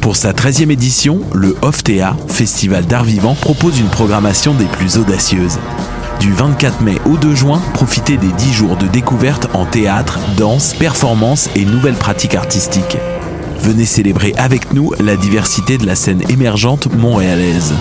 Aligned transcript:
Pour 0.00 0.16
sa 0.16 0.32
13e 0.32 0.70
édition, 0.70 1.20
le 1.34 1.56
OFTEA, 1.62 2.16
Festival 2.28 2.86
d'art 2.86 3.04
vivant, 3.04 3.34
propose 3.34 3.78
une 3.78 3.88
programmation 3.88 4.54
des 4.54 4.64
plus 4.64 4.96
audacieuses. 4.96 5.58
Du 6.20 6.32
24 6.32 6.80
mai 6.80 6.98
au 7.06 7.16
2 7.16 7.34
juin, 7.34 7.60
profitez 7.74 8.16
des 8.16 8.32
10 8.32 8.52
jours 8.52 8.76
de 8.76 8.86
découverte 8.86 9.48
en 9.54 9.66
théâtre, 9.66 10.18
danse, 10.36 10.74
performance 10.74 11.48
et 11.54 11.64
nouvelles 11.64 11.94
pratiques 11.94 12.34
artistiques. 12.34 12.98
Venez 13.60 13.84
célébrer 13.84 14.34
avec 14.36 14.72
nous 14.72 14.92
la 14.98 15.16
diversité 15.16 15.78
de 15.78 15.86
la 15.86 15.94
scène 15.94 16.22
émergente 16.28 16.92
montréalaise. 16.92 17.74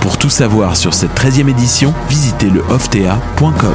Pour 0.00 0.18
tout 0.18 0.30
savoir 0.30 0.76
sur 0.76 0.94
cette 0.94 1.18
13e 1.18 1.48
édition, 1.48 1.92
visitez 2.08 2.50
le 2.50 2.62
oftea.com. 2.70 3.74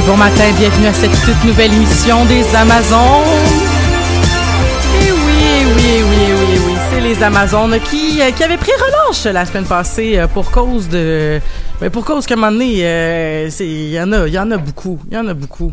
Bon 0.00 0.16
matin, 0.16 0.44
bienvenue 0.58 0.86
à 0.86 0.94
cette 0.94 1.12
toute 1.22 1.44
nouvelle 1.44 1.72
émission 1.72 2.24
des 2.24 2.42
Amazones. 2.56 3.28
Et 4.98 5.12
oui, 5.12 5.66
oui, 5.76 6.02
oui, 6.08 6.32
oui, 6.32 6.60
oui, 6.66 6.72
c'est 6.90 7.00
les 7.02 7.22
Amazones 7.22 7.78
qui, 7.78 8.22
euh, 8.22 8.30
qui 8.30 8.42
avaient 8.42 8.56
pris 8.56 8.72
relâche 8.72 9.24
la 9.26 9.44
semaine 9.44 9.66
passée 9.66 10.16
euh, 10.16 10.26
pour 10.28 10.50
cause 10.50 10.88
de... 10.88 11.40
Mais 11.82 11.90
pour 11.90 12.06
cause 12.06 12.24
qu'à 12.24 12.34
un 12.34 12.36
moment 12.38 12.52
donné, 12.52 12.78
euh, 12.80 13.50
y 13.60 13.64
il 13.64 13.92
y 13.92 14.00
en 14.38 14.50
a 14.50 14.56
beaucoup, 14.56 14.98
il 15.10 15.14
y 15.14 15.18
en 15.18 15.28
a 15.28 15.34
beaucoup. 15.34 15.72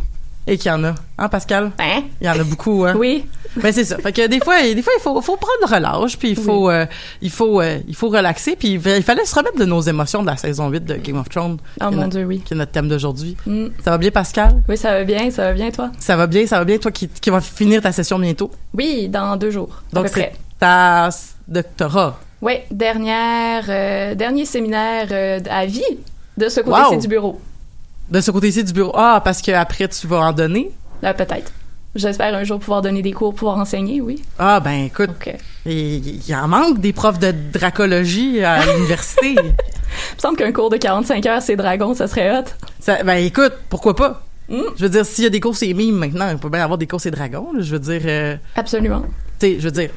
Et 0.52 0.58
qu'il 0.58 0.72
y 0.72 0.74
en 0.74 0.84
a. 0.84 0.96
Hein, 1.20 1.30
Pascal? 1.30 1.72
Hein? 1.78 2.02
Il 2.20 2.26
y 2.26 2.30
en 2.30 2.40
a 2.40 2.44
beaucoup, 2.44 2.84
hein? 2.84 2.96
Oui. 2.98 3.26
Ben 3.56 3.72
c'est 3.72 3.84
ça. 3.86 3.98
Fait 4.00 4.12
que 4.12 4.28
des 4.28 4.40
fois, 4.40 4.62
des 4.62 4.82
fois 4.82 4.94
il 4.98 5.02
faut, 5.02 5.22
faut 5.22 5.38
prendre 5.38 5.72
relâche, 5.76 6.18
puis 6.18 6.32
il 6.32 6.36
faut, 6.36 6.70
euh, 6.70 6.86
il 7.22 7.30
faut, 7.30 7.62
euh, 7.62 7.78
il 7.88 7.96
faut 7.96 8.10
relaxer, 8.10 8.56
puis 8.56 8.74
il 8.74 8.80
fa- 8.82 8.98
il 8.98 9.04
fallait 9.04 9.26
se 9.26 9.36
remettre 9.36 9.58
de 9.60 9.66
nos 9.66 9.82
émotions 9.82 10.22
de 10.22 10.28
la 10.28 10.38
saison 10.38 10.70
8 10.70 10.86
de 10.86 10.96
Game 10.96 11.18
of 11.18 11.30
Thrones. 11.30 11.58
Oh 11.60 11.74
qui 11.78 11.82
est 11.84 11.86
mon 11.92 11.96
notre- 11.98 12.10
Dieu, 12.10 12.26
oui. 12.26 12.40
Qui 12.44 12.54
est 12.54 12.58
notre 12.58 12.72
thème 12.72 12.88
d'aujourd'hui. 12.90 13.38
Mm. 13.46 13.68
Ça 13.84 13.92
va 13.92 13.98
bien, 14.00 14.10
Pascal? 14.12 14.64
Oui, 14.68 14.76
ça 14.78 14.92
va 14.92 15.04
bien, 15.04 15.30
ça 15.30 15.44
va 15.44 15.54
bien, 15.54 15.70
toi? 15.72 15.92
Ça 16.00 16.16
va 16.16 16.26
bien, 16.26 16.48
ça 16.48 16.58
va 16.58 16.66
bien, 16.66 16.78
toi 16.80 16.92
qui, 16.92 17.08
qui 17.08 17.30
va 17.30 17.42
finir 17.42 17.82
ta 17.82 17.92
session 17.92 18.18
bientôt? 18.18 18.50
Oui, 18.74 19.08
dans 19.08 19.36
deux 19.38 19.52
jours. 19.52 19.84
Donc, 19.94 20.08
à 20.08 20.10
peu 20.10 20.16
c'est 20.20 20.34
ta 20.60 21.10
doctorat. 21.48 22.20
Oui, 22.42 22.54
dernière, 22.72 23.66
euh, 23.70 24.16
dernier 24.16 24.46
séminaire 24.46 25.08
à 25.50 25.66
vie 25.66 25.82
de 26.38 26.50
ce 26.50 26.62
côté 26.62 26.82
Wow. 26.82 26.92
ci 26.92 26.98
du 26.98 27.08
bureau. 27.08 27.40
De 28.12 28.22
ce 28.22 28.32
côté-ci 28.32 28.64
du 28.64 28.74
bureau. 28.74 28.92
Ah, 28.96 29.22
parce 29.24 29.42
que 29.42 29.52
après 29.52 29.88
tu 29.88 30.08
vas 30.08 30.20
en 30.20 30.34
donner? 30.34 30.72
Là, 31.02 31.14
peut-être. 31.14 31.52
J'espère 31.96 32.36
un 32.36 32.44
jour 32.44 32.60
pouvoir 32.60 32.82
donner 32.84 33.02
des 33.02 33.14
cours, 33.14 33.34
pouvoir 33.34 33.58
enseigner, 33.58 34.00
oui. 34.00 34.22
Ah, 34.38 34.60
ben 34.60 34.86
écoute, 34.86 35.10
euh, 35.28 35.32
il 35.66 36.28
il 36.28 36.36
en 36.36 36.48
manque 36.48 36.80
des 36.80 36.94
profs 36.94 37.18
de 37.20 37.34
dracologie 37.54 38.44
à 38.44 38.64
l'université. 38.76 39.32
il 39.32 39.36
me 40.16 40.20
semble 40.20 40.38
qu'un 40.38 40.52
cours 40.52 40.70
de 40.70 40.78
45 40.78 41.26
heures, 41.26 41.42
c'est 41.42 41.56
dragon, 41.56 41.94
ça 41.96 42.08
serait 42.08 42.38
hot. 42.38 42.44
Ça- 42.80 43.04
ben 43.04 43.16
écoute, 43.16 43.54
pourquoi 43.70 43.96
pas? 43.96 44.24
Mm. 44.50 44.62
Je 44.78 44.84
veux 44.84 44.90
dire, 44.90 45.06
s'il 45.06 45.24
y 45.24 45.28
a 45.28 45.32
des 45.32 45.40
cours 45.40 45.56
et 45.62 45.74
mimes 45.74 45.96
maintenant, 45.96 46.30
il 46.30 46.38
peut 46.38 46.50
bien 46.50 46.64
avoir 46.64 46.78
des 46.78 46.88
cours 46.88 47.04
et 47.06 47.12
dragons. 47.12 47.54
là. 47.54 47.62
Je 47.62 47.72
veux 47.72 47.80
dire, 47.80 48.02
euh, 48.06 48.36
Absolument. 48.56 49.02
tu 49.40 49.48
sais, 49.48 49.56
je 49.60 49.66
veux 49.66 49.72
dire, 49.72 49.90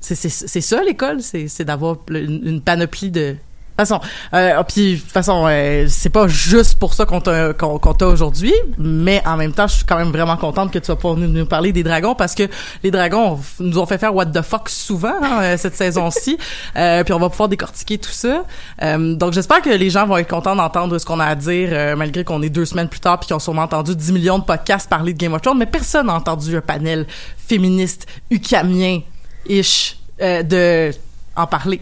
c'est 0.00 0.14
c'est- 0.14 0.28
c'est 0.48 0.60
ça 0.60 0.82
l'école, 0.84 1.20
c'est 1.22 1.48
c'est 1.48 1.64
d'avoir 1.64 1.96
une 2.08 2.60
panoplie 2.60 3.10
de. 3.10 3.34
De 3.80 3.86
toute 3.86 3.98
façon, 3.98 4.00
euh, 4.34 4.62
puis 4.64 4.94
de 4.94 5.00
toute 5.00 5.10
façon, 5.10 5.44
euh, 5.46 5.86
c'est 5.88 6.10
pas 6.10 6.28
juste 6.28 6.78
pour 6.78 6.94
ça 6.94 7.06
qu'on 7.06 7.20
t'a 7.20 7.52
qu'on 7.54 7.78
qu'on 7.78 7.94
t'a 7.94 8.06
aujourd'hui, 8.06 8.52
mais 8.78 9.22
en 9.26 9.36
même 9.36 9.52
temps, 9.52 9.66
je 9.66 9.76
suis 9.76 9.84
quand 9.84 9.96
même 9.96 10.10
vraiment 10.10 10.36
contente 10.36 10.70
que 10.70 10.78
tu 10.78 10.88
vas 10.88 10.96
pouvoir 10.96 11.16
nous, 11.16 11.28
nous 11.28 11.46
parler 11.46 11.72
des 11.72 11.82
dragons 11.82 12.14
parce 12.14 12.34
que 12.34 12.44
les 12.82 12.90
dragons 12.90 13.38
nous 13.58 13.78
ont 13.78 13.86
fait 13.86 13.98
faire 13.98 14.14
what 14.14 14.26
the 14.26 14.42
fuck 14.42 14.68
souvent 14.68 15.14
hein, 15.22 15.42
euh, 15.42 15.56
cette 15.56 15.76
saison-ci, 15.76 16.38
euh, 16.76 17.04
puis 17.04 17.12
on 17.12 17.18
va 17.18 17.28
pouvoir 17.28 17.48
décortiquer 17.48 17.98
tout 17.98 18.10
ça. 18.10 18.44
Euh, 18.82 19.14
donc 19.14 19.32
j'espère 19.32 19.62
que 19.62 19.70
les 19.70 19.90
gens 19.90 20.06
vont 20.06 20.16
être 20.16 20.28
contents 20.28 20.56
d'entendre 20.56 20.98
ce 20.98 21.04
qu'on 21.04 21.20
a 21.20 21.26
à 21.26 21.34
dire 21.34 21.68
euh, 21.72 21.96
malgré 21.96 22.24
qu'on 22.24 22.42
est 22.42 22.50
deux 22.50 22.64
semaines 22.64 22.88
plus 22.88 23.00
tard 23.00 23.18
puis 23.18 23.26
qu'ils 23.26 23.36
ont 23.36 23.40
sûrement 23.40 23.62
entendu 23.62 23.94
10 23.94 24.12
millions 24.12 24.38
de 24.38 24.44
podcasts 24.44 24.88
parler 24.88 25.12
de 25.12 25.18
Game 25.18 25.34
of 25.34 25.42
Thrones, 25.42 25.58
mais 25.58 25.66
personne 25.66 26.06
n'a 26.06 26.14
entendu 26.14 26.56
un 26.56 26.60
panel 26.60 27.06
féministe 27.36 28.06
ucamien 28.30 29.00
ish 29.48 29.96
euh, 30.20 30.42
de 30.42 30.90
en 31.36 31.46
parler. 31.46 31.80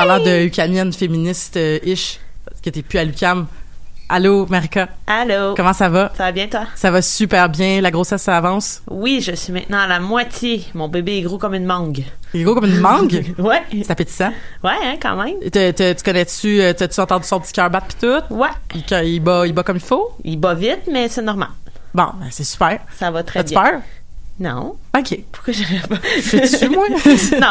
Parlant 0.00 0.24
de 0.24 0.46
ucamienne 0.46 0.94
féministe 0.94 1.58
euh, 1.58 1.78
ish, 1.84 2.20
parce 2.46 2.58
que 2.62 2.70
t'es 2.70 2.80
plus 2.80 2.98
à 2.98 3.04
l'UCAM. 3.04 3.46
Allô, 4.08 4.46
Marika, 4.46 4.88
Allô? 5.06 5.54
comment 5.54 5.74
ça 5.74 5.90
va? 5.90 6.10
Ça 6.16 6.24
va 6.24 6.32
bien, 6.32 6.46
toi? 6.46 6.62
Ça 6.74 6.90
va 6.90 7.02
super 7.02 7.50
bien, 7.50 7.82
la 7.82 7.90
grossesse 7.90 8.22
ça 8.22 8.34
avance? 8.38 8.80
Oui, 8.90 9.20
je 9.20 9.32
suis 9.32 9.52
maintenant 9.52 9.76
à 9.80 9.86
la 9.86 10.00
moitié. 10.00 10.64
Mon 10.72 10.88
bébé 10.88 11.18
est 11.18 11.20
gros 11.20 11.36
comme 11.36 11.52
une 11.52 11.66
mangue. 11.66 12.02
Il 12.32 12.40
est 12.40 12.44
gros 12.44 12.54
comme 12.54 12.64
une 12.64 12.80
mangue? 12.80 13.26
Ouais. 13.38 13.60
C'est 13.70 13.90
appétissant. 13.90 14.32
Ouais, 14.64 14.70
hein, 14.82 14.94
quand 14.98 15.22
même. 15.22 15.38
Te- 15.50 15.70
te- 15.70 15.92
tu 15.92 16.02
connais-tu, 16.02 16.62
euh, 16.62 16.72
t'as-tu 16.72 16.98
entendu 16.98 17.26
son 17.26 17.38
petit 17.38 17.52
cœur 17.52 17.68
battre 17.68 17.88
pis 17.88 17.96
tout? 17.96 18.34
Ouais. 18.34 18.48
Il, 18.74 18.82
il 19.06 19.20
bat, 19.20 19.46
il 19.46 19.52
bat 19.52 19.64
comme 19.64 19.76
il 19.76 19.82
faut? 19.82 20.12
Il 20.24 20.38
bat 20.40 20.54
vite, 20.54 20.88
mais 20.90 21.08
c'est 21.10 21.20
normal. 21.20 21.48
Bon, 21.92 22.06
ben, 22.18 22.28
c'est 22.30 22.44
super. 22.44 22.78
Ça 22.98 23.10
va 23.10 23.22
très 23.22 23.40
As-tu 23.40 23.52
bien. 23.52 23.62
peur? 23.62 23.80
Non. 24.40 24.74
OK. 24.98 25.18
Pourquoi 25.30 25.52
j'aurais 25.52 25.86
pas? 25.86 25.96
Fais-tu, 26.22 26.68
moi? 26.70 26.86
non, 26.98 26.98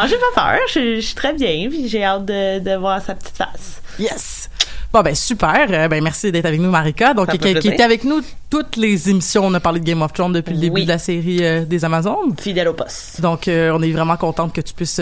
j'ai 0.08 0.18
pas 0.18 0.34
peur. 0.36 0.60
Je, 0.74 0.96
je 0.96 1.00
suis 1.02 1.16
très 1.16 1.34
bien, 1.34 1.70
puis 1.70 1.88
j'ai 1.88 2.04
hâte 2.04 2.26
de, 2.26 2.60
de 2.60 2.76
voir 2.78 3.02
sa 3.02 3.14
petite 3.16 3.38
face. 3.38 3.82
Yes! 4.00 4.50
Bon 4.92 5.02
ben 5.04 5.14
super, 5.14 5.68
Euh, 5.70 5.88
ben 5.88 6.04
merci 6.04 6.32
d'être 6.32 6.48
avec 6.48 6.60
nous 6.60 6.72
Marika. 6.72 7.14
Donc 7.14 7.30
qui, 7.38 7.48
était 7.48 7.84
avec 7.84 8.04
nous 8.04 8.22
toutes 8.50 8.76
les 8.76 9.08
émissions, 9.12 9.46
on 9.46 9.54
a 9.54 9.60
parlé 9.60 9.80
de 9.80 9.86
Game 9.86 10.02
of 10.02 10.14
Thrones 10.14 10.34
depuis 10.34 10.56
le 10.56 10.60
début 10.60 10.78
Oui. 10.78 10.84
de 10.86 10.88
la 10.90 10.98
série 10.98 11.46
euh, 11.46 11.64
des 11.64 11.86
Amazones. 11.86 12.34
Fidèle 12.40 12.70
au 12.70 12.74
poste. 12.74 13.22
Donc 13.22 13.48
euh, 13.48 13.72
on 13.72 13.84
est 13.84 13.92
vraiment 13.92 14.18
contente 14.18 14.52
que 14.52 14.62
tu 14.62 14.74
puisses 14.74 15.00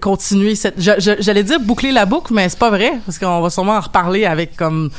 continuer 0.00 0.54
cette 0.54 0.76
j'allais 0.80 1.42
dire 1.44 1.60
boucler 1.60 1.92
la 1.92 2.06
boucle 2.06 2.32
mais 2.32 2.48
c'est 2.48 2.58
pas 2.58 2.70
vrai 2.70 2.92
parce 3.04 3.18
qu'on 3.18 3.42
va 3.42 3.50
sûrement 3.50 3.76
en 3.76 3.80
reparler 3.80 4.24
avec 4.24 4.56
comme 4.56 4.90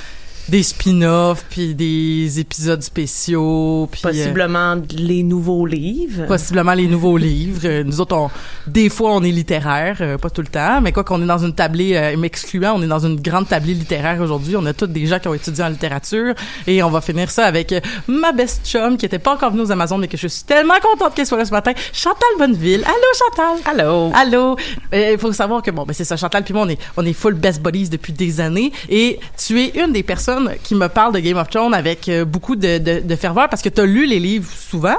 des 0.50 0.64
spin-offs 0.64 1.46
puis 1.50 1.76
des 1.76 2.40
épisodes 2.40 2.82
spéciaux 2.82 3.88
puis 3.92 4.02
euh, 4.06 4.10
Possiblement 4.10 4.76
les 4.92 5.24
nouveaux 5.24 5.66
livres. 5.66 6.26
possiblement 6.28 6.74
les 6.74 6.88
nouveaux 6.88 7.18
livres. 7.18 7.62
Euh, 7.66 7.84
Nous 7.84 8.00
autres, 8.02 8.16
on, 8.16 8.30
des 8.66 8.90
fois, 8.90 9.12
on 9.14 9.24
est 9.24 9.32
littéraire, 9.32 9.98
euh, 10.02 10.18
pas 10.18 10.30
tout 10.30 10.42
le 10.42 10.48
temps, 10.48 10.82
mais 10.82 10.92
quoi 10.92 11.04
qu'on 11.04 11.22
est 11.22 11.26
dans 11.26 11.38
une 11.44 11.54
tablée, 11.54 11.96
euh, 11.96 12.18
m'excluant, 12.18 12.74
on 12.76 12.82
est 12.82 12.88
dans 12.88 13.06
une 13.06 13.20
grande 13.20 13.48
tablée 13.48 13.74
littéraire 13.74 14.22
aujourd'hui. 14.22 14.56
On 14.56 14.66
a 14.66 14.74
tous 14.74 14.88
des 14.88 15.06
gens 15.06 15.20
qui 15.20 15.28
ont 15.28 15.34
étudié 15.34 15.64
en 15.64 15.70
littérature 15.70 16.34
et 16.66 16.82
on 16.84 16.90
va 16.90 17.02
finir 17.02 17.30
ça 17.30 17.46
avec 17.46 17.72
euh, 17.74 17.80
ma 18.08 18.32
best 18.32 18.66
chum 18.66 18.98
qui 18.98 19.06
était 19.06 19.20
pas 19.20 19.34
encore 19.34 19.52
venue 19.52 19.64
aux 19.64 19.72
Amazones, 19.72 20.02
mais 20.02 20.08
que 20.08 20.18
je 20.18 20.28
suis 20.28 20.44
tellement 20.44 20.76
contente 20.82 21.14
qu'elle 21.14 21.26
soit 21.28 21.38
là 21.38 21.46
ce 21.46 21.52
matin, 21.52 21.74
Chantal 21.94 22.30
Bonneville. 22.40 22.84
Allô, 22.86 22.96
Chantal! 23.36 23.58
Allô? 23.66 24.12
Allô? 24.14 24.56
Il 24.94 25.18
faut 25.20 25.32
savoir 25.34 25.62
que 25.62 25.72
bon, 25.72 25.84
ben 25.84 25.94
c'est 25.94 26.04
ça. 26.06 26.16
Chantal 26.18 26.44
puis 26.44 26.54
moi, 26.54 26.64
on 26.66 26.70
est 26.70 26.80
on 26.96 27.06
est 27.06 27.14
full 27.14 27.34
best 27.34 27.62
buddies 27.62 27.90
depuis 27.90 28.14
des 28.14 28.40
années. 28.40 28.72
Et 28.90 29.20
tu 29.38 29.62
es 29.62 29.74
une 29.84 29.92
des 29.92 30.04
personnes 30.04 30.37
qui 30.64 30.76
me 30.76 30.88
parle 30.88 31.14
de 31.14 31.20
Game 31.20 31.38
of 31.38 31.50
Thrones 31.50 31.74
avec 31.74 32.08
euh, 32.10 32.26
beaucoup 32.26 32.56
de, 32.56 32.78
de, 32.78 33.00
de 33.06 33.16
ferveur 33.16 33.50
parce 33.50 33.62
que 33.62 33.70
tu 33.70 33.82
as 33.82 33.86
lu 33.86 34.06
les 34.06 34.20
livres 34.20 34.50
souvent? 34.52 34.98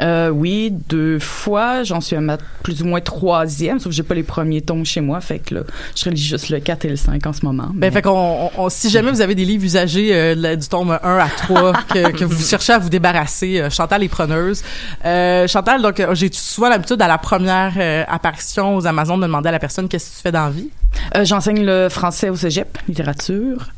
Euh, 0.00 0.30
oui, 0.30 0.70
deux 0.88 1.18
fois. 1.18 1.82
J'en 1.82 2.00
suis 2.00 2.16
à 2.16 2.22
ma 2.22 2.38
plus 2.62 2.80
ou 2.80 2.86
moins 2.86 3.02
troisième, 3.02 3.78
sauf 3.80 3.90
que 3.90 3.94
j'ai 3.94 4.02
pas 4.02 4.14
les 4.14 4.22
premiers 4.22 4.62
tomes 4.62 4.86
chez 4.86 5.02
moi. 5.02 5.20
Fait 5.20 5.40
que 5.40 5.56
là, 5.56 5.60
je 5.94 6.06
relis 6.06 6.16
juste 6.16 6.48
le 6.48 6.58
4 6.58 6.86
et 6.86 6.88
le 6.88 6.96
5 6.96 7.26
en 7.26 7.34
ce 7.34 7.44
moment. 7.44 7.68
Ben, 7.74 7.92
fait 7.92 8.00
qu'on, 8.00 8.10
on- 8.46 8.50
on- 8.56 8.68
si 8.70 8.88
jamais 8.88 9.10
vous 9.10 9.20
avez 9.20 9.34
des 9.34 9.44
livres 9.44 9.62
usagés 9.64 10.08
euh, 10.14 10.56
du 10.56 10.66
tome 10.68 10.98
1 11.02 11.16
à 11.18 11.28
3 11.28 11.72
que, 11.92 12.12
que 12.12 12.24
vous 12.24 12.42
cherchez 12.42 12.72
à 12.72 12.78
vous 12.78 12.88
débarrasser, 12.88 13.60
euh, 13.60 13.68
Chantal 13.68 14.02
est 14.02 14.08
preneuse. 14.08 14.62
Chantal, 15.48 15.82
donc 15.82 16.02
j'ai 16.14 16.30
souvent 16.32 16.70
l'habitude 16.70 17.02
à 17.02 17.08
la 17.08 17.18
première 17.18 17.74
apparition 18.08 18.76
aux 18.76 18.86
Amazones 18.86 19.20
de 19.20 19.26
demander 19.26 19.50
à 19.50 19.52
la 19.52 19.58
personne 19.58 19.86
qu'est-ce 19.86 20.12
que 20.12 20.16
tu 20.16 20.22
fais 20.22 20.32
dans 20.32 20.44
la 20.44 20.50
vie? 20.50 20.70
J'enseigne 21.24 21.62
le 21.62 21.90
français 21.90 22.30
au 22.30 22.36
cégep, 22.36 22.78
littérature. 22.88 23.68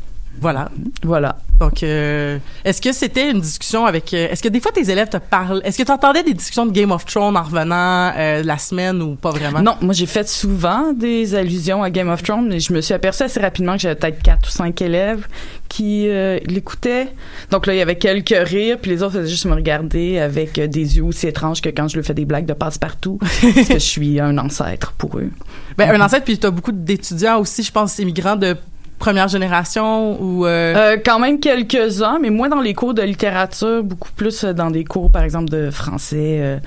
Voilà. 0.40 0.70
Voilà. 1.04 1.36
Donc, 1.60 1.82
euh, 1.82 2.38
est-ce 2.64 2.80
que 2.80 2.92
c'était 2.92 3.30
une 3.30 3.40
discussion 3.40 3.86
avec... 3.86 4.12
euh, 4.14 4.28
est-ce 4.30 4.42
que 4.42 4.48
des 4.48 4.60
fois 4.60 4.72
tes 4.72 4.90
élèves 4.90 5.08
te 5.08 5.18
parlent... 5.18 5.60
Est-ce 5.64 5.78
que 5.78 5.84
tu 5.84 5.92
entendais 5.92 6.24
des 6.24 6.34
discussions 6.34 6.66
de 6.66 6.72
Game 6.72 6.90
of 6.90 7.04
Thrones 7.04 7.36
en 7.36 7.42
revenant 7.42 8.12
euh, 8.16 8.42
la 8.42 8.58
semaine 8.58 9.00
ou 9.00 9.14
pas 9.14 9.30
vraiment? 9.30 9.60
Non, 9.60 9.76
moi 9.80 9.94
j'ai 9.94 10.06
fait 10.06 10.28
souvent 10.28 10.92
des 10.92 11.36
allusions 11.36 11.82
à 11.82 11.90
Game 11.90 12.08
of 12.08 12.22
Thrones, 12.22 12.48
mais 12.48 12.58
je 12.58 12.72
me 12.72 12.80
suis 12.80 12.94
aperçue 12.94 13.22
assez 13.22 13.38
rapidement 13.38 13.74
que 13.74 13.82
j'avais 13.82 13.94
peut-être 13.94 14.20
quatre 14.22 14.48
ou 14.48 14.50
cinq 14.50 14.82
élèves 14.82 15.28
qui 15.68 16.08
euh, 16.08 16.40
l'écoutaient. 16.46 17.08
Donc 17.50 17.66
là, 17.66 17.74
il 17.74 17.78
y 17.78 17.82
avait 17.82 17.96
quelques 17.96 18.34
rires, 18.36 18.78
puis 18.82 18.90
les 18.90 19.02
autres 19.02 19.14
faisaient 19.14 19.30
juste 19.30 19.46
me 19.46 19.54
regarder 19.54 20.18
avec 20.18 20.54
des 20.58 20.96
yeux 20.96 21.04
aussi 21.04 21.28
étranges 21.28 21.60
que 21.60 21.68
quand 21.68 21.86
je 21.86 21.96
leur 21.96 22.04
fais 22.04 22.14
des 22.14 22.24
blagues 22.24 22.46
de 22.46 22.54
passe-partout, 22.54 23.18
parce 23.20 23.68
que 23.68 23.74
je 23.74 23.78
suis 23.78 24.18
un 24.18 24.36
ancêtre 24.38 24.92
pour 24.98 25.18
eux. 25.18 25.30
Ben, 25.78 25.90
un 25.90 26.04
ancêtre, 26.04 26.24
puis 26.24 26.38
tu 26.38 26.46
as 26.46 26.50
beaucoup 26.50 26.72
d'étudiants 26.72 27.38
aussi, 27.38 27.62
je 27.62 27.70
pense, 27.70 27.98
immigrants 28.00 28.36
de 28.36 28.56
première 29.06 29.26
génération 29.36 30.16
ou... 30.22 30.46
euh, 30.46 30.74
Euh, 30.76 30.96
quand 31.04 31.18
même 31.18 31.40
quelques-uns, 31.40 32.18
mais 32.22 32.30
moins 32.30 32.48
dans 32.48 32.60
les 32.68 32.74
cours 32.80 32.94
de 32.94 33.02
littérature, 33.02 33.82
beaucoup 33.82 34.12
plus 34.20 34.44
euh, 34.44 34.52
dans 34.60 34.70
des 34.70 34.84
cours, 34.84 35.10
par 35.10 35.24
exemple, 35.24 35.50
de 35.50 35.70
français, 35.70 36.38
euh, 36.40 36.58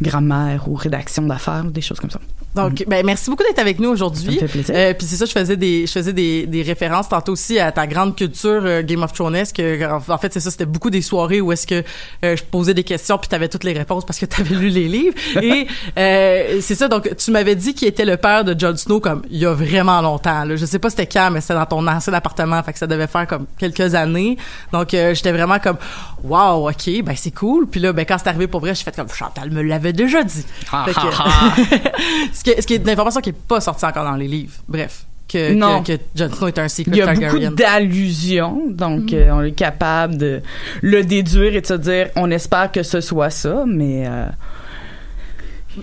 grammaire 0.00 0.60
ou 0.68 0.74
rédaction 0.74 1.22
d'affaires, 1.30 1.64
des 1.64 1.82
choses 1.82 2.00
comme 2.00 2.10
ça. 2.16 2.20
Donc, 2.54 2.84
ben, 2.86 3.04
merci 3.06 3.30
beaucoup 3.30 3.44
d'être 3.44 3.58
avec 3.58 3.78
nous 3.80 3.88
aujourd'hui. 3.88 4.38
Euh, 4.70 4.92
puis 4.94 5.06
c'est 5.06 5.16
ça, 5.16 5.24
je 5.24 5.32
faisais 5.32 5.56
des, 5.56 5.86
je 5.86 5.92
faisais 5.92 6.12
des, 6.12 6.46
des 6.46 6.62
références 6.62 7.08
tantôt 7.08 7.32
aussi 7.32 7.58
à 7.58 7.72
ta 7.72 7.86
grande 7.86 8.14
culture 8.14 8.60
euh, 8.64 8.82
Game 8.82 9.02
of 9.02 9.12
Thronesque. 9.14 9.58
Euh, 9.60 9.88
En, 9.88 10.12
en 10.12 10.18
fait, 10.18 10.32
c'est 10.32 10.40
ça, 10.40 10.50
c'était 10.50 10.66
beaucoup 10.66 10.90
des 10.90 11.00
soirées 11.02 11.40
où 11.40 11.50
est-ce 11.52 11.66
que 11.66 11.82
euh, 12.24 12.36
je 12.36 12.42
posais 12.44 12.74
des 12.74 12.84
questions 12.84 13.16
puis 13.16 13.28
t'avais 13.28 13.48
toutes 13.48 13.64
les 13.64 13.72
réponses 13.72 14.04
parce 14.04 14.18
que 14.18 14.26
t'avais 14.26 14.54
lu 14.54 14.68
les 14.68 14.86
livres. 14.88 15.14
Et 15.40 15.66
euh, 15.98 16.58
c'est 16.60 16.74
ça. 16.74 16.88
Donc, 16.88 17.08
tu 17.16 17.30
m'avais 17.30 17.54
dit 17.56 17.72
qu'il 17.74 17.88
était 17.88 18.04
le 18.04 18.16
père 18.18 18.44
de 18.44 18.54
Jon 18.58 18.76
Snow 18.76 19.00
comme 19.00 19.22
il 19.30 19.38
y 19.38 19.46
a 19.46 19.54
vraiment 19.54 20.00
longtemps. 20.02 20.44
Là. 20.44 20.56
Je 20.56 20.66
sais 20.66 20.78
pas 20.78 20.90
c'était 20.90 21.06
quand, 21.06 21.30
mais 21.30 21.40
c'était 21.40 21.54
dans 21.54 21.66
ton 21.66 21.86
ancien 21.86 22.12
appartement, 22.12 22.62
fait 22.62 22.74
que 22.74 22.78
ça 22.78 22.86
devait 22.86 23.06
faire 23.06 23.26
comme 23.26 23.46
quelques 23.58 23.94
années. 23.94 24.36
Donc, 24.72 24.92
euh, 24.92 25.14
j'étais 25.14 25.32
vraiment 25.32 25.58
comme 25.58 25.78
wow, 26.22 26.68
ok, 26.68 27.02
ben 27.02 27.14
c'est 27.16 27.30
cool. 27.30 27.66
Puis 27.66 27.80
là, 27.80 27.92
ben 27.94 28.04
quand 28.04 28.18
c'est 28.18 28.28
arrivé 28.28 28.46
pour 28.46 28.60
vrai, 28.60 28.74
j'ai 28.74 28.84
fait 28.84 28.94
comme 28.94 29.08
Chantal 29.08 29.50
me 29.50 29.62
l'avait 29.62 29.92
déjà 29.94 30.22
dit. 30.22 30.44
Ah, 30.70 30.84
Fait 30.86 30.92
que- 30.94 31.88
ce, 32.42 32.44
qui 32.44 32.50
est, 32.50 32.60
ce 32.60 32.66
qui 32.66 32.74
est 32.74 32.78
de 32.80 32.86
l'information 32.86 33.20
qui 33.20 33.30
est 33.30 33.32
pas 33.46 33.60
sortie 33.60 33.84
encore 33.84 34.04
dans 34.04 34.16
les 34.16 34.26
livres. 34.26 34.54
Bref. 34.68 35.04
Que, 35.28 35.52
Non. 35.54 35.82
que, 35.82 35.92
que 35.96 36.02
Jon 36.16 36.28
Snow 36.30 36.48
est 36.48 36.58
un 36.58 36.68
secret 36.68 36.90
Il 36.92 36.98
y 36.98 37.02
a 37.02 37.06
beaucoup 37.06 37.20
Targaryen. 37.20 37.52
d'allusions, 37.52 38.62
donc 38.68 39.12
euh, 39.12 39.30
on 39.32 39.42
est 39.42 39.52
capable 39.52 40.16
de 40.18 40.42
le 40.82 41.04
déduire 41.04 41.54
et 41.54 41.60
de 41.60 41.66
se 41.66 41.74
dire, 41.74 42.08
on 42.16 42.30
espère 42.30 42.70
que 42.72 42.82
ce 42.82 43.00
soit 43.00 43.30
ça, 43.30 43.64
mais 43.66 44.04
euh, 44.06 44.26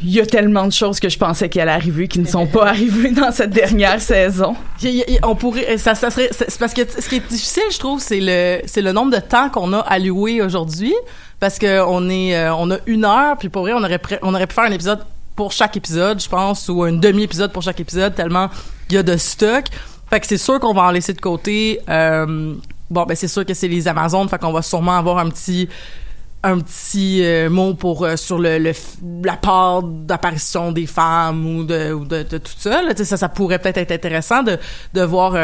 il 0.04 0.12
y 0.12 0.20
a 0.20 0.26
tellement 0.26 0.68
de 0.68 0.72
choses 0.72 1.00
que 1.00 1.10
je 1.10 1.18
pensais 1.18 1.50
qu'elle 1.50 1.64
allaient 1.64 1.72
arriver 1.72 2.08
qui 2.08 2.20
ne 2.20 2.28
sont 2.28 2.46
pas 2.46 2.66
arrivées 2.68 3.10
dans 3.12 3.32
cette 3.32 3.50
dernière 3.50 4.00
saison. 4.02 4.56
On 5.24 5.36
pourrait, 5.36 5.78
ça, 5.80 5.96
ça 5.96 6.12
serait, 6.12 6.30
c'est 6.32 6.60
parce 6.60 6.74
que 6.76 6.82
ce 6.88 7.10
qui 7.10 7.16
est 7.16 7.28
difficile, 7.28 7.64
je 7.72 7.80
trouve, 7.80 8.00
c'est 8.00 8.20
le, 8.22 8.60
c'est 8.68 8.84
le 8.84 8.92
nombre 8.92 9.12
de 9.16 9.22
temps 9.22 9.50
qu'on 9.50 9.74
a 9.74 9.80
alloué 9.80 10.44
aujourd'hui, 10.44 10.94
parce 11.40 11.58
que 11.58 11.82
on 11.88 12.08
est, 12.10 12.36
euh, 12.36 12.54
on 12.54 12.70
a 12.70 12.78
une 12.86 13.04
heure, 13.06 13.36
puis 13.40 13.50
pour 13.50 13.64
vrai, 13.64 13.74
on 13.74 13.84
aurait, 13.84 14.00
on 14.22 14.36
aurait 14.36 14.46
pu 14.46 14.54
faire 14.54 14.66
un 14.66 14.72
épisode 14.72 15.00
pour 15.40 15.54
chaque 15.54 15.78
épisode, 15.78 16.22
je 16.22 16.28
pense, 16.28 16.68
ou 16.68 16.84
un 16.84 16.92
demi-épisode 16.92 17.54
pour 17.54 17.64
chaque 17.64 17.80
épisode, 17.80 18.14
tellement 18.14 18.50
il 18.90 18.96
y 18.96 18.98
a 18.98 19.04
de 19.04 19.16
stock. 19.16 19.64
Fait 20.10 20.20
que 20.20 20.28
c'est 20.28 20.38
sûr 20.38 20.60
qu'on 20.60 20.74
va 20.74 20.82
en 20.82 20.92
laisser 20.92 21.14
de 21.14 21.22
côté. 21.22 21.80
Euh, 21.88 22.56
bon, 22.90 23.04
ben 23.06 23.16
c'est 23.16 23.30
sûr 23.30 23.46
que 23.46 23.54
c'est 23.54 23.70
les 23.70 23.88
Amazones, 23.88 24.28
fait 24.28 24.38
qu'on 24.38 24.52
va 24.52 24.62
sûrement 24.62 24.98
avoir 24.98 25.18
un 25.18 25.30
petit 25.30 25.70
un 26.44 26.60
petit 26.60 27.24
euh, 27.24 27.50
mot 27.50 27.74
pour 27.74 28.04
euh, 28.04 28.18
sur 28.18 28.38
le, 28.38 28.74
la 29.24 29.38
part 29.38 29.82
d'apparition 29.82 30.74
des 30.74 30.88
femmes 30.88 31.46
ou 31.46 31.64
de, 31.64 31.94
ou 31.94 32.04
de, 32.04 32.24
tout 32.24 32.52
ça. 32.58 32.82
Ça, 33.06 33.30
pourrait 33.30 33.60
peut-être 33.60 33.78
être 33.78 33.94
intéressant 33.94 34.44
de, 34.44 34.58
de 34.94 35.02
voir. 35.04 35.38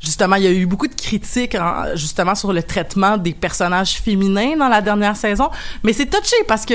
justement, 0.00 0.36
il 0.36 0.44
y 0.44 0.46
a 0.46 0.52
eu 0.52 0.66
beaucoup 0.66 0.86
de 0.86 0.94
critiques 0.94 1.56
en- 1.56 1.96
justement 1.96 2.36
sur 2.36 2.52
le 2.52 2.62
traitement 2.62 3.16
des 3.16 3.32
personnages 3.34 3.94
féminins 4.00 4.56
dans 4.56 4.68
la 4.68 4.80
dernière 4.80 5.16
saison, 5.16 5.50
mais 5.82 5.92
c'est 5.92 6.06
touché 6.06 6.36
parce 6.46 6.64
que 6.64 6.74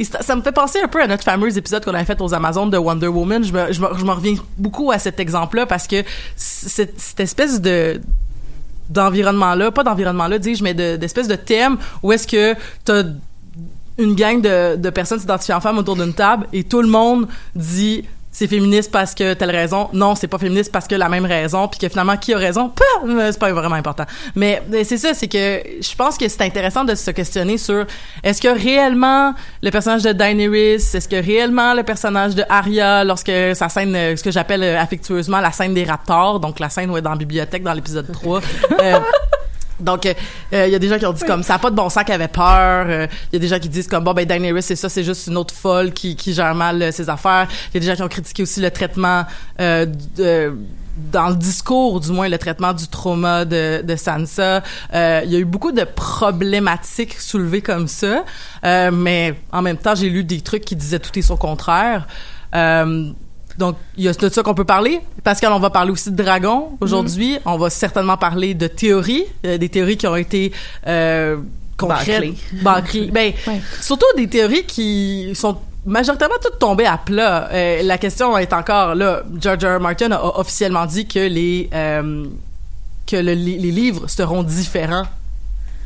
ça, 0.00 0.34
me 0.36 0.42
fait 0.42 0.52
penser 0.52 0.80
un 0.82 0.88
peu 0.88 1.02
à 1.02 1.06
notre 1.06 1.22
fameux 1.24 1.56
épisode 1.56 1.84
qu'on 1.84 1.94
avait 1.94 2.04
fait 2.04 2.20
aux 2.20 2.32
Amazones 2.34 2.70
de 2.70 2.78
Wonder 2.78 3.08
Woman. 3.08 3.44
Je 3.44 3.52
me, 3.52 3.72
je 3.72 3.80
me, 3.80 3.88
je 3.96 4.04
reviens 4.04 4.34
beaucoup 4.56 4.90
à 4.90 4.98
cet 4.98 5.20
exemple-là 5.20 5.66
parce 5.66 5.86
que 5.86 6.02
cette, 6.36 6.98
cette 6.98 7.20
espèce 7.20 7.60
de 7.60 8.00
d'environnement-là, 8.88 9.70
pas 9.70 9.84
d'environnement-là, 9.84 10.38
dis-je, 10.38 10.62
mais 10.62 10.74
de- 10.74 10.96
d'espèce 10.96 11.28
de 11.28 11.36
thème 11.36 11.76
où 12.02 12.12
est-ce 12.12 12.26
que 12.26 12.54
t'as 12.84 13.04
une 13.98 14.14
gang 14.14 14.40
de, 14.40 14.76
de 14.76 14.90
personnes 14.90 15.18
s'identifiant 15.18 15.58
en 15.58 15.60
femmes 15.60 15.78
autour 15.78 15.96
d'une 15.96 16.12
table 16.14 16.46
et 16.52 16.64
tout 16.64 16.82
le 16.82 16.88
monde 16.88 17.28
dit 17.54 18.04
c'est 18.32 18.46
féministe 18.46 18.90
parce 18.90 19.14
que 19.14 19.34
telle 19.34 19.50
raison. 19.50 19.90
Non, 19.92 20.14
c'est 20.14 20.26
pas 20.26 20.38
féministe 20.38 20.72
parce 20.72 20.88
que 20.88 20.94
la 20.94 21.10
même 21.10 21.26
raison. 21.26 21.68
Puis 21.68 21.78
que 21.78 21.88
finalement, 21.88 22.16
qui 22.16 22.32
a 22.32 22.38
raison? 22.38 22.70
Pas, 22.70 23.06
euh, 23.06 23.30
c'est 23.30 23.38
pas 23.38 23.52
vraiment 23.52 23.74
important. 23.74 24.04
Mais, 24.34 24.62
mais 24.68 24.84
c'est 24.84 24.96
ça, 24.96 25.12
c'est 25.12 25.28
que 25.28 25.62
je 25.80 25.94
pense 25.94 26.16
que 26.16 26.26
c'est 26.28 26.42
intéressant 26.42 26.84
de 26.84 26.94
se 26.94 27.10
questionner 27.10 27.58
sur 27.58 27.84
est-ce 28.22 28.40
que 28.40 28.48
réellement 28.48 29.34
le 29.62 29.70
personnage 29.70 30.02
de 30.02 30.12
Daenerys, 30.12 30.76
est-ce 30.76 31.08
que 31.08 31.16
réellement 31.16 31.74
le 31.74 31.82
personnage 31.82 32.34
de 32.34 32.42
Arya, 32.48 33.04
lorsque 33.04 33.32
sa 33.54 33.68
scène, 33.68 33.94
euh, 33.94 34.16
ce 34.16 34.22
que 34.22 34.30
j'appelle 34.30 34.62
euh, 34.62 34.80
affectueusement 34.80 35.40
la 35.40 35.52
scène 35.52 35.74
des 35.74 35.84
raptors, 35.84 36.40
donc 36.40 36.58
la 36.58 36.70
scène 36.70 36.90
où 36.90 36.94
elle 36.94 37.00
est 37.00 37.02
dans 37.02 37.10
la 37.10 37.16
bibliothèque 37.16 37.62
dans 37.62 37.74
l'épisode 37.74 38.10
3, 38.10 38.40
euh, 38.80 38.98
donc, 39.80 40.04
il 40.04 40.14
euh, 40.54 40.68
y 40.68 40.74
a 40.74 40.78
des 40.78 40.88
gens 40.88 40.98
qui 40.98 41.06
ont 41.06 41.12
dit 41.12 41.24
comme 41.24 41.42
ça 41.42 41.54
a 41.54 41.58
pas 41.58 41.70
de 41.70 41.76
bon 41.76 41.88
sens 41.88 42.04
qu'elle 42.04 42.16
avait 42.16 42.28
peur. 42.28 42.86
Il 43.32 43.34
y 43.34 43.36
a 43.36 43.38
des 43.38 43.48
gens 43.48 43.58
qui 43.58 43.68
disent 43.68 43.88
comme 43.88 44.04
bon 44.04 44.12
ben 44.12 44.26
Daenerys 44.26 44.62
c'est 44.62 44.76
ça, 44.76 44.88
c'est 44.88 45.04
juste 45.04 45.26
une 45.26 45.36
autre 45.36 45.54
folle 45.54 45.92
qui, 45.92 46.16
qui 46.16 46.32
gère 46.32 46.54
mal 46.54 46.82
euh, 46.82 46.92
ses 46.92 47.08
affaires. 47.08 47.48
Il 47.70 47.74
y 47.74 47.76
a 47.78 47.80
des 47.80 47.86
gens 47.86 47.96
qui 47.96 48.02
ont 48.02 48.08
critiqué 48.08 48.42
aussi 48.42 48.60
le 48.60 48.70
traitement 48.70 49.24
euh, 49.60 49.86
de 50.16 50.54
dans 51.10 51.28
le 51.28 51.36
discours, 51.36 52.00
du 52.00 52.10
moins, 52.12 52.28
le 52.28 52.38
traitement 52.38 52.72
du 52.72 52.86
trauma 52.86 53.44
de, 53.44 53.82
de 53.82 53.96
Sansa. 53.96 54.62
Euh, 54.92 55.22
il 55.24 55.32
y 55.32 55.36
a 55.36 55.38
eu 55.38 55.44
beaucoup 55.44 55.72
de 55.72 55.84
problématiques 55.84 57.14
soulevées 57.14 57.62
comme 57.62 57.88
ça, 57.88 58.24
Euh, 58.64 58.90
mais 58.92 59.34
en 59.50 59.60
même 59.62 59.76
temps, 59.76 59.94
j'ai 59.94 60.08
lu 60.08 60.22
des 60.22 60.40
trucs 60.40 60.64
qui 60.64 60.76
disaient 60.76 61.00
tout 61.00 61.18
et 61.18 61.22
son 61.22 61.36
contraire. 61.36 62.06
Donc, 63.58 63.76
il 63.96 64.04
y 64.04 64.08
a 64.08 64.12
de 64.12 64.28
ça 64.28 64.42
qu'on 64.42 64.54
peut 64.54 64.64
parler. 64.64 65.00
Pascal, 65.24 65.52
on 65.52 65.58
va 65.58 65.70
parler 65.70 65.90
aussi 65.90 66.10
de 66.10 66.22
dragons 66.22 66.76
aujourd'hui. 66.80 67.38
On 67.44 67.58
va 67.58 67.70
certainement 67.70 68.16
parler 68.16 68.54
de 68.54 68.66
théories, 68.66 69.24
euh, 69.46 69.58
des 69.58 69.68
théories 69.68 69.96
qui 69.96 70.06
ont 70.06 70.16
été 70.16 70.52
euh, 70.86 71.36
concrètes. 71.76 72.06
Ben, 73.12 73.32
surtout 73.80 74.06
des 74.16 74.28
théories 74.28 74.64
qui 74.64 75.32
sont 75.34 75.58
majoritairement 75.84 76.36
toutes 76.42 76.58
tombées 76.58 76.86
à 76.86 76.96
plat. 76.98 77.48
Euh, 77.52 77.82
la 77.82 77.98
question 77.98 78.36
est 78.38 78.52
encore 78.52 78.94
là. 78.94 79.22
George 79.40 79.64
R. 79.64 79.76
R. 79.78 79.80
Martin 79.80 80.12
a, 80.12 80.38
officiellement 80.38 80.86
dit 80.86 81.06
que 81.06 81.18
les 81.18 81.68
euh, 81.74 82.26
que 83.06 83.16
le- 83.16 83.34
les, 83.34 83.58
les 83.58 83.70
livres 83.72 84.06
seront 84.08 84.42
différents 84.44 85.04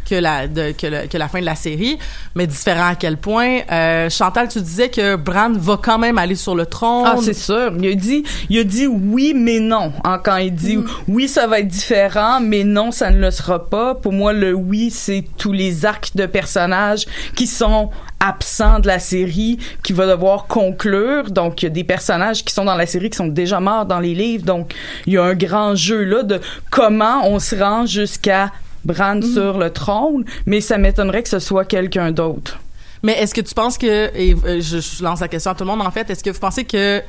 que 0.08 0.14
la 0.14 0.46
de, 0.48 0.72
que, 0.72 0.86
le- 0.86 1.06
que 1.08 1.18
la 1.18 1.28
fin 1.28 1.40
de 1.40 1.44
la 1.44 1.54
série, 1.54 1.98
mais 2.34 2.46
différent 2.46 2.88
à 2.88 2.94
quel 2.94 3.16
point. 3.16 3.60
Euh, 3.70 4.08
Chantal, 4.10 4.48
tu 4.48 4.60
disais 4.60 4.88
que 4.88 5.16
Bran 5.16 5.52
va 5.54 5.78
quand 5.82 5.98
même 5.98 6.18
aller 6.18 6.34
sur 6.36 6.54
le 6.54 6.66
trône. 6.66 7.04
Ah, 7.06 7.16
c'est 7.20 7.34
sûr. 7.34 7.72
Il 7.78 7.86
a 7.90 7.94
dit, 7.94 8.24
il 8.48 8.58
a 8.58 8.64
dit 8.64 8.86
oui, 8.86 9.32
mais 9.34 9.60
non. 9.60 9.92
Hein, 10.04 10.20
quand 10.22 10.36
il 10.36 10.54
dit 10.54 10.78
oui, 11.08 11.28
ça 11.28 11.46
va 11.46 11.60
être 11.60 11.68
différent, 11.68 12.40
mais 12.40 12.64
non, 12.64 12.90
ça 12.90 13.10
ne 13.10 13.18
le 13.20 13.30
sera 13.30 13.68
pas. 13.68 13.94
Pour 13.94 14.12
moi, 14.12 14.32
le 14.32 14.54
oui, 14.54 14.90
c'est 14.90 15.24
tous 15.36 15.52
les 15.52 15.84
arcs 15.84 16.10
de 16.14 16.26
personnages 16.26 17.06
qui 17.34 17.46
sont 17.46 17.90
absents 18.18 18.78
de 18.80 18.86
la 18.86 18.98
série, 18.98 19.58
qui 19.82 19.92
va 19.92 20.06
devoir 20.06 20.46
conclure. 20.46 21.30
Donc, 21.30 21.62
il 21.62 21.66
y 21.66 21.68
a 21.68 21.70
des 21.70 21.84
personnages 21.84 22.44
qui 22.44 22.52
sont 22.54 22.64
dans 22.64 22.74
la 22.74 22.86
série 22.86 23.10
qui 23.10 23.16
sont 23.16 23.26
déjà 23.26 23.60
morts 23.60 23.84
dans 23.86 24.00
les 24.00 24.14
livres. 24.14 24.44
Donc, 24.44 24.74
il 25.06 25.12
y 25.14 25.18
a 25.18 25.24
un 25.24 25.34
grand 25.34 25.74
jeu 25.74 26.02
là 26.04 26.22
de 26.22 26.40
comment 26.70 27.26
on 27.28 27.38
se 27.38 27.54
rend 27.56 27.84
jusqu'à 27.86 28.52
Bran 28.86 29.20
sur 29.22 29.58
le 29.58 29.70
trône, 29.70 30.24
mais 30.46 30.60
ça 30.60 30.78
m'étonnerait 30.78 31.22
que 31.22 31.28
ce 31.28 31.38
soit 31.40 31.64
quelqu'un 31.64 32.12
d'autre. 32.12 32.58
Mais 33.02 33.12
est-ce 33.20 33.34
que 33.34 33.40
tu 33.42 33.52
penses 33.54 33.76
que 33.78 34.10
et 34.16 34.34
euh, 34.46 34.60
je, 34.60 34.78
je 34.80 35.02
lance 35.04 35.20
la 35.20 35.28
question 35.28 35.50
à 35.50 35.54
tout 35.54 35.64
le 35.64 35.70
monde 35.70 35.82
en 35.82 35.90
fait, 35.90 36.08
est-ce 36.08 36.22
que 36.24 36.30
vous 36.30 36.38
pensez 36.40 36.64
que 36.64 37.02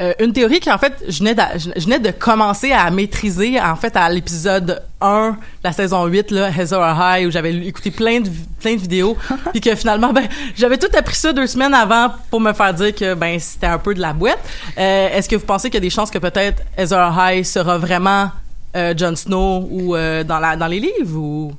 euh, 0.00 0.12
une 0.20 0.32
théorie 0.32 0.60
qui 0.60 0.70
en 0.70 0.78
fait 0.78 0.92
je 1.08 1.18
venais, 1.18 1.34
d'a- 1.34 1.58
je, 1.58 1.70
je 1.76 1.84
venais 1.84 1.98
de 1.98 2.10
commencer 2.12 2.70
à 2.70 2.88
maîtriser 2.90 3.60
en 3.60 3.74
fait 3.74 3.96
à 3.96 4.08
l'épisode 4.08 4.80
1 5.00 5.36
la 5.64 5.72
saison 5.72 6.06
8 6.06 6.30
là 6.30 6.50
High 6.50 7.26
où 7.26 7.30
j'avais 7.32 7.52
écouté 7.66 7.90
plein 7.90 8.20
de 8.20 8.28
plein 8.60 8.74
de 8.76 8.80
vidéos 8.80 9.16
puis 9.52 9.60
que 9.60 9.74
finalement 9.74 10.12
ben 10.12 10.28
j'avais 10.56 10.78
tout 10.78 10.86
appris 10.96 11.16
ça 11.16 11.32
deux 11.32 11.48
semaines 11.48 11.74
avant 11.74 12.12
pour 12.30 12.40
me 12.40 12.52
faire 12.52 12.72
dire 12.74 12.94
que 12.94 13.14
ben 13.14 13.38
c'était 13.40 13.66
un 13.66 13.78
peu 13.78 13.92
de 13.92 14.00
la 14.00 14.12
boîte. 14.12 14.38
Euh, 14.78 15.08
est-ce 15.16 15.28
que 15.28 15.34
vous 15.36 15.46
pensez 15.46 15.68
qu'il 15.68 15.78
y 15.78 15.82
a 15.84 15.88
des 15.88 15.90
chances 15.90 16.10
que 16.12 16.18
peut-être 16.18 16.62
Hazor 16.76 17.12
High 17.18 17.44
sera 17.44 17.76
vraiment 17.78 18.30
euh, 18.76 18.94
Jon 18.96 19.16
Snow 19.16 19.66
ou 19.70 19.96
euh, 19.96 20.24
dans 20.24 20.38
la 20.38 20.56
dans 20.56 20.66
les 20.66 20.80
livres 20.80 21.52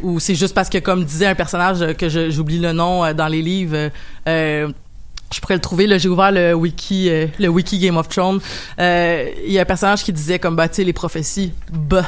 ou 0.00 0.20
c'est 0.20 0.34
juste 0.34 0.54
parce 0.54 0.68
que 0.68 0.78
comme 0.78 1.04
disait 1.04 1.26
un 1.26 1.34
personnage 1.34 1.82
euh, 1.82 1.92
que 1.92 2.08
j'oublie 2.08 2.58
le 2.58 2.72
nom 2.72 3.12
dans 3.14 3.28
les 3.28 3.42
livres 3.42 3.90
je 4.26 5.40
pourrais 5.40 5.54
le 5.54 5.60
trouver 5.60 5.86
là 5.86 5.98
j'ai 5.98 6.08
ouvert 6.08 6.30
le 6.30 6.54
wiki 6.54 7.10
le 7.38 7.48
wiki 7.48 7.78
Game 7.78 7.96
of 7.96 8.08
Thrones. 8.08 8.40
Il 8.78 9.52
y 9.52 9.58
a 9.58 9.62
un 9.62 9.64
personnage 9.64 10.04
qui 10.04 10.12
disait 10.12 10.38
comme 10.38 10.56
bah 10.56 10.68
les 10.76 10.92
prophéties 10.92 11.52
bah. 11.72 12.06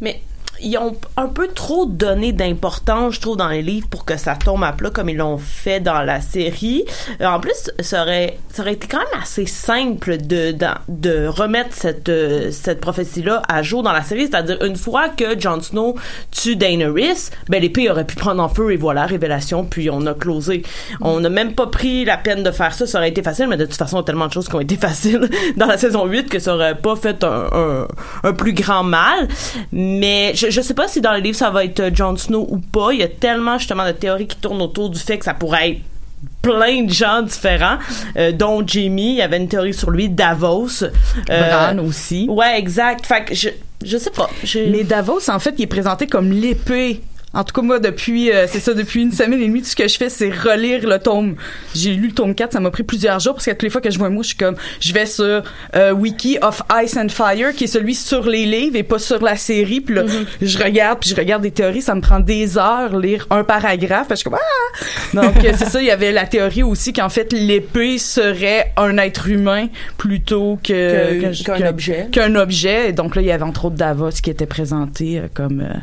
Mais 0.00 0.22
ils 0.62 0.78
ont 0.78 0.96
un 1.16 1.26
peu 1.26 1.48
trop 1.48 1.86
donné 1.86 2.32
d'importance, 2.32 3.14
je 3.14 3.20
trouve, 3.20 3.36
dans 3.36 3.48
les 3.48 3.62
livres 3.62 3.88
pour 3.88 4.04
que 4.04 4.16
ça 4.16 4.36
tombe 4.36 4.62
à 4.64 4.72
plat 4.72 4.90
comme 4.90 5.08
ils 5.08 5.16
l'ont 5.16 5.38
fait 5.38 5.80
dans 5.80 6.02
la 6.02 6.20
série. 6.20 6.84
Euh, 7.20 7.26
en 7.26 7.40
plus, 7.40 7.70
ça 7.80 8.02
aurait, 8.02 8.38
ça 8.52 8.62
aurait 8.62 8.74
été 8.74 8.86
quand 8.86 8.98
même 8.98 9.20
assez 9.20 9.46
simple 9.46 10.18
de, 10.18 10.54
de, 10.88 11.26
remettre 11.26 11.74
cette, 11.74 12.08
euh, 12.08 12.50
cette 12.50 12.80
prophétie-là 12.80 13.42
à 13.48 13.62
jour 13.62 13.82
dans 13.82 13.92
la 13.92 14.02
série. 14.02 14.26
C'est-à-dire, 14.26 14.62
une 14.62 14.76
fois 14.76 15.08
que 15.08 15.38
Jon 15.38 15.60
Snow 15.60 15.96
tue 16.30 16.56
Daenerys, 16.56 17.30
ben, 17.48 17.60
l'épée 17.60 17.90
aurait 17.90 18.06
pu 18.06 18.16
prendre 18.16 18.42
en 18.42 18.48
feu 18.48 18.72
et 18.72 18.76
voilà, 18.76 19.06
révélation, 19.06 19.64
puis 19.64 19.90
on 19.90 20.06
a 20.06 20.14
closé. 20.14 20.62
On 21.00 21.20
n'a 21.20 21.28
même 21.30 21.54
pas 21.54 21.66
pris 21.66 22.04
la 22.04 22.16
peine 22.16 22.42
de 22.42 22.50
faire 22.50 22.74
ça. 22.74 22.86
Ça 22.86 22.98
aurait 22.98 23.10
été 23.10 23.22
facile, 23.22 23.48
mais 23.48 23.56
de 23.56 23.66
toute 23.66 23.76
façon, 23.76 23.96
il 23.96 24.00
y 24.00 24.02
a 24.02 24.04
tellement 24.04 24.28
de 24.28 24.32
choses 24.32 24.48
qui 24.48 24.54
ont 24.54 24.60
été 24.60 24.76
faciles 24.76 25.28
dans 25.56 25.66
la 25.66 25.78
saison 25.78 26.06
8 26.06 26.28
que 26.28 26.38
ça 26.38 26.54
aurait 26.54 26.76
pas 26.76 26.96
fait 26.96 27.24
un, 27.24 27.48
un, 27.52 27.88
un 28.24 28.32
plus 28.32 28.52
grand 28.52 28.84
mal. 28.84 29.28
Mais 29.72 30.32
je, 30.34 30.51
je 30.52 30.60
sais 30.60 30.74
pas 30.74 30.88
si 30.88 31.00
dans 31.00 31.12
les 31.12 31.20
livres 31.20 31.36
ça 31.36 31.50
va 31.50 31.64
être 31.64 31.80
euh, 31.80 31.90
Jon 31.92 32.16
Snow 32.16 32.46
ou 32.48 32.58
pas. 32.58 32.92
Il 32.92 33.00
y 33.00 33.02
a 33.02 33.08
tellement 33.08 33.58
justement 33.58 33.86
de 33.86 33.92
théories 33.92 34.26
qui 34.26 34.36
tournent 34.36 34.62
autour 34.62 34.90
du 34.90 34.98
fait 34.98 35.18
que 35.18 35.24
ça 35.24 35.34
pourrait 35.34 35.70
être 35.70 35.80
plein 36.40 36.82
de 36.82 36.92
gens 36.92 37.22
différents, 37.22 37.78
euh, 38.16 38.32
dont 38.32 38.62
Jamie. 38.66 39.12
Il 39.12 39.16
y 39.16 39.22
avait 39.22 39.38
une 39.38 39.48
théorie 39.48 39.74
sur 39.74 39.90
lui, 39.90 40.08
Davos. 40.08 40.84
Bran 41.26 41.78
aussi. 41.78 42.26
Ouais, 42.28 42.58
exact. 42.58 43.06
Fait 43.06 43.24
que 43.24 43.34
je, 43.34 43.48
je 43.84 43.96
sais 43.96 44.10
pas. 44.10 44.28
Mais 44.68 44.84
Davos, 44.84 45.28
en 45.30 45.38
fait, 45.38 45.54
il 45.58 45.62
est 45.62 45.66
présenté 45.66 46.06
comme 46.06 46.30
l'épée. 46.30 47.00
En 47.34 47.44
tout 47.44 47.54
cas, 47.54 47.62
moi, 47.62 47.78
depuis, 47.78 48.30
euh, 48.30 48.46
c'est 48.46 48.60
ça, 48.60 48.74
depuis 48.74 49.02
une 49.02 49.12
semaine 49.12 49.40
et 49.40 49.46
demie, 49.46 49.62
tout 49.62 49.68
ce 49.68 49.76
que 49.76 49.88
je 49.88 49.96
fais, 49.96 50.10
c'est 50.10 50.30
relire 50.30 50.86
le 50.86 50.98
tome. 50.98 51.36
J'ai 51.74 51.94
lu 51.94 52.08
le 52.08 52.12
tome 52.12 52.34
4, 52.34 52.52
ça 52.52 52.60
m'a 52.60 52.70
pris 52.70 52.82
plusieurs 52.82 53.20
jours, 53.20 53.34
parce 53.34 53.46
que 53.46 53.50
toutes 53.50 53.62
les 53.62 53.70
fois 53.70 53.80
que 53.80 53.90
je 53.90 53.98
vois 53.98 54.08
un 54.08 54.10
mot, 54.10 54.22
je 54.22 54.28
suis 54.28 54.36
comme, 54.36 54.56
je 54.80 54.92
vais 54.92 55.06
sur 55.06 55.42
euh, 55.74 55.92
Wiki 55.92 56.38
of 56.42 56.62
Ice 56.82 56.96
and 56.96 57.08
Fire, 57.08 57.52
qui 57.54 57.64
est 57.64 57.68
celui 57.68 57.94
sur 57.94 58.26
les 58.26 58.44
livres 58.44 58.76
et 58.76 58.82
pas 58.82 58.98
sur 58.98 59.22
la 59.22 59.36
série, 59.36 59.80
puis 59.80 59.94
là, 59.94 60.04
je 60.40 60.58
regarde, 60.58 61.00
puis 61.00 61.10
je 61.10 61.16
regarde 61.16 61.42
des 61.42 61.50
théories, 61.50 61.82
ça 61.82 61.94
me 61.94 62.00
prend 62.00 62.20
des 62.20 62.58
heures 62.58 62.98
lire 62.98 63.26
un 63.30 63.44
paragraphe, 63.44 64.08
parce 64.08 64.22
que 64.22 64.30
je 64.30 64.36
suis 64.36 64.38
comme, 64.38 64.38
ah! 64.38 64.62
Donc, 65.14 65.44
euh, 65.44 65.52
c'est 65.56 65.68
ça, 65.68 65.80
il 65.80 65.86
y 65.86 65.90
avait 65.90 66.12
la 66.12 66.26
théorie 66.26 66.62
aussi 66.62 66.92
qu'en 66.92 67.08
fait, 67.08 67.32
l'épée 67.32 67.98
serait 67.98 68.72
un 68.76 68.98
être 68.98 69.28
humain 69.28 69.68
plutôt 69.98 70.58
que, 70.62 71.42
qu'un 71.42 71.68
objet. 71.68 72.08
qu'un 72.10 72.34
objet. 72.34 72.90
Et 72.90 72.92
donc 72.92 73.16
là, 73.16 73.22
il 73.22 73.28
y 73.28 73.32
avait 73.32 73.42
entre 73.42 73.66
autres 73.66 73.76
Davos 73.76 74.10
qui 74.22 74.30
était 74.30 74.46
présenté 74.46 75.18
euh, 75.18 75.28
comme 75.32 75.60
euh, 75.60 75.74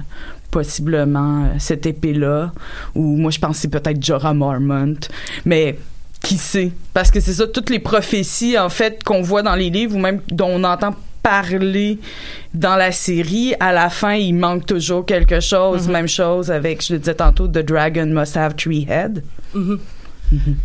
possiblement 0.52 1.44
euh, 1.44 1.48
cette 1.60 1.86
épée-là. 1.86 2.52
Ou 2.96 3.18
moi, 3.18 3.32
je 3.32 3.40
c'est 3.54 3.68
peut-être 3.68 4.04
Jorah 4.04 4.34
Mormont. 4.34 4.96
Mais 5.46 5.78
qui 6.22 6.38
sait? 6.38 6.72
Parce 6.94 7.12
que 7.12 7.20
c'est 7.20 7.34
ça, 7.34 7.48
toutes 7.48 7.70
les 7.70 7.80
prophéties, 7.80 8.58
en 8.58 8.70
fait, 8.70 9.04
qu'on 9.04 9.22
voit 9.22 9.42
dans 9.42 9.56
les 9.56 9.70
livres 9.70 9.96
ou 9.96 10.00
même 10.00 10.22
dont 10.32 10.50
on 10.50 10.64
entend 10.64 10.96
parler 11.24 12.00
dans 12.54 12.76
la 12.76 12.92
série, 12.92 13.54
à 13.60 13.72
la 13.74 13.90
fin, 13.90 14.14
il 14.14 14.34
manque 14.34 14.66
toujours 14.66 15.06
quelque 15.06 15.40
chose. 15.40 15.88
Même 15.88 16.08
chose 16.08 16.50
avec, 16.52 16.86
je 16.86 16.94
le 16.94 17.00
disais 17.00 17.16
tantôt, 17.16 17.48
The 17.48 17.60
Dragon 17.60 18.06
Must 18.08 18.38
Have 18.38 18.56
Three 18.56 18.88
Heads. 18.90 19.22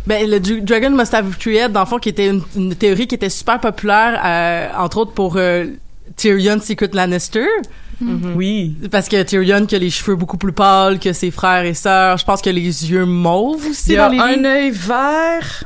Ben, 0.05 0.29
le 0.29 0.39
Dra- 0.39 0.61
Dragon 0.61 0.91
Must 0.91 1.13
Have 1.13 1.37
Three 1.37 1.55
Heads, 1.57 1.69
dans 1.69 1.79
le 1.81 1.85
fond, 1.87 1.97
qui 1.97 2.09
était 2.09 2.27
une, 2.27 2.41
une 2.55 2.75
théorie 2.75 3.07
qui 3.07 3.15
était 3.15 3.29
super 3.29 3.59
populaire, 3.59 4.21
euh, 4.23 4.67
entre 4.83 4.97
autres 4.97 5.13
pour 5.13 5.37
euh, 5.37 5.65
Tyrion 6.15 6.59
Secret 6.59 6.89
Lannister. 6.93 7.47
Oui. 8.01 8.75
Parce 8.91 9.07
que 9.07 9.21
Tyrion 9.23 9.65
qui 9.65 9.75
a 9.75 9.79
les 9.79 9.89
cheveux 9.89 10.15
beaucoup 10.15 10.37
plus 10.37 10.51
pâles 10.51 10.99
que 10.99 11.13
ses 11.13 11.31
frères 11.31 11.65
et 11.65 11.73
sœurs. 11.73 12.17
Je 12.17 12.25
pense 12.25 12.41
que 12.41 12.49
les 12.49 12.61
yeux 12.91 13.05
mauves 13.05 13.65
aussi 13.67 13.91
Il 13.91 13.93
y 13.93 13.97
a 13.97 14.07
dans 14.07 14.11
les 14.11 14.19
un 14.19 14.43
œil 14.45 14.71
vert, 14.71 15.63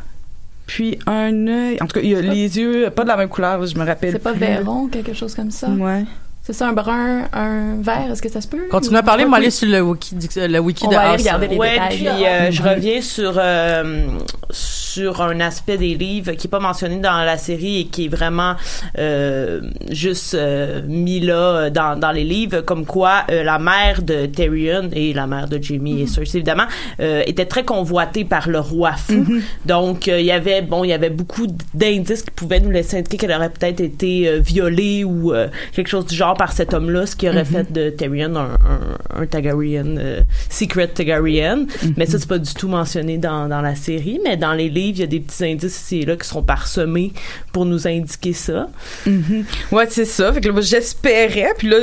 puis 0.66 1.00
un 1.08 1.48
œil. 1.48 1.78
En 1.82 1.88
tout 1.88 1.94
cas, 1.94 2.02
il 2.02 2.10
y 2.10 2.16
a 2.16 2.22
les 2.22 2.58
yeux, 2.58 2.90
pas 2.90 3.04
de 3.04 3.08
la 3.08 3.18
même 3.18 3.30
couleur, 3.30 3.66
je 3.66 3.78
me 3.78 3.86
rappelle. 3.86 4.12
C'est 4.14 4.20
pas 4.20 4.34
plus. 4.34 4.40
Véron, 4.40 4.88
quelque 4.88 5.14
chose 5.14 5.34
comme 5.34 5.52
ça? 5.52 5.70
Ouais. 5.70 6.06
C'est 6.50 6.54
ça, 6.56 6.68
un 6.70 6.74
brun, 6.74 7.26
un 7.32 7.80
vert, 7.80 8.10
est-ce 8.12 8.24
que 8.24 8.28
ça 8.30 8.42
se 8.42 8.48
peut? 8.48 8.68
Continue 8.72 8.98
à 8.98 9.04
parler, 9.04 9.24
moi 9.26 9.38
aller 9.38 9.52
sur 9.52 9.70
le 9.70 9.82
wiki, 9.82 10.16
du- 10.16 10.28
le 10.36 10.58
wiki 10.58 10.84
On 10.88 10.90
de 10.90 10.96
va 10.96 11.02
aller 11.12 11.22
regarder 11.22 11.48
les 11.48 11.56
ouais, 11.58 11.74
détails. 11.74 11.96
puis 11.98 12.08
euh, 12.26 12.50
je 12.50 12.64
reviens 12.64 13.02
sur 13.04 13.34
euh, 13.38 14.08
sur 14.50 15.22
un 15.22 15.40
aspect 15.42 15.78
des 15.78 15.94
livres 15.94 16.32
qui 16.32 16.48
est 16.48 16.50
pas 16.50 16.60
mentionné 16.60 16.96
dans 16.98 17.24
la 17.24 17.38
série 17.38 17.82
et 17.82 17.86
qui 17.86 18.06
est 18.06 18.08
vraiment 18.08 18.56
euh, 18.98 19.62
juste 19.92 20.34
euh, 20.34 20.82
mis 20.88 21.20
là 21.20 21.36
euh, 21.36 21.70
dans, 21.70 22.00
dans 22.00 22.12
les 22.12 22.24
livres, 22.24 22.62
comme 22.62 22.84
quoi 22.88 23.26
euh, 23.30 23.44
la 23.44 23.60
mère 23.60 24.02
de 24.02 24.26
Tyrion 24.26 24.90
et 24.92 25.14
la 25.14 25.28
mère 25.28 25.48
de 25.50 25.62
Jamie 25.62 26.02
et 26.02 26.08
Cersei 26.08 26.38
évidemment 26.40 26.66
euh, 27.00 27.22
était 27.28 27.46
très 27.46 27.64
convoitée 27.64 28.26
par 28.26 28.50
le 28.50 28.60
roi 28.60 28.94
fou. 28.94 29.24
Donc 29.68 30.08
euh, 30.08 30.20
il 30.20 30.26
y 30.26 30.32
avait 30.32 30.64
bon 30.64 30.84
il 30.84 30.88
y 30.90 30.94
avait 30.94 31.12
beaucoup 31.12 31.46
d'indices 31.76 32.24
qui 32.24 32.32
pouvaient 32.32 32.60
nous 32.60 32.72
laisser 32.72 32.98
indiquer 32.98 33.18
qu'elle 33.18 33.34
aurait 33.34 33.52
peut-être 33.52 33.82
été 33.82 34.28
euh, 34.28 34.40
violée 34.40 35.04
ou 35.04 35.32
euh, 35.32 35.48
quelque 35.76 35.90
chose 35.90 36.08
du 36.08 36.16
genre 36.16 36.34
par 36.40 36.54
cet 36.54 36.74
homme-là, 36.74 37.06
ce 37.06 37.18
qui 37.18 37.28
aurait 37.28 37.44
fait 37.44 37.70
de 37.70 37.90
Tyrion 37.90 38.34
un, 38.38 38.54
un, 38.54 39.22
un 39.22 39.26
Targaryen, 39.26 39.98
euh, 39.98 40.22
secret 40.50 40.88
Targaryen. 40.88 41.66
Mais 41.98 42.06
ça, 42.06 42.18
c'est 42.18 42.30
pas 42.30 42.38
du 42.38 42.54
tout 42.54 42.70
mentionné 42.70 43.18
dans, 43.18 43.50
dans 43.50 43.60
la 43.60 43.76
série. 43.76 44.22
Mais 44.24 44.38
dans 44.38 44.54
les 44.54 44.70
livres, 44.70 45.00
il 45.00 45.02
y 45.02 45.04
a 45.04 45.08
des 45.08 45.20
petits 45.20 45.44
indices 45.44 45.78
ici 45.82 46.00
et 46.00 46.06
là 46.06 46.16
qui 46.16 46.26
seront 46.26 46.42
parsemés 46.42 47.12
pour 47.52 47.66
nous 47.66 47.86
indiquer 47.90 48.32
ça. 48.32 48.70
Mhm. 49.06 49.44
Ouais, 49.74 49.86
c'est 49.90 50.06
ça. 50.06 50.32
Fait 50.32 50.40
que 50.40 50.62
j'espérais. 50.62 51.52
Puis 51.58 51.68
là, 51.68 51.78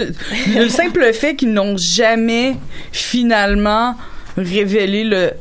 le 0.56 0.68
simple 0.70 1.04
fait 1.12 1.36
qu'ils 1.36 1.52
n'ont 1.52 1.76
jamais 1.76 2.56
finalement 2.92 3.94
révélé 4.38 5.04
le 5.04 5.32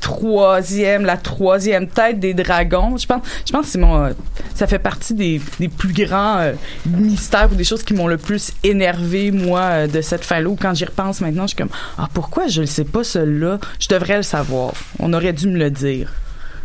troisième, 0.00 1.04
la 1.04 1.16
troisième 1.16 1.88
tête 1.88 2.20
des 2.20 2.34
dragons. 2.34 2.96
Je 2.96 3.06
pense, 3.06 3.22
je 3.46 3.52
pense 3.52 3.66
que 3.66 3.72
c'est 3.72 3.78
mon, 3.78 4.04
euh, 4.04 4.10
ça 4.54 4.66
fait 4.66 4.78
partie 4.78 5.14
des, 5.14 5.40
des 5.58 5.68
plus 5.68 5.92
grands 5.92 6.38
euh, 6.38 6.52
mystères 6.86 7.48
ou 7.52 7.54
des 7.54 7.64
choses 7.64 7.82
qui 7.82 7.94
m'ont 7.94 8.06
le 8.06 8.18
plus 8.18 8.52
énervé 8.64 9.30
moi 9.30 9.60
euh, 9.60 9.86
de 9.86 10.00
cette 10.00 10.24
fin-là. 10.24 10.50
Quand 10.60 10.74
j'y 10.74 10.84
repense 10.84 11.20
maintenant, 11.20 11.42
je 11.42 11.48
suis 11.48 11.56
comme 11.56 11.70
ah 11.98 12.08
pourquoi 12.12 12.46
je 12.46 12.60
le 12.60 12.66
sais 12.66 12.84
pas 12.84 13.04
celui-là? 13.04 13.58
Je 13.78 13.88
devrais 13.88 14.16
le 14.16 14.22
savoir. 14.22 14.72
On 14.98 15.12
aurait 15.12 15.32
dû 15.32 15.48
me 15.48 15.58
le 15.58 15.70
dire. 15.70 16.12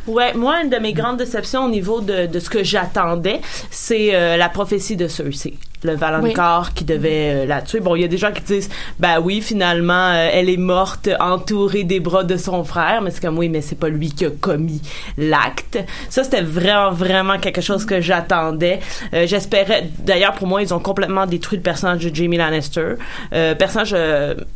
Ouais, 0.05 0.33
moi, 0.33 0.61
une 0.61 0.69
de 0.69 0.77
mes 0.77 0.93
grandes 0.93 1.17
déceptions 1.17 1.65
au 1.65 1.69
niveau 1.69 2.01
de, 2.01 2.25
de 2.25 2.39
ce 2.39 2.49
que 2.49 2.61
j'attendais, 2.61 3.39
c'est 3.71 4.11
la 4.37 4.49
prophétie 4.49 4.97
de 4.97 5.07
Cersei. 5.07 5.53
Le 5.83 5.95
Valonqor 5.95 6.73
qui 6.73 6.83
devait 6.85 7.43
euh, 7.43 7.45
la 7.45 7.61
tuer. 7.61 7.79
Bon, 7.79 7.95
il 7.95 8.01
y 8.01 8.05
a 8.05 8.07
des 8.07 8.17
gens 8.17 8.31
qui 8.31 8.41
disent, 8.41 8.69
bah 8.99 9.19
oui, 9.21 9.41
finalement, 9.41 10.09
euh, 10.11 10.29
elle 10.31 10.49
est 10.49 10.57
morte 10.57 11.09
entourée 11.19 11.83
des 11.83 11.99
bras 11.99 12.23
de 12.23 12.37
son 12.37 12.63
frère, 12.63 13.01
mais 13.01 13.11
c'est 13.11 13.21
comme 13.21 13.37
oui, 13.37 13.49
mais 13.49 13.61
c'est 13.61 13.75
pas 13.77 13.89
lui 13.89 14.11
qui 14.11 14.25
a 14.25 14.29
commis 14.29 14.81
l'acte. 15.17 15.77
Ça, 16.09 16.23
c'était 16.23 16.41
vraiment, 16.41 16.91
vraiment 16.91 17.37
quelque 17.37 17.61
chose 17.61 17.85
que 17.85 17.99
j'attendais. 18.01 18.79
Euh, 19.13 19.27
J'espérais. 19.27 19.89
D'ailleurs, 19.99 20.33
pour 20.33 20.47
moi, 20.47 20.61
ils 20.61 20.73
ont 20.73 20.79
complètement 20.79 21.25
détruit 21.25 21.57
le 21.57 21.63
personnage 21.63 22.03
de 22.05 22.15
Jamie 22.15 22.37
Lannister. 22.37 22.93
Personnage, 23.31 23.95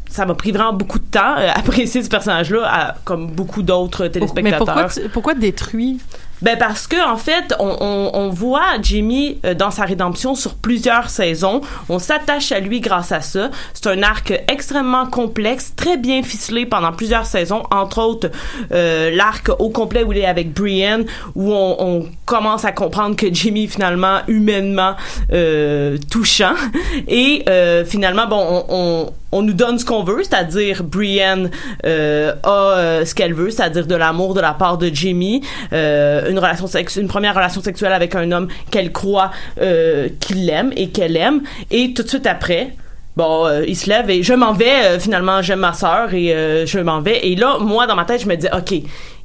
ça 0.09 0.25
m'a 0.25 0.33
pris 0.35 0.51
vraiment 0.51 0.73
beaucoup 0.73 0.99
de 0.99 1.05
temps 1.05 1.35
à 1.35 1.51
apprécier 1.59 2.03
ce 2.03 2.09
personnage-là, 2.09 2.95
comme 3.03 3.27
beaucoup 3.31 3.61
d'autres 3.63 4.03
Mais 4.03 4.09
téléspectateurs. 4.11 4.65
pourquoi, 4.65 4.87
tu- 4.89 5.09
pourquoi 5.09 5.33
détruit? 5.33 5.99
Ben 6.41 6.57
parce 6.57 6.87
que 6.87 6.97
en 7.07 7.17
fait, 7.17 7.55
on, 7.59 7.77
on, 7.79 8.11
on 8.13 8.29
voit 8.29 8.81
Jimmy 8.81 9.39
euh, 9.45 9.53
dans 9.53 9.71
sa 9.71 9.85
rédemption 9.85 10.35
sur 10.35 10.55
plusieurs 10.55 11.09
saisons. 11.09 11.61
On 11.89 11.99
s'attache 11.99 12.51
à 12.51 12.59
lui 12.59 12.79
grâce 12.79 13.11
à 13.11 13.21
ça. 13.21 13.49
C'est 13.73 13.87
un 13.87 14.03
arc 14.03 14.31
extrêmement 14.47 15.07
complexe, 15.07 15.73
très 15.75 15.97
bien 15.97 16.21
ficelé 16.23 16.65
pendant 16.65 16.91
plusieurs 16.91 17.25
saisons. 17.25 17.63
Entre 17.71 17.99
autres, 17.99 18.29
euh, 18.71 19.11
l'arc 19.11 19.49
au 19.59 19.69
complet 19.69 20.03
où 20.03 20.11
il 20.11 20.19
est 20.19 20.25
avec 20.25 20.53
Brienne, 20.53 21.05
où 21.35 21.51
on, 21.53 21.75
on 21.79 22.09
commence 22.25 22.65
à 22.65 22.71
comprendre 22.71 23.15
que 23.15 23.33
Jimmy 23.33 23.67
finalement 23.67 24.19
humainement 24.27 24.95
euh, 25.33 25.97
touchant. 26.11 26.53
Et 27.07 27.43
euh, 27.49 27.85
finalement, 27.85 28.27
bon, 28.27 28.65
on, 28.69 29.11
on 29.31 29.41
nous 29.41 29.53
donne 29.53 29.77
ce 29.79 29.85
qu'on 29.85 30.03
veut, 30.03 30.23
c'est-à-dire 30.23 30.83
Brienne 30.83 31.51
euh, 31.85 32.33
a 32.43 32.77
euh, 32.77 33.05
ce 33.05 33.13
qu'elle 33.13 33.33
veut, 33.33 33.49
c'est-à-dire 33.49 33.87
de 33.87 33.95
l'amour 33.95 34.33
de 34.33 34.41
la 34.41 34.53
part 34.53 34.77
de 34.77 34.87
Jimmy, 34.87 35.41
euh, 35.73 36.29
une 36.29 36.39
relation 36.39 36.67
une 36.97 37.07
première 37.07 37.35
relation 37.35 37.61
sexuelle 37.61 37.93
avec 37.93 38.15
un 38.15 38.31
homme 38.31 38.47
qu'elle 38.71 38.91
croit 38.91 39.31
qu'il 40.19 40.45
l'aime 40.45 40.71
et 40.75 40.89
qu'elle 40.89 41.17
aime, 41.17 41.41
et 41.71 41.93
tout 41.93 42.03
de 42.03 42.09
suite 42.09 42.27
après. 42.27 42.73
Bon, 43.17 43.47
euh, 43.47 43.65
il 43.67 43.75
se 43.75 43.89
lève 43.89 44.11
et 44.11 44.21
je 44.21 44.35
m'en 44.35 44.53
vais. 44.53 44.85
euh, 44.85 44.99
finalement, 44.99 45.41
j'aime 45.41 45.61
ma 45.61 45.73
sœur 45.73 46.13
et 46.13 46.35
euh, 46.35 46.67
je 46.67 46.77
m'en 46.77 47.01
vais. 47.01 47.25
Et 47.25 47.35
là, 47.35 47.57
moi, 47.59 47.87
dans 47.87 47.95
ma 47.95 48.05
tête, 48.05 48.21
je 48.21 48.27
me 48.27 48.35
dis, 48.35 48.45
ok, 48.55 48.75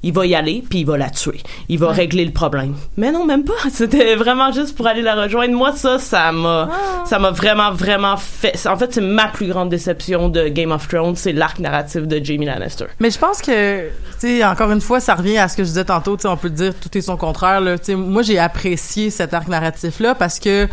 il 0.03 0.13
va 0.15 0.25
y 0.25 0.35
aller 0.35 0.65
puis 0.67 0.79
il 0.79 0.87
va 0.87 0.97
la 0.97 1.11
tuer. 1.11 1.43
Il 1.69 1.79
va 1.79 1.91
régler 1.91 2.25
le 2.25 2.31
problème. 2.33 2.75
Mais 2.97 3.13
non, 3.13 3.27
même 3.27 3.45
pas. 3.45 3.53
C'était 3.71 4.15
vraiment 4.15 4.51
juste 4.51 4.75
pour 4.79 4.87
aller 4.87 5.03
la 5.03 5.15
rejoindre. 5.15 5.55
Moi, 5.55 5.73
ça, 5.73 5.99
ça 5.99 6.33
m'a, 6.33 6.71
ça 7.05 7.19
m'a 7.19 7.33
vraiment, 7.33 7.71
vraiment 7.71 8.17
fait. 8.17 8.67
En 8.67 8.79
fait, 8.79 8.95
c'est 8.95 9.03
ma 9.03 9.27
plus 9.29 9.49
grande 9.49 9.69
déception 9.69 10.31
de 10.31 10.49
Game 10.49 10.73
of 10.73 10.89
Thrones, 10.89 11.15
c'est 11.15 11.35
l'arc 11.35 11.59
narratif 11.59 12.07
de 12.07 12.25
Jamie 12.25 12.47
Lannister. 12.47 12.87
Mais 12.99 13.11
je 13.11 13.19
pense 13.19 13.43
que, 13.43 13.89
tu 13.89 13.91
sais, 14.21 14.43
encore 14.43 14.71
une 14.71 14.81
fois, 14.81 15.01
ça 15.01 15.17
revient 15.17 15.37
à 15.37 15.49
ce 15.49 15.57
que 15.59 15.65
je 15.65 15.69
disais 15.69 15.85
tantôt, 15.85 16.17
tu 16.17 16.23
sais, 16.23 16.29
on 16.29 16.39
peut 16.39 16.49
dire 16.49 16.73
tout 16.81 16.97
est 16.97 17.03
son 17.03 17.19
contraire, 17.19 17.61
là. 17.61 17.77
Moi, 17.95 18.23
j'ai 18.23 18.39
apprécié 18.39 19.11
cet 19.11 19.35
arc 19.35 19.49
narratif-là 19.49 20.15
parce 20.15 20.39
que 20.39 20.67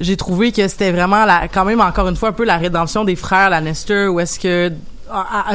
j'ai 0.00 0.16
trouvé 0.16 0.52
que 0.52 0.66
c'était 0.68 0.92
vraiment 0.92 1.24
la, 1.24 1.48
quand 1.48 1.64
même 1.64 1.80
encore 1.80 2.08
une 2.08 2.16
fois 2.16 2.30
un 2.30 2.32
peu 2.32 2.44
la 2.44 2.58
rédemption 2.58 3.04
des 3.04 3.16
frères 3.16 3.50
Lannister 3.50 4.08
où 4.08 4.20
est-ce 4.20 4.38
que 4.38 4.72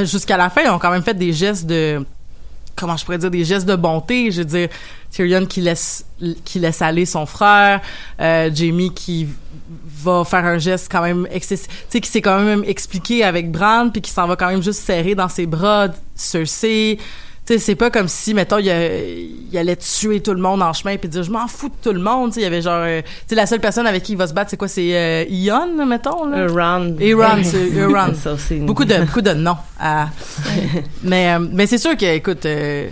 jusqu'à 0.04 0.38
la 0.38 0.50
fin 0.50 0.62
ils 0.62 0.70
ont 0.70 0.80
quand 0.80 0.92
même 0.92 1.04
fait 1.04 1.14
des 1.14 1.34
gestes 1.34 1.66
de 1.66 2.06
comment 2.80 2.96
je 2.96 3.04
pourrais 3.04 3.18
dire 3.18 3.30
des 3.30 3.44
gestes 3.44 3.68
de 3.68 3.76
bonté. 3.76 4.32
Je 4.32 4.40
veux 4.40 4.46
dire 4.46 4.70
Tyrion 5.12 5.46
qui 5.46 5.62
laisse 5.62 6.06
qui 6.46 6.60
laisse 6.60 6.82
aller 6.82 7.06
son 7.06 7.26
frère 7.26 7.82
euh, 8.22 8.50
Jamie 8.54 8.94
qui 8.94 9.28
va 10.02 10.24
faire 10.24 10.46
un 10.46 10.58
geste 10.58 10.90
quand 10.92 11.02
même 11.02 11.28
excessif 11.32 11.68
tu 11.68 11.74
sais 11.90 12.02
qui 12.02 12.10
s'est 12.10 12.22
quand 12.22 12.40
même 12.40 12.64
expliqué 12.66 13.24
avec 13.24 13.52
Bran 13.52 13.90
puis 13.90 14.02
qui 14.02 14.12
s'en 14.12 14.28
va 14.28 14.36
quand 14.36 14.48
même 14.48 14.64
juste 14.64 14.82
serrer 14.82 15.16
dans 15.16 15.30
ses 15.30 15.46
bras 15.46 15.88
Cersei 16.16 17.00
sais, 17.54 17.60
c'est 17.60 17.76
pas 17.76 17.90
comme 17.90 18.08
si, 18.08 18.34
mettons, 18.34 18.58
il, 18.60 18.70
allait 19.58 19.76
tuer 19.76 20.22
tout 20.22 20.34
le 20.34 20.42
monde 20.42 20.62
en 20.62 20.74
chemin 20.74 20.98
puis 20.98 21.10
dire 21.10 21.24
je 21.24 21.32
m'en 21.32 21.48
fous 21.48 21.70
de 21.70 21.74
tout 21.82 21.94
le 21.94 22.00
monde. 22.00 22.32
Il 22.36 22.44
y 22.44 22.46
avait 22.46 22.62
genre, 22.62 22.82
euh, 22.84 23.02
tu 23.02 23.08
sais, 23.28 23.36
la 23.36 23.46
seule 23.46 23.60
personne 23.60 23.88
avec 23.88 24.04
qui 24.04 24.14
il 24.14 24.18
va 24.18 24.28
se 24.28 24.34
battre, 24.34 24.50
c'est 24.52 24.58
quoi, 24.58 24.68
c'est 24.68 24.96
euh, 24.96 25.26
Ion, 25.30 25.86
mettons. 25.86 26.26
Là? 26.26 26.48
C'est. 27.44 27.70
Ça 28.16 28.34
aussi. 28.34 28.58
une- 28.58 28.66
Beaucoup 28.66 28.86
de, 28.86 28.96
beaucoup 29.00 29.22
de 29.22 29.34
noms. 29.34 29.58
à- 29.80 30.10
mais, 31.04 31.34
euh, 31.34 31.40
mais 31.52 31.66
c'est 31.68 31.78
sûr 31.78 31.98
que, 31.98 32.06
écoute, 32.06 32.46
euh, 32.46 32.90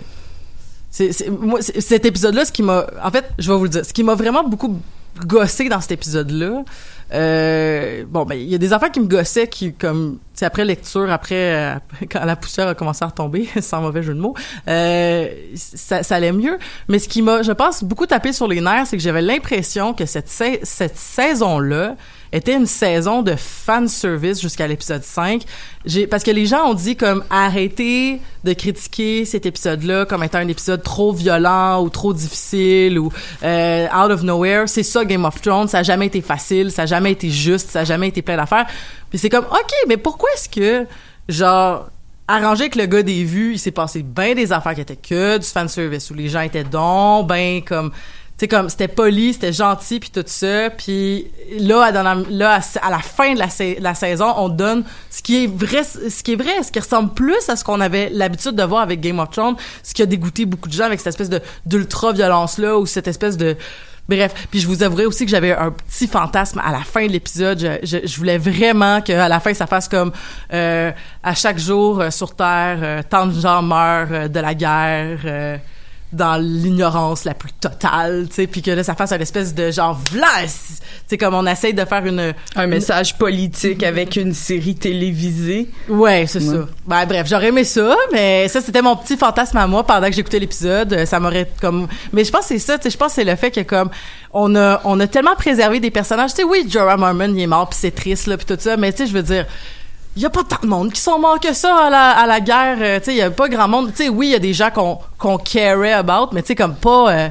c'est, 0.90 1.28
moi, 1.30 1.60
cet 1.60 2.04
épisode-là, 2.04 2.44
ce 2.44 2.52
qui 2.52 2.62
m'a, 2.62 2.86
en 3.02 3.10
fait, 3.10 3.24
je 3.38 3.50
vais 3.50 3.56
vous 3.56 3.64
le 3.64 3.68
dire, 3.68 3.84
ce 3.84 3.92
qui 3.92 4.02
m'a 4.02 4.14
vraiment 4.14 4.42
beaucoup 4.42 4.80
gossé 5.26 5.68
dans 5.68 5.80
cet 5.80 5.92
épisode-là, 5.92 6.64
euh, 7.12 8.04
bon, 8.06 8.24
ben, 8.24 8.34
il 8.34 8.48
y 8.48 8.54
a 8.54 8.58
des 8.58 8.72
affaires 8.72 8.90
qui 8.90 9.00
me 9.00 9.06
gossaient 9.06 9.48
qui, 9.48 9.72
comme, 9.72 10.18
tu 10.36 10.44
après 10.44 10.64
lecture, 10.64 11.10
après, 11.10 11.54
euh, 11.54 11.74
quand 12.10 12.24
la 12.24 12.36
poussière 12.36 12.68
a 12.68 12.74
commencé 12.74 13.04
à 13.04 13.08
retomber, 13.08 13.48
sans 13.60 13.80
mauvais 13.80 14.02
jeu 14.02 14.14
de 14.14 14.20
mots, 14.20 14.34
euh, 14.68 15.28
ça, 15.54 16.02
ça 16.02 16.16
allait 16.16 16.32
mieux. 16.32 16.58
Mais 16.88 16.98
ce 16.98 17.08
qui 17.08 17.22
m'a, 17.22 17.42
je 17.42 17.52
pense, 17.52 17.82
beaucoup 17.82 18.06
tapé 18.06 18.32
sur 18.32 18.46
les 18.46 18.60
nerfs, 18.60 18.86
c'est 18.88 18.96
que 18.96 19.02
j'avais 19.02 19.22
l'impression 19.22 19.94
que 19.94 20.06
cette, 20.06 20.28
cette 20.28 20.96
saison-là 20.96 21.96
était 22.32 22.54
une 22.54 22.66
saison 22.66 23.22
de 23.22 23.34
fan 23.36 23.88
service 23.88 24.40
jusqu'à 24.40 24.66
l'épisode 24.66 25.02
5. 25.02 25.42
J'ai, 25.84 26.06
parce 26.06 26.22
que 26.22 26.30
les 26.30 26.46
gens 26.46 26.70
ont 26.70 26.74
dit 26.74 26.96
comme 26.96 27.24
arrêtez 27.30 28.20
de 28.44 28.52
critiquer 28.52 29.24
cet 29.24 29.46
épisode-là 29.46 30.06
comme 30.06 30.22
étant 30.22 30.38
un 30.38 30.48
épisode 30.48 30.82
trop 30.82 31.12
violent 31.12 31.82
ou 31.82 31.88
trop 31.88 32.12
difficile 32.12 32.98
ou 32.98 33.10
euh, 33.42 33.86
out 33.86 34.10
of 34.10 34.22
nowhere. 34.22 34.68
C'est 34.68 34.82
ça 34.82 35.04
Game 35.04 35.24
of 35.24 35.40
Thrones. 35.40 35.68
Ça 35.68 35.78
a 35.78 35.82
jamais 35.82 36.06
été 36.06 36.20
facile, 36.20 36.70
ça 36.70 36.82
a 36.82 36.86
jamais 36.86 37.12
été 37.12 37.30
juste, 37.30 37.70
ça 37.70 37.80
a 37.80 37.84
jamais 37.84 38.08
été 38.08 38.22
plein 38.22 38.36
d'affaires. 38.36 38.66
Puis 39.10 39.18
c'est 39.18 39.30
comme 39.30 39.46
ok, 39.46 39.72
mais 39.88 39.96
pourquoi 39.96 40.28
est-ce 40.34 40.48
que 40.48 40.86
genre 41.28 41.88
arrangé 42.28 42.64
avec 42.64 42.76
le 42.76 42.84
gars 42.86 43.02
des 43.02 43.24
vues, 43.24 43.54
il 43.54 43.58
s'est 43.58 43.70
passé 43.70 44.02
bien 44.02 44.34
des 44.34 44.52
affaires 44.52 44.74
qui 44.74 44.82
étaient 44.82 44.96
que 44.96 45.38
du 45.38 45.46
fan 45.46 45.66
service 45.66 46.10
où 46.10 46.14
les 46.14 46.28
gens 46.28 46.42
étaient 46.42 46.62
donc 46.64 47.26
ben 47.26 47.62
comme 47.64 47.90
sais 48.38 48.48
comme 48.48 48.68
c'était 48.68 48.88
poli, 48.88 49.32
c'était 49.32 49.52
gentil 49.52 50.00
puis 50.00 50.10
tout 50.10 50.22
ça, 50.26 50.70
puis 50.70 51.26
là 51.58 51.82
à, 51.84 51.90
la, 51.92 52.98
fin 53.00 53.34
de 53.34 53.38
la, 53.38 53.48
sa- 53.48 53.78
la 53.80 53.94
saison, 53.94 54.32
on 54.36 54.48
donne 54.48 54.84
ce 55.10 55.22
qui 55.22 55.44
est 55.44 55.46
vrai 55.46 55.82
ce 55.84 56.22
qui 56.22 56.32
est 56.32 56.36
vrai, 56.36 56.62
ce 56.62 56.70
qui 56.72 56.78
ressemble 56.80 57.12
plus 57.14 57.48
à 57.48 57.56
ce 57.56 57.64
qu'on 57.64 57.80
avait 57.80 58.10
l'habitude 58.12 58.54
de 58.54 58.62
voir 58.62 58.82
avec 58.82 59.00
Game 59.00 59.18
of 59.18 59.30
Thrones, 59.30 59.56
ce 59.82 59.92
qui 59.94 60.02
a 60.02 60.06
dégoûté 60.06 60.44
beaucoup 60.46 60.68
de 60.68 60.74
gens 60.74 60.84
avec 60.84 61.00
cette 61.00 61.08
espèce 61.08 61.28
de 61.30 61.40
d'ultra 61.66 62.12
violence 62.12 62.58
là 62.58 62.78
ou 62.78 62.86
cette 62.86 63.08
espèce 63.08 63.36
de 63.36 63.56
Bref, 64.08 64.46
puis 64.50 64.58
je 64.60 64.66
vous 64.66 64.82
avouerai 64.82 65.04
aussi 65.04 65.26
que 65.26 65.30
j'avais 65.30 65.52
un 65.52 65.70
petit 65.70 66.06
fantasme 66.06 66.62
à 66.64 66.72
la 66.72 66.78
fin 66.80 67.06
de 67.06 67.12
l'épisode. 67.12 67.78
Je 67.82 68.16
voulais 68.16 68.38
vraiment 68.38 69.02
qu'à 69.02 69.28
la 69.28 69.38
fin, 69.38 69.52
ça 69.52 69.66
fasse 69.66 69.86
comme 69.86 70.12
euh, 70.50 70.90
à 71.22 71.34
chaque 71.34 71.58
jour 71.58 72.00
euh, 72.00 72.10
sur 72.10 72.34
Terre, 72.34 72.78
euh, 72.80 73.02
tant 73.06 73.26
de 73.26 73.38
gens 73.38 73.60
meurent 73.60 74.08
euh, 74.10 74.28
de 74.28 74.40
la 74.40 74.54
guerre. 74.54 75.18
Dans 76.12 76.36
l'ignorance 76.36 77.24
la 77.24 77.34
plus 77.34 77.52
totale, 77.52 78.26
tu 78.28 78.36
sais, 78.36 78.46
puis 78.46 78.62
que 78.62 78.70
là 78.70 78.82
ça 78.82 78.94
fasse 78.94 79.12
une 79.12 79.20
espèce 79.20 79.54
de 79.54 79.70
genre 79.70 80.00
tu 80.10 80.18
sais 81.06 81.18
comme 81.18 81.34
on 81.34 81.46
essaye 81.46 81.74
de 81.74 81.84
faire 81.84 82.04
une 82.06 82.34
Un 82.56 82.66
message 82.66 83.16
politique 83.16 83.82
avec 83.82 84.16
une 84.16 84.34
série 84.34 84.74
télévisée. 84.74 85.68
Ouais, 85.88 86.26
c'est 86.26 86.40
ça. 86.40 86.66
Ben, 86.86 87.06
bref, 87.06 87.26
j'aurais 87.28 87.48
aimé 87.48 87.64
ça, 87.64 87.94
mais 88.12 88.48
ça, 88.48 88.60
c'était 88.60 88.82
mon 88.82 88.96
petit 88.96 89.16
fantasme 89.16 89.56
à 89.56 89.66
moi 89.66 89.84
pendant 89.84 90.06
que 90.06 90.14
j'écoutais 90.14 90.38
l'épisode. 90.38 91.04
Ça 91.04 91.20
m'aurait 91.20 91.50
comme, 91.60 91.88
mais 92.12 92.24
je 92.24 92.30
pense 92.30 92.42
que 92.42 92.48
c'est 92.48 92.58
ça, 92.58 92.78
tu 92.78 92.84
sais, 92.84 92.90
je 92.90 92.96
pense 92.96 93.08
que 93.08 93.14
c'est 93.16 93.24
le 93.24 93.36
fait 93.36 93.50
que 93.50 93.60
comme, 93.60 93.90
on 94.32 94.54
a, 94.56 94.80
on 94.84 94.98
a 95.00 95.06
tellement 95.06 95.34
préservé 95.34 95.80
des 95.80 95.90
personnages. 95.90 96.30
Tu 96.30 96.42
sais, 96.42 96.44
oui, 96.44 96.66
Jorah 96.68 96.96
Mormon, 96.96 97.32
il 97.34 97.40
est 97.40 97.46
mort, 97.46 97.68
puis 97.68 97.78
c'est 97.80 97.94
triste, 97.94 98.26
là, 98.26 98.36
puis 98.36 98.46
tout 98.46 98.56
ça, 98.58 98.76
mais 98.76 98.92
tu 98.92 98.98
sais, 98.98 99.06
je 99.06 99.12
veux 99.12 99.22
dire, 99.22 99.46
il 100.18 100.22
y 100.22 100.26
a 100.26 100.30
pas 100.30 100.42
tant 100.42 100.58
de 100.60 100.66
monde 100.66 100.92
qui 100.92 101.00
sont 101.00 101.18
morts 101.18 101.38
que 101.38 101.52
ça 101.52 101.86
à 101.86 101.90
la, 101.90 102.10
à 102.10 102.26
la 102.26 102.40
guerre. 102.40 102.78
euh, 102.80 102.98
tu 102.98 103.04
sais, 103.06 103.12
il 103.12 103.18
y 103.18 103.22
a 103.22 103.30
pas 103.30 103.48
grand 103.48 103.68
monde. 103.68 103.90
Tu 103.92 104.04
sais, 104.04 104.08
oui, 104.08 104.26
il 104.26 104.32
y 104.32 104.34
a 104.34 104.40
des 104.40 104.52
gens 104.52 104.70
qu'on, 104.70 104.98
qu'on 105.16 105.38
carait 105.38 105.92
about, 105.92 106.30
mais 106.32 106.42
tu 106.42 106.48
sais, 106.48 106.54
comme 106.56 106.74
pas, 106.74 107.10
euh, 107.12 107.28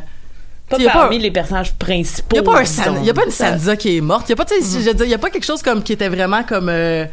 Pas 0.70 0.78
y 0.78 0.88
a 0.88 0.92
parmi 0.92 1.20
les 1.20 1.30
personnages 1.32 1.74
principaux. 1.76 2.30
il 2.32 2.38
y 2.38 2.40
a 2.40 2.44
pas 2.44 2.60
un 2.60 2.64
disons. 2.64 2.84
San- 2.84 3.04
y 3.04 3.10
a 3.10 3.14
pas 3.14 3.26
une 3.26 3.32
Sansa 3.32 3.76
qui 3.76 3.98
est 3.98 4.02
morte. 4.02 4.30
Il 4.30 4.32
y 4.32 4.34
a 4.34 4.36
pas, 4.38 4.46
Mm-hmm. 4.46 4.80
je 4.84 4.88
veux 4.90 4.94
dire, 4.94 5.06
y 5.06 5.14
a 5.14 5.18
pas 5.18 5.30
quelque 5.30 5.46
chose 5.46 5.62
comme 5.62 5.84
qui 5.84 5.92
était 5.94 6.08
vraiment 6.08 6.44
comme 6.44 6.70
euh, 6.70 7.06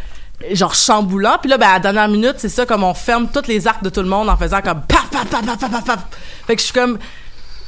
genre 0.53 0.75
chamboulant. 0.77 1.39
Puis 1.41 1.51
là, 1.51 1.59
ben 1.59 1.67
à 1.69 1.73
la 1.75 1.79
dernière 1.81 2.09
minute, 2.09 2.35
c'est 2.39 2.49
ça 2.49 2.67
comme 2.67 2.85
on 2.85 2.95
ferme 2.95 3.27
toutes 3.33 3.49
les 3.49 3.67
arcs 3.67 3.83
de 3.83 3.89
tout 3.91 4.03
le 4.03 4.09
monde 4.09 4.29
en 4.29 4.37
faisant 4.37 4.61
comme 4.63 4.81
paf 4.83 5.09
paf 5.11 5.27
paf 5.29 5.45
paf 5.45 5.59
paf 5.59 5.71
paf. 5.71 5.85
paf. 5.85 5.99
Fait 6.47 6.55
que 6.55 6.61
je 6.61 6.67
suis 6.67 6.75
comme, 6.75 6.99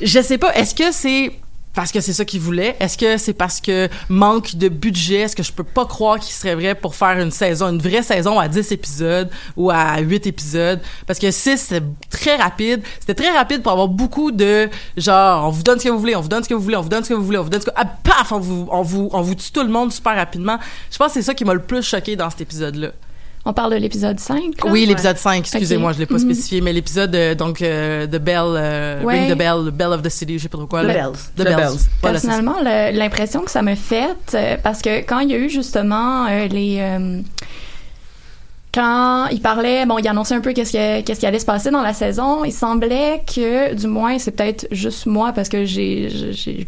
je 0.00 0.20
sais 0.22 0.38
pas. 0.38 0.54
Est-ce 0.54 0.74
que 0.76 0.92
c'est 0.92 1.32
parce 1.76 1.92
que 1.92 2.00
c'est 2.00 2.14
ça 2.14 2.24
qu'ils 2.24 2.40
voulaient? 2.40 2.74
Est-ce 2.80 2.96
que 2.96 3.18
c'est 3.18 3.34
parce 3.34 3.60
que 3.60 3.88
manque 4.08 4.56
de 4.56 4.68
budget? 4.68 5.20
Est-ce 5.20 5.36
que 5.36 5.42
je 5.42 5.52
peux 5.52 5.62
pas 5.62 5.84
croire 5.84 6.18
qu'il 6.18 6.32
serait 6.32 6.54
vrai 6.54 6.74
pour 6.74 6.94
faire 6.94 7.20
une 7.20 7.30
saison, 7.30 7.68
une 7.68 7.82
vraie 7.82 8.02
saison 8.02 8.40
à 8.40 8.48
10 8.48 8.72
épisodes 8.72 9.28
ou 9.58 9.70
à 9.70 9.98
8 10.00 10.26
épisodes? 10.26 10.80
Parce 11.06 11.18
que 11.18 11.30
6, 11.30 11.58
c'est 11.58 11.82
très 12.08 12.36
rapide. 12.36 12.82
C'était 12.98 13.14
très 13.14 13.30
rapide 13.30 13.62
pour 13.62 13.72
avoir 13.72 13.88
beaucoup 13.88 14.32
de 14.32 14.70
genre, 14.96 15.48
on 15.48 15.50
vous 15.50 15.62
donne 15.62 15.78
ce 15.78 15.84
que 15.84 15.90
vous 15.90 16.00
voulez, 16.00 16.16
on 16.16 16.22
vous 16.22 16.28
donne 16.28 16.42
ce 16.42 16.48
que 16.48 16.54
vous 16.54 16.62
voulez, 16.62 16.76
on 16.78 16.82
vous 16.82 16.88
donne 16.88 17.04
ce 17.04 17.10
que 17.10 17.14
vous 17.14 17.24
voulez, 17.24 17.38
on 17.38 17.44
vous 17.44 17.50
donne 17.50 17.60
ce 17.60 17.66
que... 17.66 17.72
Ah, 17.76 17.84
paf! 17.84 18.32
On 18.32 18.40
vous, 18.40 18.66
on 18.72 18.80
vous, 18.80 19.10
on 19.12 19.20
vous 19.20 19.34
tue 19.34 19.52
tout 19.52 19.62
le 19.62 19.68
monde 19.68 19.92
super 19.92 20.16
rapidement. 20.16 20.58
Je 20.90 20.96
pense 20.96 21.08
que 21.08 21.20
c'est 21.20 21.22
ça 21.22 21.34
qui 21.34 21.44
m'a 21.44 21.52
le 21.52 21.60
plus 21.60 21.82
choqué 21.82 22.16
dans 22.16 22.30
cet 22.30 22.40
épisode-là. 22.40 22.92
On 23.48 23.52
parle 23.52 23.72
de 23.74 23.76
l'épisode 23.76 24.18
5. 24.18 24.36
là? 24.64 24.70
Oui, 24.72 24.84
l'épisode 24.86 25.16
5, 25.16 25.38
excusez-moi, 25.38 25.92
je 25.92 26.00
l'ai 26.00 26.06
pas 26.06 26.14
Mhm. 26.14 26.20
spécifié, 26.20 26.60
mais 26.60 26.72
l'épisode 26.72 27.14
euh, 27.14 27.34
donc 27.36 27.62
euh, 27.62 28.04
The 28.06 28.16
Bell, 28.18 28.42
euh, 28.44 29.02
Ouais. 29.04 29.20
Ring 29.20 29.32
the 29.32 29.38
Bell, 29.38 29.66
the 29.66 29.74
Bell 29.74 29.92
of 29.92 30.02
the 30.02 30.08
City, 30.08 30.36
je 30.38 30.42
sais 30.42 30.48
pas 30.48 30.58
trop 30.58 30.66
quoi. 30.66 30.82
The 30.82 30.86
là. 30.88 30.92
Bells. 30.94 31.12
The 31.36 31.40
The 31.40 31.44
Bells. 31.44 31.56
Bells. 31.56 31.78
Personnellement, 32.02 32.56
le- 32.60 32.98
l'impression 32.98 33.42
que 33.42 33.50
ça 33.52 33.62
me 33.62 33.76
fait, 33.76 34.16
euh, 34.34 34.56
parce 34.62 34.82
que 34.82 34.98
quand 35.06 35.20
il 35.20 35.30
y 35.30 35.34
a 35.34 35.38
eu 35.38 35.48
justement 35.48 36.26
euh, 36.26 36.48
les... 36.48 36.80
quand 38.76 39.28
il 39.28 39.40
parlait, 39.40 39.86
bon, 39.86 39.96
il 39.96 40.06
annonçait 40.06 40.34
un 40.34 40.42
peu 40.42 40.52
qu'est-ce 40.52 40.70
qui, 40.70 41.26
allait 41.26 41.38
se 41.38 41.46
passer 41.46 41.70
dans 41.70 41.80
la 41.80 41.94
saison, 41.94 42.44
il 42.44 42.52
semblait 42.52 43.22
que, 43.26 43.72
du 43.72 43.86
moins, 43.86 44.18
c'est 44.18 44.32
peut-être 44.32 44.68
juste 44.70 45.06
moi 45.06 45.32
parce 45.32 45.48
que 45.48 45.64
j'ai 45.64 46.08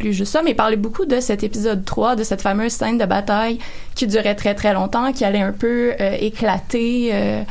lu 0.00 0.14
juste 0.14 0.32
ça, 0.32 0.40
mais 0.42 0.52
il 0.52 0.56
parlait 0.56 0.76
beaucoup 0.76 1.04
de 1.04 1.20
cet 1.20 1.44
épisode 1.44 1.84
3, 1.84 2.16
de 2.16 2.22
cette 2.22 2.40
fameuse 2.40 2.72
scène 2.72 2.96
de 2.96 3.04
bataille 3.04 3.58
qui 3.94 4.06
durait 4.06 4.34
très 4.34 4.54
très 4.54 4.72
longtemps, 4.72 5.12
qui 5.12 5.22
allait 5.26 5.42
un 5.42 5.52
peu 5.52 5.92
euh, 6.00 6.16
éclater. 6.18 7.10
euh, 7.12 7.42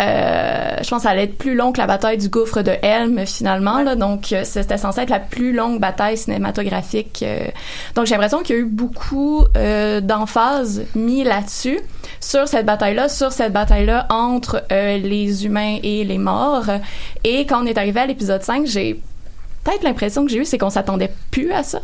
euh, 0.00 0.76
je 0.82 0.88
pense 0.88 0.98
que 0.98 1.02
ça 1.02 1.10
allait 1.10 1.24
être 1.24 1.38
plus 1.38 1.54
long 1.54 1.72
que 1.72 1.78
la 1.78 1.86
bataille 1.86 2.18
du 2.18 2.28
gouffre 2.28 2.62
de 2.62 2.72
Helm 2.82 3.26
finalement 3.26 3.82
là. 3.82 3.96
Donc 3.96 4.32
euh, 4.32 4.42
c'était 4.44 4.78
censé 4.78 5.00
être 5.00 5.10
la 5.10 5.18
plus 5.18 5.52
longue 5.52 5.80
bataille 5.80 6.16
cinématographique 6.16 7.24
euh. 7.26 7.46
donc 7.94 8.06
j'ai 8.06 8.14
l'impression 8.14 8.42
qu'il 8.42 8.56
y 8.56 8.58
a 8.58 8.62
eu 8.62 8.66
beaucoup 8.66 9.44
d'emphase 10.02 10.84
mis 10.94 11.24
là-dessus 11.24 11.80
sur 12.20 12.46
cette 12.48 12.66
bataille-là 12.66 13.08
sur 13.08 13.32
cette 13.32 13.52
bataille-là 13.52 14.06
entre 14.10 14.64
les 14.70 15.44
humains 15.44 15.78
et 15.82 16.04
les 16.04 16.18
morts. 16.18 16.66
Et 17.24 17.46
quand 17.46 17.62
on 17.62 17.66
est 17.66 17.78
arrivé 17.78 18.00
à 18.00 18.06
l'épisode 18.06 18.42
5 18.42 18.66
j'ai 18.66 19.00
peut-être 19.64 19.82
l'impression 19.82 20.24
que 20.24 20.30
j'ai 20.30 20.38
eue, 20.38 20.44
c'est 20.44 20.58
qu'on 20.58 20.70
s'attendait 20.70 21.12
plus 21.30 21.52
à 21.52 21.62
ça 21.62 21.80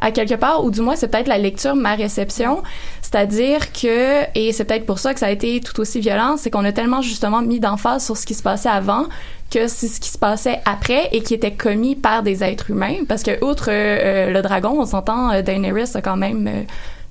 à 0.00 0.10
quelque 0.10 0.34
part, 0.34 0.64
ou 0.64 0.70
du 0.70 0.80
moins 0.80 0.96
c'est 0.96 1.08
peut-être 1.08 1.28
la 1.28 1.38
lecture, 1.38 1.74
ma 1.74 1.94
réception, 1.94 2.62
c'est-à-dire 3.02 3.72
que, 3.72 4.24
et 4.34 4.52
c'est 4.52 4.64
peut-être 4.64 4.86
pour 4.86 4.98
ça 4.98 5.12
que 5.14 5.20
ça 5.20 5.26
a 5.26 5.30
été 5.30 5.60
tout 5.60 5.78
aussi 5.80 6.00
violent, 6.00 6.36
c'est 6.36 6.50
qu'on 6.50 6.64
a 6.64 6.72
tellement 6.72 7.02
justement 7.02 7.42
mis 7.42 7.60
d'emphase 7.60 8.04
sur 8.04 8.16
ce 8.16 8.24
qui 8.24 8.34
se 8.34 8.42
passait 8.42 8.68
avant 8.68 9.06
que 9.50 9.66
c'est 9.66 9.88
ce 9.88 10.00
qui 10.00 10.08
se 10.08 10.18
passait 10.18 10.60
après 10.64 11.08
et 11.12 11.22
qui 11.22 11.34
était 11.34 11.52
commis 11.52 11.96
par 11.96 12.22
des 12.22 12.42
êtres 12.44 12.70
humains, 12.70 13.04
parce 13.08 13.22
que 13.22 13.44
outre 13.44 13.68
euh, 13.68 14.30
le 14.30 14.42
dragon, 14.42 14.76
on 14.78 14.86
s'entend, 14.86 15.32
euh, 15.32 15.42
Daenerys 15.42 15.90
a 15.94 16.00
quand 16.00 16.16
même 16.16 16.46
euh, 16.46 16.62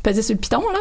pesé 0.02 0.22
sur 0.22 0.36
le 0.36 0.40
piton 0.40 0.62
là. 0.72 0.80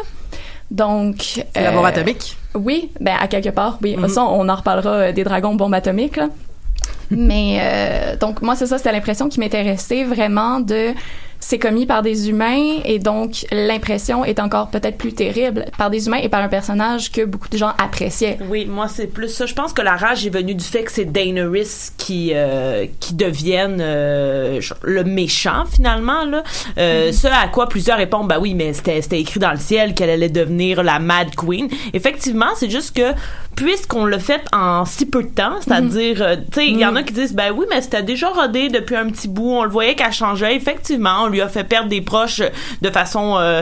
Donc, 0.71 1.43
la 1.55 1.71
bombe 1.71 1.85
atomique? 1.85 2.37
Oui, 2.53 2.91
ben 2.99 3.15
à 3.19 3.27
quelque 3.27 3.49
part, 3.49 3.79
oui. 3.81 3.97
Mhm. 3.97 4.07
Ça, 4.07 4.23
on 4.23 4.47
en 4.47 4.55
reparlera 4.55 5.11
des 5.11 5.23
dragons 5.23 5.55
bombes 5.55 5.73
atomiques. 5.73 6.15
Là. 6.15 6.29
Mais 7.09 8.15
donc 8.21 8.43
moi 8.43 8.55
c'est 8.55 8.67
ça, 8.67 8.77
c'était 8.77 8.91
l'impression 8.91 9.29
qui 9.29 9.39
m'était 9.39 9.63
restée 9.63 10.03
vraiment 10.03 10.59
de 10.59 10.93
c'est 11.39 11.59
commis 11.59 11.85
par 11.85 12.01
des 12.01 12.29
humains 12.29 12.79
et 12.85 12.99
donc 12.99 13.45
l'impression 13.51 14.25
est 14.25 14.39
encore 14.39 14.69
peut-être 14.69 14.97
plus 14.97 15.13
terrible 15.13 15.65
par 15.77 15.89
des 15.89 16.07
humains 16.07 16.17
et 16.17 16.29
par 16.29 16.41
un 16.41 16.49
personnage 16.49 17.11
que 17.11 17.23
beaucoup 17.23 17.49
de 17.49 17.57
gens 17.57 17.73
appréciaient. 17.77 18.37
Oui, 18.49 18.65
moi 18.65 18.87
c'est 18.87 19.07
plus 19.07 19.29
ça. 19.29 19.45
Je 19.45 19.53
pense 19.53 19.73
que 19.73 19.81
la 19.81 19.95
rage 19.95 20.25
est 20.25 20.29
venue 20.29 20.55
du 20.55 20.63
fait 20.63 20.83
que 20.83 20.91
c'est 20.91 21.05
Daenerys 21.05 21.91
qui 21.97 22.31
euh, 22.33 22.85
qui 22.99 23.13
devienne 23.13 23.77
euh, 23.79 24.59
le 24.83 25.03
méchant 25.03 25.65
finalement 25.65 26.25
là. 26.25 26.43
Euh, 26.77 27.11
Ce 27.11 27.27
à 27.27 27.47
quoi 27.47 27.67
plusieurs 27.67 27.97
répondent 27.97 28.27
bah 28.27 28.39
oui, 28.39 28.53
mais 28.53 28.73
c'était 28.73 29.01
c'était 29.01 29.19
écrit 29.19 29.39
dans 29.39 29.51
le 29.51 29.57
ciel 29.57 29.93
qu'elle 29.93 30.09
allait 30.09 30.29
devenir 30.29 30.83
la 30.83 30.99
Mad 30.99 31.35
Queen. 31.35 31.67
Effectivement, 31.93 32.47
c'est 32.55 32.69
juste 32.69 32.95
que 32.95 33.13
puisqu'on 33.59 34.05
l'a 34.05 34.19
fait 34.19 34.41
en 34.53 34.85
si 34.85 35.05
peu 35.05 35.21
de 35.21 35.27
temps, 35.27 35.57
c'est-à-dire, 35.59 36.21
euh, 36.21 36.35
tu 36.37 36.43
sais, 36.53 36.67
il 36.67 36.79
y 36.79 36.85
en 36.85 36.95
a 36.95 37.03
qui 37.03 37.13
disent, 37.13 37.33
ben 37.35 37.51
oui, 37.53 37.65
mais 37.69 37.81
c'était 37.81 38.03
déjà 38.03 38.29
rodé 38.29 38.69
depuis 38.69 38.95
un 38.95 39.09
petit 39.09 39.27
bout, 39.27 39.51
on 39.51 39.63
le 39.63 39.69
voyait 39.69 39.95
qu'elle 39.95 40.13
changeait. 40.13 40.55
Effectivement, 40.55 41.23
on 41.29 41.31
lui 41.31 41.41
a 41.41 41.47
fait 41.47 41.63
perdre 41.63 41.89
des 41.89 42.01
proches 42.01 42.41
de 42.81 42.89
façon 42.89 43.37
euh, 43.37 43.61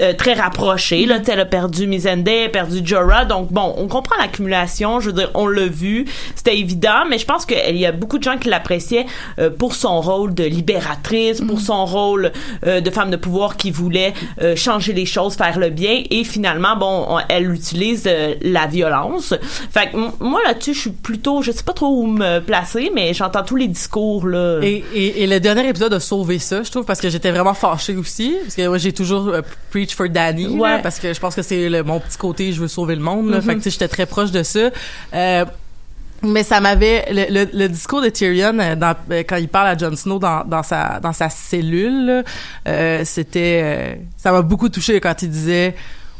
euh, 0.00 0.12
très 0.12 0.34
rapprochée. 0.34 1.06
Là, 1.06 1.18
elle 1.26 1.40
a 1.40 1.44
perdu 1.46 1.86
Mizende, 1.86 2.28
elle 2.28 2.46
a 2.46 2.48
perdu 2.50 2.80
Jorah, 2.84 3.24
donc 3.24 3.50
bon, 3.52 3.74
on 3.78 3.88
comprend 3.88 4.16
l'accumulation. 4.20 5.00
Je 5.00 5.06
veux 5.06 5.12
dire, 5.14 5.30
on 5.34 5.46
l'a 5.46 5.66
vu, 5.66 6.04
c'était 6.34 6.58
évident, 6.58 7.04
mais 7.08 7.18
je 7.18 7.24
pense 7.24 7.46
qu'il 7.46 7.76
y 7.76 7.86
a 7.86 7.92
beaucoup 7.92 8.18
de 8.18 8.22
gens 8.22 8.36
qui 8.36 8.48
l'appréciaient 8.48 9.06
euh, 9.38 9.48
pour 9.50 9.74
son 9.74 10.00
rôle 10.00 10.34
de 10.34 10.44
libératrice, 10.44 11.40
pour 11.40 11.60
son 11.60 11.86
rôle 11.86 12.32
euh, 12.66 12.80
de 12.80 12.90
femme 12.90 13.10
de 13.10 13.16
pouvoir 13.16 13.56
qui 13.56 13.70
voulait 13.70 14.12
euh, 14.42 14.54
changer 14.56 14.92
les 14.92 15.06
choses, 15.06 15.34
faire 15.36 15.58
le 15.58 15.70
bien, 15.70 16.02
et 16.10 16.24
finalement, 16.24 16.76
bon, 16.76 17.06
on- 17.08 17.18
elle 17.28 17.50
utilise 17.52 18.04
euh, 18.06 18.34
la 18.42 18.66
violence. 18.66 19.34
Fait 19.72 19.90
que 19.90 19.96
moi 20.22 20.40
là-dessus, 20.46 20.74
je 20.74 20.80
suis 20.80 20.90
plutôt, 20.90 21.40
je 21.42 21.50
sais 21.52 21.62
pas 21.64 21.72
trop 21.72 21.88
où 22.02 22.06
me 22.06 22.40
placer, 22.40 22.90
mais 22.94 23.14
j'entends 23.14 23.42
tous 23.42 23.56
les 23.56 23.68
discours 23.68 24.26
là. 24.26 24.60
Et, 24.62 24.84
et, 24.94 25.22
et 25.22 25.26
le 25.26 25.40
dernier 25.40 25.68
épisode 25.68 25.92
a 25.94 26.00
sauvé 26.00 26.38
ça, 26.38 26.62
je 26.62 26.70
trouve, 26.70 26.84
parce 26.84 27.00
que 27.00 27.05
j'étais 27.10 27.30
vraiment 27.30 27.54
fâchée 27.54 27.96
aussi. 27.96 28.36
Parce 28.42 28.54
que 28.54 28.66
moi, 28.68 28.78
j'ai 28.78 28.92
toujours 28.92 29.28
euh, 29.28 29.42
preach 29.70 29.94
for 29.94 30.08
Danny, 30.08 30.46
là, 30.58 30.78
parce 30.82 30.98
que 30.98 31.12
je 31.12 31.20
pense 31.20 31.34
que 31.34 31.42
c'est 31.42 31.68
le- 31.68 31.82
mon 31.82 32.00
petit 32.00 32.18
côté, 32.18 32.52
je 32.52 32.60
veux 32.60 32.68
sauver 32.68 32.94
le 32.96 33.02
monde. 33.02 33.30
Là, 33.30 33.36
Mhm. 33.38 33.42
Fait 33.42 33.56
que, 33.56 33.70
j'étais 33.70 33.88
très 33.88 34.06
proche 34.06 34.30
de 34.30 34.42
ça. 34.42 34.70
Euh, 35.14 35.44
mais 36.22 36.42
ça 36.42 36.60
m'avait 36.60 37.04
le, 37.12 37.26
le, 37.44 37.50
le 37.52 37.68
discours 37.68 38.00
de 38.00 38.08
Tyrion 38.08 38.58
euh, 38.58 38.74
dans, 38.74 38.94
euh, 39.10 39.22
quand 39.28 39.36
il 39.36 39.48
parle 39.48 39.68
à 39.68 39.76
Jon 39.76 39.94
Snow 39.94 40.18
dans, 40.18 40.44
dans 40.44 40.62
sa 40.62 40.98
dans 40.98 41.12
sa 41.12 41.28
cellule, 41.28 42.06
là, 42.06 42.22
euh, 42.68 43.02
c'était 43.04 44.00
ça 44.16 44.32
m'a 44.32 44.40
beaucoup 44.42 44.70
touché 44.70 44.98
quand 44.98 45.20
il 45.22 45.28
disait 45.30 45.74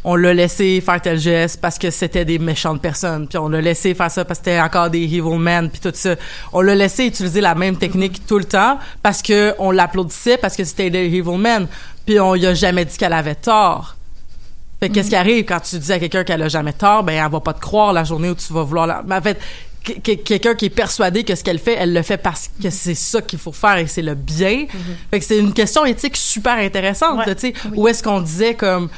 on 0.09 0.14
l'a 0.14 0.33
laissé 0.33 0.81
faire 0.81 1.03
tel 1.03 1.19
geste 1.19 1.61
parce 1.61 1.79
que 1.79 1.90
c'était 1.90 2.25
des 2.25 2.38
méchantes 2.38 2.81
personnes, 2.81 3.27
puis 3.27 3.38
on 3.38 3.49
l'a 3.49 3.61
laissé 3.61 3.92
faire 3.92 4.09
ça 4.11 4.25
parce 4.25 4.38
que 4.38 4.45
c'était 4.45 4.61
encore 4.61 4.88
des 4.88 5.03
evil 5.03 5.37
men, 5.37 5.69
puis 5.69 5.81
tout 5.81 5.90
ça. 5.92 6.14
On 6.53 6.61
l'a 6.61 6.77
laissé 6.77 7.07
utiliser 7.07 7.40
la 7.40 7.57
même 7.57 7.77
technique 7.77 8.25
tout 8.25 8.38
le 8.38 8.45
temps 8.45 8.79
parce 9.03 9.21
que 9.21 9.53
on 9.59 9.73
l'applaudissait 9.73 10.37
parce 10.38 10.55
que 10.57 10.62
c'était 10.62 10.90
des 10.90 11.07
evil 11.07 11.37
men, 11.38 11.66
puis 12.07 12.21
on 12.21 12.35
lui 12.35 12.47
a 12.47 12.55
jamais 12.55 12.85
dit 12.85 12.97
qu'elle 12.97 13.12
avait 13.12 13.35
tort. 13.35 13.97
Fait 14.79 14.88
que 14.90 14.95
qu'est-ce 14.95 15.09
qui 15.09 15.16
arrive 15.16 15.45
quand 15.45 15.59
tu 15.59 15.77
dis 15.79 15.92
à 15.92 15.99
quelqu'un 15.99 16.23
qu'elle 16.23 16.42
a 16.42 16.49
jamais 16.49 16.73
tort, 16.73 17.03
ben 17.03 17.12
elle 17.14 17.31
va 17.33 17.40
pas 17.40 17.53
te 17.55 17.61
croire 17.61 17.92
la 17.92 18.05
journée 18.05 18.31
où 18.31 18.35
tu 18.37 18.53
vas 18.53 18.62
vouloir 18.62 18.87
la. 18.87 19.03
Mais 19.05 19.16
en 19.16 19.23
fait, 19.23 19.38
que- 19.83 19.92
que- 20.01 20.23
quelqu'un 20.23 20.55
qui 20.55 20.66
est 20.66 20.71
persuadé 20.71 21.25
que 21.25 21.35
ce 21.35 21.42
qu'elle 21.42 21.59
fait, 21.59 21.75
elle 21.79 21.92
le 21.92 22.03
fait 22.03 22.19
parce 22.19 22.49
que 22.62 22.71
c'est 22.71 22.95
ça 22.95 23.23
qu'il 23.23 23.38
faut 23.38 23.53
faire 23.53 23.79
et 23.79 23.87
c'est 23.88 24.03
le 24.03 24.14
bien. 24.14 24.66
Fait 25.11 25.19
que 25.19 25.25
c'est 25.25 25.38
une 25.38 25.53
question 25.53 25.85
éthique 25.85 26.16
super 26.16 26.59
intéressante, 26.59 27.27
Ouais. 27.27 27.35
tu 27.35 27.40
sais, 27.40 27.55
où 27.75 27.88
est-ce 27.88 28.03
qu'on 28.03 28.21
disait 28.21 28.55
comme 28.55 28.88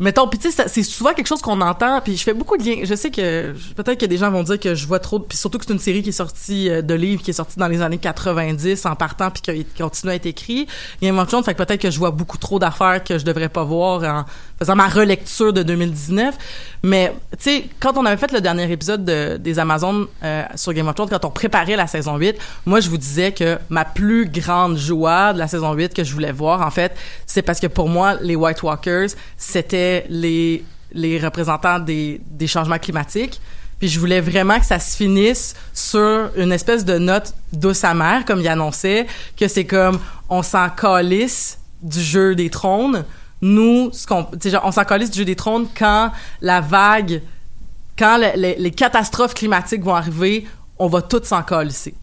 mettons 0.00 0.28
puis 0.28 0.38
tu 0.38 0.50
sais 0.50 0.68
c'est 0.68 0.82
souvent 0.82 1.12
quelque 1.12 1.26
chose 1.26 1.42
qu'on 1.42 1.60
entend 1.60 2.00
puis 2.00 2.16
je 2.16 2.22
fais 2.22 2.34
beaucoup 2.34 2.56
de 2.56 2.64
liens. 2.64 2.80
Je 2.84 2.94
sais 2.94 3.10
que 3.10 3.54
peut-être 3.74 4.00
que 4.00 4.06
des 4.06 4.16
gens 4.16 4.30
vont 4.30 4.42
dire 4.42 4.58
que 4.58 4.74
je 4.74 4.86
vois 4.86 4.98
trop 4.98 5.18
puis 5.18 5.36
surtout 5.36 5.58
que 5.58 5.64
c'est 5.66 5.72
une 5.72 5.78
série 5.78 6.02
qui 6.02 6.10
est 6.10 6.12
sortie 6.12 6.70
euh, 6.70 6.82
de 6.82 6.94
livres 6.94 7.22
qui 7.22 7.30
est 7.30 7.34
sortie 7.34 7.58
dans 7.58 7.68
les 7.68 7.82
années 7.82 7.98
90 7.98 8.86
en 8.86 8.96
partant 8.96 9.30
puis 9.30 9.42
qui 9.42 9.64
continue 9.82 10.12
à 10.12 10.14
être 10.14 10.26
écrit 10.26 10.66
Game 11.02 11.18
of 11.18 11.28
Thrones 11.28 11.44
fait 11.44 11.54
que 11.54 11.62
peut-être 11.62 11.82
que 11.82 11.90
je 11.90 11.98
vois 11.98 12.10
beaucoup 12.10 12.38
trop 12.38 12.58
d'affaires 12.58 13.02
que 13.02 13.18
je 13.18 13.24
devrais 13.24 13.48
pas 13.48 13.64
voir 13.64 14.26
faisant 14.58 14.74
ma 14.76 14.88
relecture 14.88 15.52
de 15.52 15.62
2019 15.62 16.34
mais 16.82 17.12
tu 17.32 17.50
sais 17.50 17.64
quand 17.80 17.96
on 17.96 18.04
avait 18.06 18.16
fait 18.16 18.32
le 18.32 18.40
dernier 18.40 18.70
épisode 18.70 19.04
de- 19.04 19.36
des 19.36 19.58
Amazones 19.58 20.06
euh, 20.24 20.42
sur 20.56 20.72
Game 20.72 20.88
of 20.88 20.94
Thrones 20.94 21.08
quand 21.08 21.24
on 21.24 21.30
préparait 21.30 21.76
la 21.76 21.86
saison 21.86 22.16
8 22.16 22.36
moi 22.66 22.80
je 22.80 22.88
vous 22.90 22.98
disais 22.98 23.32
que 23.32 23.58
ma 23.68 23.84
plus 23.84 24.28
grande 24.28 24.76
joie 24.76 25.32
de 25.32 25.38
la 25.38 25.48
saison 25.48 25.72
8 25.72 25.94
que 25.94 26.04
je 26.04 26.12
voulais 26.12 26.32
voir 26.32 26.60
en 26.66 26.70
fait 26.70 26.96
c'est 27.26 27.42
parce 27.42 27.60
que 27.60 27.66
pour 27.68 27.88
moi 27.88 28.14
les 28.20 28.36
White 28.36 28.62
Walkers 28.62 29.10
c'était 29.36 30.06
les 30.08 30.64
les 30.92 31.18
représentants 31.18 31.78
des 31.78 32.20
des 32.30 32.46
changements 32.46 32.78
climatiques 32.78 33.40
puis 33.78 33.88
je 33.88 34.00
voulais 34.00 34.20
vraiment 34.20 34.58
que 34.58 34.66
ça 34.66 34.80
se 34.80 34.96
finisse 34.96 35.54
sur 35.72 36.30
une 36.36 36.50
espèce 36.50 36.84
de 36.84 36.98
note 36.98 37.32
douce 37.52 37.84
amère, 37.84 38.24
comme 38.24 38.40
il 38.40 38.48
annonçait, 38.48 39.06
que 39.36 39.46
c'est 39.46 39.66
comme 39.66 40.00
on 40.28 40.42
s'en 40.42 40.68
calisse 40.68 41.60
du 41.80 42.00
jeu 42.00 42.34
des 42.34 42.50
trônes. 42.50 43.04
Nous, 43.40 43.90
ce 43.92 44.06
qu'on, 44.06 44.26
genre, 44.44 44.62
on 44.64 44.72
s'en 44.72 44.82
du 44.84 45.18
jeu 45.18 45.24
des 45.24 45.36
trônes 45.36 45.66
quand 45.78 46.10
la 46.40 46.60
vague, 46.60 47.22
quand 47.98 48.18
le- 48.18 48.32
le- 48.40 48.54
les 48.58 48.70
catastrophes 48.70 49.34
climatiques 49.34 49.82
vont 49.82 49.94
arriver, 49.94 50.44
on 50.78 50.88
va 50.88 51.02
tous 51.02 51.24
s'en 51.24 51.42
calisser. 51.42 51.94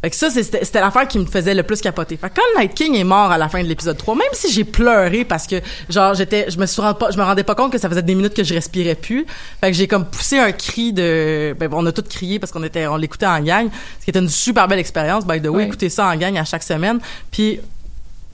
Fait 0.00 0.10
que 0.10 0.14
ça, 0.16 0.30
c'était 0.30 0.64
c'était 0.64 0.80
l'affaire 0.80 1.08
qui 1.08 1.18
me 1.18 1.26
faisait 1.26 1.54
le 1.54 1.64
plus 1.64 1.80
capoter. 1.80 2.16
Fait 2.16 2.28
que 2.30 2.34
quand 2.36 2.60
Night 2.60 2.72
King 2.72 2.94
est 2.94 3.02
mort 3.02 3.32
à 3.32 3.36
la 3.38 3.48
fin 3.48 3.60
de 3.64 3.66
l'épisode 3.68 3.96
3, 3.96 4.14
même 4.14 4.28
si 4.32 4.52
j'ai 4.52 4.62
pleuré 4.62 5.24
parce 5.24 5.48
que, 5.48 5.56
genre, 5.88 6.14
j'étais, 6.14 6.48
je 6.52 6.56
me 6.56 6.66
suis 6.66 6.80
rendu 6.80 6.96
pas, 6.96 7.10
je 7.10 7.18
me 7.18 7.24
rendais 7.24 7.42
pas 7.42 7.56
compte 7.56 7.72
que 7.72 7.78
ça 7.78 7.88
faisait 7.88 8.02
des 8.02 8.14
minutes 8.14 8.34
que 8.34 8.44
je 8.44 8.54
respirais 8.54 8.94
plus. 8.94 9.26
Fait 9.60 9.72
que 9.72 9.76
j'ai 9.76 9.88
comme 9.88 10.04
poussé 10.04 10.38
un 10.38 10.52
cri 10.52 10.92
de, 10.92 11.56
ben, 11.58 11.68
on 11.72 11.84
a 11.84 11.90
tous 11.90 12.02
crié 12.02 12.38
parce 12.38 12.52
qu'on 12.52 12.62
était, 12.62 12.86
on 12.86 12.96
l'écoutait 12.96 13.26
en 13.26 13.40
gang. 13.40 13.68
Ce 13.98 14.04
qui 14.04 14.10
était 14.10 14.20
une 14.20 14.28
super 14.28 14.68
belle 14.68 14.78
expérience, 14.78 15.26
by 15.26 15.40
the 15.40 15.46
way, 15.46 15.50
Ouais. 15.50 15.64
écouter 15.66 15.88
ça 15.88 16.06
en 16.06 16.14
gang 16.16 16.36
à 16.38 16.44
chaque 16.44 16.62
semaine. 16.62 17.00
Puis, 17.32 17.58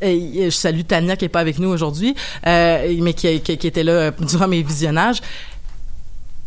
et 0.01 0.45
je 0.47 0.51
salue 0.51 0.83
Tania 0.83 1.17
qui 1.17 1.27
est 1.27 1.29
pas 1.29 1.41
avec 1.41 1.59
nous 1.59 1.69
aujourd'hui, 1.69 2.15
euh, 2.47 2.95
mais 3.01 3.15
qui, 3.15 3.41
qui, 3.41 3.57
qui 3.57 3.67
était 3.67 3.85
là 3.85 3.93
euh, 3.93 4.11
durant 4.21 4.49
mes 4.49 4.63
visionnages. 4.63 5.21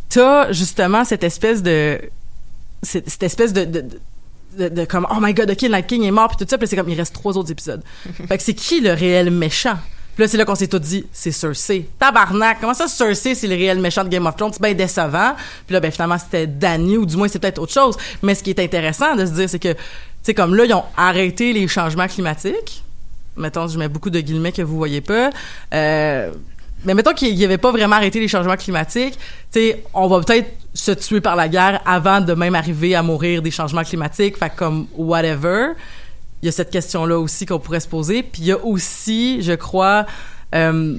T'as 0.08 0.52
justement 0.52 1.04
cette 1.04 1.24
espèce 1.24 1.62
de 1.62 2.00
cette, 2.82 3.08
cette 3.08 3.22
espèce 3.22 3.52
de, 3.52 3.64
de, 3.64 3.84
de, 4.58 4.68
de 4.68 4.84
comme 4.84 5.06
oh 5.10 5.18
my 5.20 5.34
god 5.34 5.50
ok 5.50 5.62
Night 5.62 5.86
King 5.86 6.04
est 6.04 6.10
mort 6.10 6.28
puis 6.28 6.36
tout 6.38 6.46
ça 6.48 6.56
puis 6.56 6.66
c'est 6.66 6.76
comme 6.76 6.88
il 6.88 6.96
reste 6.96 7.14
trois 7.14 7.36
autres 7.36 7.50
épisodes. 7.50 7.82
Fait 8.28 8.38
que 8.38 8.42
c'est 8.42 8.54
qui 8.54 8.80
le 8.80 8.92
réel 8.92 9.30
méchant? 9.30 9.76
Puis 10.14 10.24
là 10.24 10.28
c'est 10.28 10.36
là 10.36 10.44
qu'on 10.44 10.54
s'est 10.54 10.68
tout 10.68 10.78
dit 10.78 11.04
c'est 11.12 11.32
Cersei. 11.32 11.88
Tabarnak! 11.98 12.58
Comment 12.60 12.74
ça 12.74 12.88
Cersei 12.88 13.34
c'est 13.34 13.46
le 13.46 13.54
réel 13.54 13.78
méchant 13.80 14.04
de 14.04 14.08
Game 14.08 14.26
of 14.26 14.36
Thrones? 14.36 14.52
C'est 14.52 14.62
bien 14.62 14.74
décevant. 14.74 15.34
Puis 15.66 15.74
là 15.74 15.80
ben 15.80 15.90
finalement 15.90 16.18
c'était 16.18 16.46
Dany 16.46 16.96
ou 16.96 17.04
du 17.04 17.16
moins 17.16 17.28
c'est 17.28 17.38
peut-être 17.38 17.58
autre 17.58 17.72
chose. 17.72 17.96
Mais 18.22 18.34
ce 18.34 18.42
qui 18.42 18.50
est 18.50 18.60
intéressant 18.60 19.14
de 19.14 19.26
se 19.26 19.32
dire 19.32 19.50
c'est 19.50 19.58
que 19.58 19.72
tu 19.72 19.78
sais 20.22 20.34
comme 20.34 20.54
là 20.54 20.64
ils 20.64 20.74
ont 20.74 20.84
arrêté 20.96 21.52
les 21.52 21.68
changements 21.68 22.08
climatiques 22.08 22.82
mettons 23.38 23.68
je 23.68 23.78
mets 23.78 23.88
beaucoup 23.88 24.10
de 24.10 24.20
guillemets 24.20 24.52
que 24.52 24.62
vous 24.62 24.76
voyez 24.76 25.00
pas 25.00 25.30
euh, 25.72 26.30
mais 26.84 26.94
mettons 26.94 27.12
qu'il 27.12 27.34
n'y 27.34 27.44
avait 27.44 27.58
pas 27.58 27.72
vraiment 27.72 27.96
arrêté 27.96 28.20
les 28.20 28.28
changements 28.28 28.56
climatiques, 28.56 29.18
tu 29.52 29.74
on 29.94 30.06
va 30.06 30.20
peut-être 30.20 30.48
se 30.74 30.92
tuer 30.92 31.20
par 31.20 31.34
la 31.34 31.48
guerre 31.48 31.80
avant 31.84 32.20
de 32.20 32.34
même 32.34 32.54
arriver 32.54 32.94
à 32.94 33.02
mourir 33.02 33.42
des 33.42 33.50
changements 33.50 33.82
climatiques, 33.82 34.36
fait 34.36 34.52
comme 34.54 34.86
whatever. 34.96 35.72
Il 36.42 36.46
y 36.46 36.48
a 36.48 36.52
cette 36.52 36.70
question-là 36.70 37.18
aussi 37.18 37.46
qu'on 37.46 37.58
pourrait 37.58 37.80
se 37.80 37.88
poser. 37.88 38.22
Puis 38.22 38.42
il 38.42 38.46
y 38.46 38.52
a 38.52 38.64
aussi, 38.64 39.42
je 39.42 39.54
crois, 39.54 40.06
euh, 40.54 40.96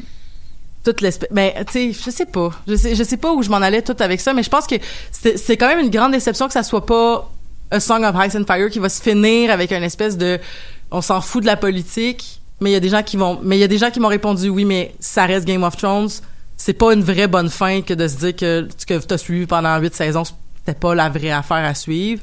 toute 0.84 1.00
l'espèce. 1.00 1.30
Mais 1.32 1.56
tu 1.68 1.94
sais, 1.94 1.94
je 1.94 2.12
sais 2.12 2.26
pas, 2.26 2.50
je 2.68 2.76
sais, 2.76 2.94
je 2.94 3.04
sais 3.04 3.18
pas 3.18 3.32
où 3.32 3.42
je 3.42 3.50
m'en 3.50 3.58
allais 3.58 3.82
tout 3.82 3.96
avec 4.00 4.20
ça, 4.20 4.34
mais 4.34 4.44
je 4.44 4.50
pense 4.50 4.68
que 4.68 4.76
c'est 5.12 5.56
quand 5.56 5.68
même 5.68 5.80
une 5.80 5.90
grande 5.90 6.12
déception 6.12 6.48
que 6.48 6.54
ça 6.54 6.64
soit 6.64 6.86
pas 6.86 7.32
A 7.72 7.80
Song 7.80 8.04
of 8.04 8.16
Ice 8.26 8.36
and 8.36 8.44
Fire 8.46 8.70
qui 8.70 8.80
va 8.80 8.90
se 8.90 9.02
finir 9.02 9.50
avec 9.50 9.72
une 9.72 9.84
espèce 9.84 10.18
de, 10.18 10.40
on 10.92 11.02
s'en 11.02 11.22
fout 11.22 11.42
de 11.42 11.48
la 11.48 11.58
politique 11.58 12.42
mais 12.62 12.72
il 12.72 12.74
y 12.74 12.78
a 12.78 12.80
des 12.80 12.90
gens 12.90 13.04
qui 13.04 13.18
vont 13.18 13.40
mais 13.44 13.58
il 13.58 13.60
y 13.60 13.64
a 13.64 13.68
des 13.68 13.78
gens 13.78 13.92
qui 13.92 14.00
m'ont 14.00 14.08
répondu 14.08 14.50
oui 14.50 14.66
mais 14.66 14.94
ça 15.00 15.26
reste 15.26 15.46
Game 15.46 15.64
of 15.64 15.78
Thrones 15.78 16.10
c'est 16.58 16.74
pas 16.74 16.94
une 16.94 17.04
vraie 17.04 17.28
bonne 17.28 17.50
fin 17.50 17.82
que 17.82 17.94
de 17.94 18.08
se 18.08 18.18
dire 18.18 18.36
que 18.36 18.68
ce 18.78 18.86
que 18.86 19.06
tu 19.06 19.14
as 19.14 19.18
suivi 19.18 19.46
pendant 19.46 19.78
huit 19.80 19.96
saisons 19.96 20.24
c'était 20.58 20.78
pas 20.78 20.96
la 20.96 21.10
vraie 21.10 21.32
affaire 21.32 21.66
à 21.66 21.74
suivre 21.74 22.22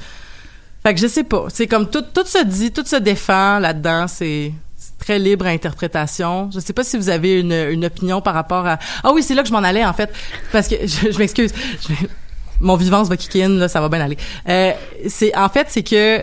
fait 0.83 0.95
que 0.95 1.01
je 1.01 1.07
sais 1.07 1.25
pas 1.25 1.47
c'est 1.49 1.67
comme 1.67 1.89
tout 1.89 2.05
se 2.25 2.45
dit 2.45 2.73
tout 2.73 2.85
se 2.85 2.97
défend 2.97 3.59
là-dedans 3.59 4.07
c'est 4.09 4.53
très 4.99 5.19
libre 5.19 5.47
à 5.47 5.51
interprétation. 5.51 6.51
Je 6.53 6.61
sais 6.61 6.73
pas 6.73 6.85
si 6.85 6.97
vous 6.97 7.09
avez 7.09 7.41
une, 7.41 7.85
opinion 7.85 8.21
par 8.21 8.35
rapport 8.35 8.67
à... 8.67 8.79
Ah 9.03 9.13
oui, 9.13 9.23
c'est 9.23 9.35
là 9.35 9.43
que 9.43 9.49
je 9.49 9.53
m'en 9.53 9.63
allais, 9.63 9.85
en 9.85 9.93
fait. 9.93 10.13
Parce 10.53 10.69
que, 10.69 10.75
je, 10.87 11.19
m'excuse. 11.19 11.53
Mon 12.61 12.77
vivance 12.77 13.09
va 13.09 13.17
kicker 13.17 13.45
in, 13.45 13.51
là, 13.51 13.69
ça 13.69 13.81
va 13.81 13.89
bien 13.89 14.01
aller. 14.01 14.17
Euh, 14.49 14.73
c'est, 15.09 15.37
en 15.37 15.49
fait, 15.49 15.67
c'est 15.71 15.83
que 15.83 16.23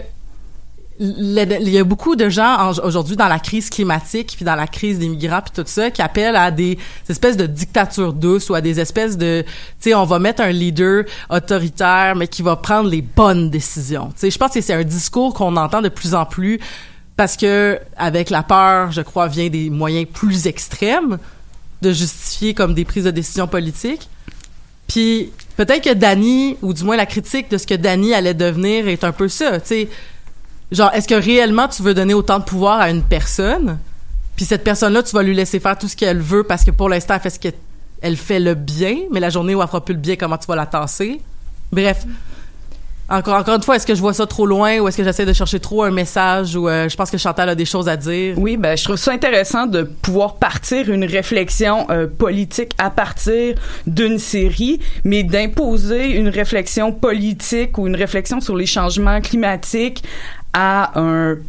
il 1.05 1.69
y 1.69 1.77
a 1.77 1.83
beaucoup 1.83 2.15
de 2.15 2.29
gens 2.29 2.55
en- 2.69 2.85
aujourd'hui 2.85 3.15
dans 3.17 3.27
la 3.27 3.39
crise 3.39 3.69
climatique 3.69 4.33
puis 4.37 4.45
dans 4.45 4.55
la 4.55 4.67
crise 4.67 4.99
des 4.99 5.09
migrants 5.09 5.41
puis 5.41 5.51
tout 5.53 5.67
ça 5.69 5.91
qui 5.91 6.01
appellent 6.01 6.35
à 6.37 6.49
des 6.49 6.77
espèces 7.09 7.35
de 7.35 7.45
dictatures 7.45 8.13
douces 8.13 8.49
ou 8.49 8.55
à 8.55 8.61
des 8.61 8.79
espèces 8.79 9.17
de 9.17 9.43
tu 9.81 9.89
sais 9.89 9.93
on 9.95 10.05
va 10.05 10.19
mettre 10.19 10.41
un 10.41 10.51
leader 10.51 11.03
autoritaire 11.29 12.15
mais 12.15 12.27
qui 12.27 12.41
va 12.41 12.55
prendre 12.55 12.89
les 12.89 13.01
bonnes 13.01 13.49
décisions. 13.49 14.07
Tu 14.13 14.19
sais 14.21 14.31
je 14.31 14.37
pense 14.37 14.51
que 14.53 14.61
c'est 14.61 14.73
un 14.73 14.83
discours 14.83 15.33
qu'on 15.33 15.57
entend 15.57 15.81
de 15.81 15.89
plus 15.89 16.15
en 16.15 16.25
plus 16.25 16.59
parce 17.17 17.35
que 17.37 17.79
avec 17.97 18.29
la 18.29 18.41
peur, 18.43 18.91
je 18.91 19.01
crois 19.01 19.27
vient 19.27 19.49
des 19.49 19.69
moyens 19.69 20.07
plus 20.11 20.47
extrêmes 20.47 21.17
de 21.81 21.91
justifier 21.91 22.53
comme 22.53 22.73
des 22.73 22.85
prises 22.85 23.03
de 23.03 23.11
décision 23.11 23.45
politiques. 23.47 24.07
Puis 24.87 25.31
peut-être 25.57 25.83
que 25.83 25.93
Danny, 25.93 26.57
ou 26.61 26.73
du 26.73 26.83
moins 26.83 26.95
la 26.95 27.05
critique 27.05 27.49
de 27.51 27.57
ce 27.57 27.67
que 27.67 27.73
Danny 27.73 28.13
allait 28.13 28.33
devenir 28.33 28.87
est 28.87 29.03
un 29.03 29.11
peu 29.11 29.27
ça, 29.27 29.59
tu 29.59 29.67
sais. 29.67 29.89
Genre, 30.71 30.91
est-ce 30.93 31.07
que 31.07 31.15
réellement 31.15 31.67
tu 31.67 31.83
veux 31.83 31.93
donner 31.93 32.13
autant 32.13 32.39
de 32.39 32.43
pouvoir 32.43 32.79
à 32.79 32.89
une 32.89 33.03
personne, 33.03 33.77
puis 34.35 34.45
cette 34.45 34.63
personne-là, 34.63 35.03
tu 35.03 35.15
vas 35.15 35.23
lui 35.23 35.35
laisser 35.35 35.59
faire 35.59 35.77
tout 35.77 35.87
ce 35.87 35.95
qu'elle 35.95 36.19
veut 36.19 36.43
parce 36.43 36.63
que 36.63 36.71
pour 36.71 36.89
l'instant, 36.89 37.15
elle 37.15 37.21
fait 37.21 37.29
ce 37.29 37.39
qu'elle 37.39 37.53
elle 38.03 38.17
fait 38.17 38.41
le 38.41 38.53
bien, 38.53 38.97
mais 39.11 39.21
la 39.21 39.29
journée 39.29 39.55
où 39.55 39.61
elle 39.61 39.67
fera 39.67 39.83
plus 39.83 39.93
le 39.93 39.99
bien, 39.99 40.17
comment 40.17 40.37
tu 40.37 40.45
vas 40.45 40.57
la 40.57 40.65
tasser? 40.65 41.21
Bref. 41.71 42.05
Encore, 43.09 43.35
encore 43.35 43.55
une 43.55 43.63
fois, 43.63 43.75
est-ce 43.75 43.85
que 43.85 43.95
je 43.95 44.01
vois 44.01 44.13
ça 44.13 44.25
trop 44.25 44.45
loin 44.45 44.79
ou 44.79 44.87
est-ce 44.87 44.97
que 44.97 45.03
j'essaie 45.03 45.25
de 45.25 45.33
chercher 45.33 45.59
trop 45.59 45.83
un 45.83 45.91
message 45.91 46.55
ou 46.55 46.67
euh, 46.67 46.89
je 46.89 46.95
pense 46.97 47.11
que 47.11 47.17
Chantal 47.17 47.47
a 47.47 47.55
des 47.55 47.65
choses 47.65 47.87
à 47.87 47.95
dire? 47.95 48.37
Oui, 48.37 48.57
ben 48.57 48.77
je 48.77 48.83
trouve 48.83 48.95
ça 48.95 49.11
intéressant 49.11 49.67
de 49.67 49.83
pouvoir 49.83 50.35
partir 50.35 50.89
une 50.89 51.03
réflexion 51.05 51.85
euh, 51.89 52.07
politique 52.07 52.71
à 52.77 52.89
partir 52.89 53.55
d'une 53.87 54.19
série, 54.19 54.79
mais 55.03 55.23
d'imposer 55.23 56.17
une 56.17 56.29
réflexion 56.29 56.91
politique 56.91 57.77
ou 57.77 57.87
une 57.87 57.95
réflexion 57.95 58.41
sur 58.41 58.55
les 58.55 58.65
changements 58.65 59.21
climatiques 59.21 60.03
à 60.53 60.91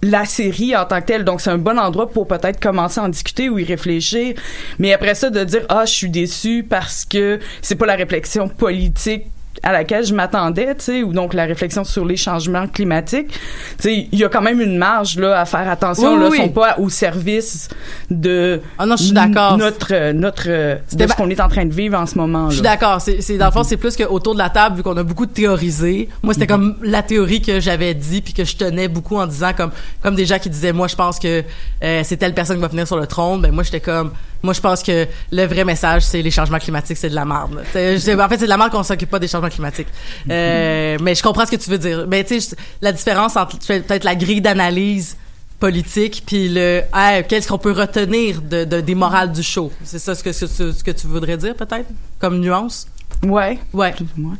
la 0.02 0.24
série 0.24 0.74
en 0.76 0.84
tant 0.84 1.00
que 1.00 1.06
telle. 1.06 1.24
Donc, 1.24 1.40
c'est 1.40 1.50
un 1.50 1.58
bon 1.58 1.78
endroit 1.78 2.10
pour 2.10 2.26
peut-être 2.26 2.60
commencer 2.60 3.00
à 3.00 3.04
en 3.04 3.08
discuter 3.08 3.48
ou 3.48 3.58
y 3.58 3.64
réfléchir. 3.64 4.34
Mais 4.78 4.92
après 4.92 5.14
ça, 5.14 5.30
de 5.30 5.44
dire, 5.44 5.66
ah, 5.68 5.84
je 5.84 5.92
suis 5.92 6.10
déçu 6.10 6.64
parce 6.68 7.04
que 7.04 7.38
c'est 7.62 7.76
pas 7.76 7.86
la 7.86 7.96
réflexion 7.96 8.48
politique 8.48 9.26
à 9.62 9.72
laquelle 9.72 10.04
je 10.04 10.14
m'attendais, 10.14 10.74
tu 10.74 10.84
sais, 10.84 11.02
ou 11.02 11.12
donc 11.12 11.34
la 11.34 11.44
réflexion 11.44 11.84
sur 11.84 12.04
les 12.04 12.16
changements 12.16 12.66
climatiques. 12.66 13.28
Tu 13.28 13.38
sais, 13.78 14.08
il 14.10 14.18
y 14.18 14.24
a 14.24 14.28
quand 14.28 14.42
même 14.42 14.60
une 14.60 14.76
marge 14.76 15.18
là 15.18 15.40
à 15.40 15.44
faire 15.44 15.68
attention. 15.68 16.14
Oui, 16.14 16.20
là, 16.20 16.28
oui, 16.30 16.36
sont 16.38 16.48
pas 16.48 16.76
au 16.78 16.88
service 16.88 17.68
de 18.10 18.60
Ah 18.78 18.86
non, 18.86 18.96
je 18.96 19.04
suis 19.04 19.12
d'accord. 19.12 19.56
notre 19.56 19.94
euh, 19.94 20.12
notre 20.12 20.44
euh, 20.48 20.76
de 20.92 21.06
ce 21.06 21.14
qu'on 21.14 21.30
est 21.30 21.40
en 21.40 21.48
train 21.48 21.66
de 21.66 21.72
vivre 21.72 21.98
en 21.98 22.06
ce 22.06 22.18
moment. 22.18 22.50
Je 22.50 22.54
suis 22.54 22.62
d'accord. 22.62 23.00
C'est, 23.00 23.20
c'est 23.20 23.38
dans 23.38 23.46
le 23.46 23.52
fond, 23.52 23.62
c'est 23.64 23.76
plus 23.76 23.96
qu'autour 23.96 24.34
de 24.34 24.38
la 24.38 24.50
table, 24.50 24.76
vu 24.76 24.82
qu'on 24.82 24.96
a 24.96 25.02
beaucoup 25.02 25.26
théorisé. 25.26 26.08
Moi, 26.22 26.34
c'était 26.34 26.46
comme 26.46 26.76
la 26.82 27.02
théorie 27.02 27.40
que 27.40 27.60
j'avais 27.60 27.94
dit, 27.94 28.20
puis 28.20 28.32
que 28.32 28.44
je 28.44 28.56
tenais 28.56 28.88
beaucoup 28.88 29.16
en 29.16 29.26
disant 29.26 29.52
comme 29.56 29.70
comme 30.02 30.14
des 30.14 30.26
gens 30.26 30.38
qui 30.38 30.50
disaient, 30.50 30.72
moi, 30.72 30.88
je 30.88 30.96
pense 30.96 31.18
que 31.18 31.42
euh, 31.82 32.00
c'est 32.04 32.16
telle 32.16 32.34
personne 32.34 32.56
qui 32.56 32.62
va 32.62 32.68
venir 32.68 32.86
sur 32.86 32.98
le 32.98 33.06
trône. 33.06 33.40
Ben 33.40 33.52
moi, 33.52 33.62
j'étais 33.62 33.80
comme, 33.80 34.12
moi, 34.44 34.52
je 34.54 34.60
pense 34.60 34.82
que 34.82 35.06
le 35.32 35.46
vrai 35.46 35.64
message, 35.64 36.02
c'est 36.02 36.22
les 36.22 36.30
changements 36.30 36.58
climatiques, 36.58 36.96
c'est 36.98 37.10
de 37.10 37.14
la 37.14 37.24
merde. 37.24 37.58
en 37.60 37.64
fait, 37.64 37.98
c'est 37.98 38.14
de 38.14 38.46
la 38.48 38.56
merde 38.56 38.70
qu'on 38.70 38.82
s'occupe 38.82 39.10
pas 39.10 39.18
des 39.18 39.26
changements 39.28 39.48
climatiques. 39.48 39.88
Euh, 40.30 40.96
mais 41.00 41.14
je 41.14 41.22
comprends 41.22 41.46
ce 41.46 41.50
que 41.50 41.56
tu 41.56 41.70
veux 41.70 41.78
dire. 41.78 42.04
Mais 42.08 42.22
tu 42.24 42.40
sais, 42.40 42.56
la 42.80 42.92
différence 42.92 43.36
entre 43.36 43.58
peut-être 43.58 44.04
la 44.04 44.14
grille 44.14 44.40
d'analyse 44.40 45.16
politique 45.60 46.24
puis 46.26 46.48
le 46.50 46.82
qu'est-ce 47.28 47.48
qu'on 47.48 47.58
peut 47.58 47.72
retenir 47.72 48.42
de, 48.42 48.64
de- 48.64 48.80
des 48.80 48.94
morales 48.94 49.32
du 49.32 49.42
show? 49.42 49.72
C'est 49.82 49.98
ça 49.98 50.14
ce 50.14 50.22
que 50.22 50.32
ce, 50.32 50.46
ce 50.46 50.84
que 50.84 50.90
tu 50.90 51.06
voudrais 51.06 51.36
dire 51.36 51.54
peut-être? 51.54 51.86
Comme 52.18 52.38
nuance? 52.40 52.86
Ouais. 53.22 53.58
ouais 53.72 53.92
Plus 53.92 54.04
ou 54.18 54.20
moins. 54.20 54.36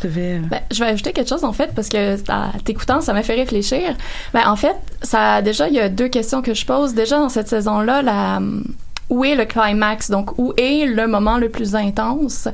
T'avais, 0.00 0.34
euh, 0.34 0.40
Ben, 0.50 0.60
je 0.70 0.78
vais 0.78 0.90
ajouter 0.90 1.12
quelque 1.12 1.28
chose 1.28 1.42
en 1.42 1.52
fait 1.52 1.72
parce 1.74 1.88
que 1.88 2.14
en 2.30 2.52
t'écoutant 2.64 3.00
ça 3.00 3.12
m'a 3.12 3.22
fait 3.22 3.34
réfléchir. 3.34 3.96
Ben 4.32 4.42
en 4.46 4.54
fait, 4.56 4.76
ça 5.02 5.42
déjà 5.42 5.66
il 5.68 5.74
y 5.74 5.80
a 5.80 5.88
deux 5.88 6.08
questions 6.08 6.40
que 6.42 6.54
je 6.54 6.64
pose 6.64 6.94
déjà 6.94 7.18
dans 7.18 7.30
cette 7.30 7.48
saison-là 7.48 8.02
la 8.02 8.40
où 9.10 9.24
est 9.24 9.34
le 9.34 9.44
climax? 9.44 10.10
Donc 10.10 10.38
où 10.38 10.54
est 10.56 10.86
le 10.86 11.06
moment 11.06 11.36
le 11.36 11.50
plus 11.50 11.74
intense? 11.74 12.48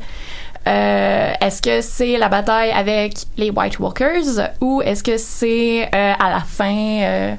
Euh, 0.67 1.33
est-ce 1.41 1.63
que 1.63 1.81
c'est 1.81 2.19
la 2.19 2.29
bataille 2.29 2.73
avec 2.73 3.15
les 3.37 3.51
White 3.51 3.79
Walkers 3.79 4.51
ou 4.61 4.83
est-ce 4.83 5.05
que 5.05 5.17
c'est 5.17 5.85
euh, 5.95 6.13
à 6.19 6.31
la 6.31 6.41
fin 6.41 7.03
euh, 7.03 7.35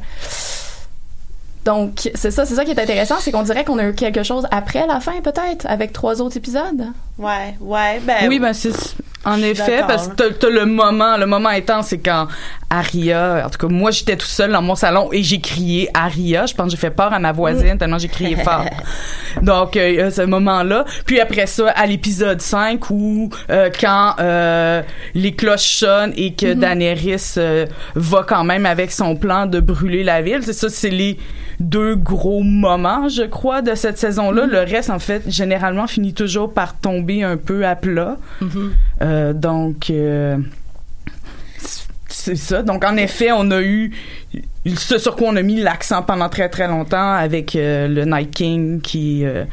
donc 1.68 2.10
c'est 2.16 2.32
ça 2.32 2.46
c'est 2.46 2.56
ça 2.56 2.64
qui 2.64 2.72
est 2.72 2.80
intéressant 2.80 3.16
c'est 3.20 3.32
qu'on 3.32 3.44
dirait 3.44 3.66
qu'on 3.66 3.78
a 3.78 3.90
eu 3.90 3.94
quelque 3.94 4.24
chose 4.24 4.48
après 4.52 4.88
la 4.88 5.02
fin 5.02 5.20
peut-être 5.22 5.66
avec 5.68 5.92
trois 5.92 6.22
autres 6.22 6.38
épisodes 6.38 6.88
Ouais, 7.18 7.56
ouais, 7.60 8.00
ben. 8.06 8.30
oui, 8.30 8.40
ben 8.40 8.54
c'est 8.54 8.72
en 9.26 9.42
effet 9.42 9.82
parce 9.88 10.08
que 10.08 10.30
t'as, 10.30 10.50
le 10.50 10.66
moment, 10.66 11.18
le 11.18 11.26
moment 11.26 11.50
intense, 11.50 11.88
c'est 11.88 11.98
quand 11.98 12.28
Aria, 12.70 13.44
en 13.46 13.50
tout 13.50 13.58
cas 13.58 13.74
moi 13.74 13.92
j'étais 13.92 14.16
tout 14.16 14.28
seul 14.28 14.52
dans 14.52 14.62
mon 14.62 14.76
salon 14.76 15.10
et 15.12 15.24
j'ai 15.24 15.42
crié 15.42 15.90
Aria. 15.94 16.46
Je 16.46 16.54
pense 16.54 16.68
que 16.68 16.72
j'ai 16.72 16.78
fait 16.78 16.92
peur 16.92 17.12
à 17.12 17.20
ma 17.20 17.32
voisine 17.32 17.78
tellement 17.78 17.98
j'ai 17.98 18.08
crié 18.08 18.36
fort. 18.38 18.66
Donc 19.42 19.76
euh, 19.76 19.90
il 19.90 19.96
y 19.96 20.02
a 20.02 20.12
ce 20.12 20.22
moment-là. 20.22 20.86
Puis 21.06 21.20
après 21.20 21.48
ça, 21.48 21.70
à 21.72 21.88
l'épisode 21.88 22.40
5 22.40 22.90
où 22.92 23.30
euh, 23.50 23.70
quand 23.78 24.16
euh, 24.20 24.82
les 25.16 25.34
cloches 25.34 25.80
sonnent 25.80 26.14
et 26.16 26.34
que 26.34 26.54
Daenerys 26.54 27.34
euh, 27.38 27.66
va 27.96 28.24
quand 28.26 28.44
même 28.44 28.66
avec 28.66 28.92
son 28.92 29.16
plan 29.16 29.48
de 29.48 29.60
brûler 29.60 30.04
la 30.04 30.22
ville, 30.22 30.42
c'est 30.44 30.54
ça, 30.54 30.70
c'est 30.70 30.90
les 30.90 31.18
deux 31.60 31.96
gros 31.96 32.44
moments, 32.44 33.10
je 33.10 33.24
crois, 33.24 33.62
de 33.62 33.76
cette 33.76 33.98
saison-là. 33.98 34.46
Le 34.46 34.60
reste, 34.60 34.90
en 34.90 35.00
fait, 35.00 35.24
généralement 35.30 35.88
finit 35.88 36.14
toujours 36.14 36.54
par 36.54 36.78
tomber 36.78 37.24
un 37.24 37.38
peu 37.38 37.66
à 37.66 37.76
plat. 37.76 38.18
Euh, 39.02 39.34
donc, 39.34 39.90
euh, 39.90 40.38
c'est 42.08 42.36
ça. 42.36 42.62
Donc, 42.64 42.84
en 42.86 42.98
effet, 42.98 43.30
on 43.32 43.52
a 43.52 43.62
eu 43.62 43.92
ce 44.76 44.98
sur 44.98 45.16
quoi 45.16 45.30
on 45.30 45.36
a 45.36 45.42
mis 45.42 45.58
l'accent 45.58 46.04
pendant 46.04 46.30
très 46.30 46.50
très 46.50 46.68
longtemps 46.68 47.14
avec 47.14 47.56
euh, 47.56 47.88
le 47.88 48.06
Night 48.06 48.32
King 48.32 48.82
qui 48.82 49.24
euh, 49.26 49.46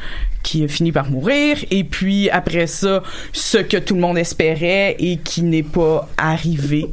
qui 0.42 0.64
a 0.64 0.68
fini 0.68 0.92
par 0.92 1.10
mourir 1.10 1.56
et 1.70 1.84
puis 1.84 2.28
après 2.30 2.66
ça 2.66 3.02
ce 3.32 3.58
que 3.58 3.76
tout 3.76 3.94
le 3.94 4.00
monde 4.00 4.18
espérait 4.18 4.96
et 4.98 5.18
qui 5.18 5.42
n'est 5.42 5.62
pas 5.62 6.08
arrivé 6.16 6.86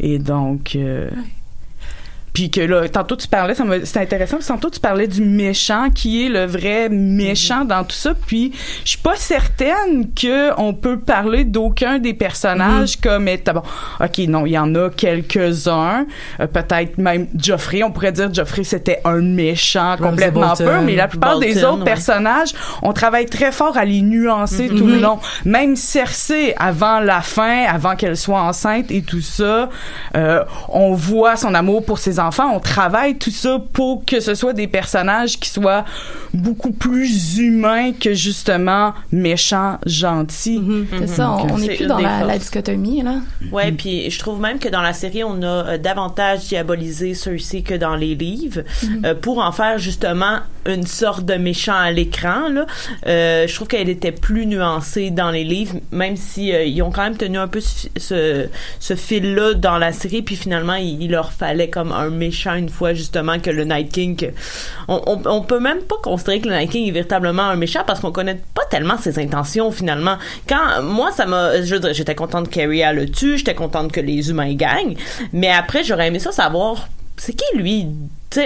et 0.00 0.18
donc 0.18 0.76
euh, 0.76 1.08
puis 2.36 2.50
que 2.50 2.60
là, 2.60 2.86
tantôt 2.86 3.16
tu 3.16 3.28
parlais, 3.28 3.54
ça 3.54 3.64
c'est 3.84 3.98
intéressant, 3.98 4.36
parce 4.36 4.48
que 4.48 4.52
tantôt 4.52 4.68
tu 4.68 4.78
parlais 4.78 5.08
du 5.08 5.22
méchant 5.22 5.88
qui 5.88 6.26
est 6.26 6.28
le 6.28 6.44
vrai 6.44 6.90
méchant 6.90 7.64
dans 7.64 7.82
tout 7.82 7.96
ça. 7.96 8.12
Puis 8.26 8.52
je 8.84 8.90
suis 8.90 8.98
pas 8.98 9.16
certaine 9.16 10.12
que 10.12 10.50
on 10.60 10.74
peut 10.74 10.98
parler 10.98 11.44
d'aucun 11.44 11.98
des 11.98 12.12
personnages 12.12 12.98
comme 13.00 13.26
étant 13.28 13.54
bon. 13.54 13.62
Ok, 14.00 14.18
non, 14.28 14.44
il 14.44 14.52
y 14.52 14.58
en 14.58 14.74
a 14.74 14.90
quelques-uns, 14.90 16.04
euh, 16.40 16.46
peut-être 16.46 16.98
même 16.98 17.26
Joffrey. 17.34 17.82
On 17.82 17.90
pourrait 17.90 18.12
dire 18.12 18.28
Joffrey 18.34 18.64
c'était 18.64 19.00
un 19.06 19.22
méchant 19.22 19.96
complètement 19.96 20.48
Bolton. 20.48 20.64
peu, 20.66 20.80
mais 20.84 20.94
la 20.94 21.08
plupart 21.08 21.38
des 21.38 21.64
autres 21.64 21.78
ouais. 21.78 21.84
personnages, 21.84 22.52
on 22.82 22.92
travaille 22.92 23.24
très 23.24 23.50
fort 23.50 23.78
à 23.78 23.86
les 23.86 24.02
nuancer 24.02 24.68
tout 24.68 24.86
le 24.86 24.98
long. 24.98 25.20
Même 25.46 25.74
Cersei, 25.74 26.54
avant 26.58 27.00
la 27.00 27.22
fin, 27.22 27.64
avant 27.64 27.96
qu'elle 27.96 28.18
soit 28.18 28.42
enceinte 28.42 28.90
et 28.90 29.00
tout 29.00 29.22
ça, 29.22 29.70
euh, 30.14 30.44
on 30.68 30.92
voit 30.92 31.36
son 31.36 31.54
amour 31.54 31.82
pour 31.82 31.98
ses 31.98 32.20
enfants. 32.20 32.25
On 32.54 32.60
travaille 32.60 33.16
tout 33.18 33.30
ça 33.30 33.58
pour 33.72 34.04
que 34.04 34.20
ce 34.20 34.34
soit 34.34 34.52
des 34.52 34.66
personnages 34.66 35.38
qui 35.38 35.48
soient 35.48 35.84
beaucoup 36.34 36.72
plus 36.72 37.38
humains 37.38 37.92
que 37.92 38.14
justement 38.14 38.92
méchants, 39.12 39.78
gentils. 39.86 40.62
c'est 40.98 41.06
ça 41.06 41.30
on- 41.32 41.58
n'est 41.58 41.76
plus 41.76 41.86
dans 41.86 41.98
la, 41.98 42.38
dichotomie 42.38 43.02
là. 43.02 43.16
Ouais, 43.52 43.72
puis 43.72 44.10
je 44.10 44.18
trouve 44.18 44.40
même 44.40 44.58
que 44.58 44.68
dans 44.68 44.82
la 44.82 44.92
série, 44.92 45.24
on 45.24 45.42
a 45.42 45.46
euh, 45.46 45.78
davantage 45.78 46.46
diabolisé 46.48 47.14
Cersei 47.14 47.62
que 47.62 47.74
dans 47.74 47.96
les 47.96 48.14
livres, 48.14 48.62
euh, 49.04 49.14
pour 49.14 49.38
en 49.38 49.52
faire 49.52 49.78
justement 49.78 50.38
une 50.68 50.86
sorte 50.86 51.24
de 51.24 51.34
méchant 51.34 51.74
à 51.76 51.90
l'écran. 51.90 52.48
Là, 52.48 52.66
Euh, 53.06 53.46
je 53.46 53.54
trouve 53.54 53.68
qu'elle 53.68 53.88
était 53.88 54.12
plus 54.12 54.46
nuancée 54.46 55.10
dans 55.10 55.30
les 55.30 55.44
livres, 55.44 55.76
même 55.92 56.16
si 56.16 56.52
euh, 56.52 56.64
ils 56.64 56.82
ont 56.82 56.90
quand 56.90 57.02
même 57.02 57.16
tenu 57.16 57.38
un 57.38 57.48
peu 57.48 57.60
ce, 57.60 58.48
ce, 58.80 58.96
fil-là 58.96 59.54
dans 59.54 59.78
la 59.78 59.92
série, 59.92 60.22
puis 60.22 60.36
finalement, 60.36 60.74
il, 60.74 61.10
leur 61.10 61.32
fallait 61.32 61.70
comme 61.70 61.92
un 61.92 62.10
méchant 62.10 62.54
une 62.54 62.68
fois 62.68 62.94
justement 62.94 63.38
que 63.38 63.50
le 63.50 63.64
Night 63.64 63.92
King. 63.92 64.16
que- 64.16 64.32
on, 64.88 65.20
on, 65.24 65.42
peut 65.42 65.60
même 65.60 65.82
pas 65.82 65.96
considérer 66.02 66.40
que 66.40 66.48
le 66.48 66.56
Night 66.56 66.70
King 66.70 66.88
est 66.88 66.92
véritablement 66.92 67.44
un 67.44 67.56
méchant 67.56 67.82
parce 67.86 68.00
qu'on 68.00 68.12
connaît 68.12 68.40
pas 68.54 68.64
tellement 68.70 68.98
ses 68.98 69.18
intentions 69.18 69.70
finalement. 69.70 70.16
Quand 70.48 70.82
moi, 70.82 71.10
ça 71.12 71.26
m'a, 71.26 71.62
je 71.62 71.76
j'étais 71.92 72.14
contente 72.14 72.50
qu'Arya 72.50 72.92
le 72.92 73.08
tue, 73.08 73.38
j'étais 73.38 73.54
contente 73.54 73.92
que 73.92 74.00
les 74.00 74.30
humains 74.30 74.54
gagnent, 74.54 74.96
mais 75.32 75.50
après, 75.50 75.84
j'aurais 75.84 76.08
aimé 76.08 76.18
ça 76.18 76.32
savoir 76.32 76.88
c'est 77.16 77.32
qui 77.34 77.56
lui? 77.56 77.86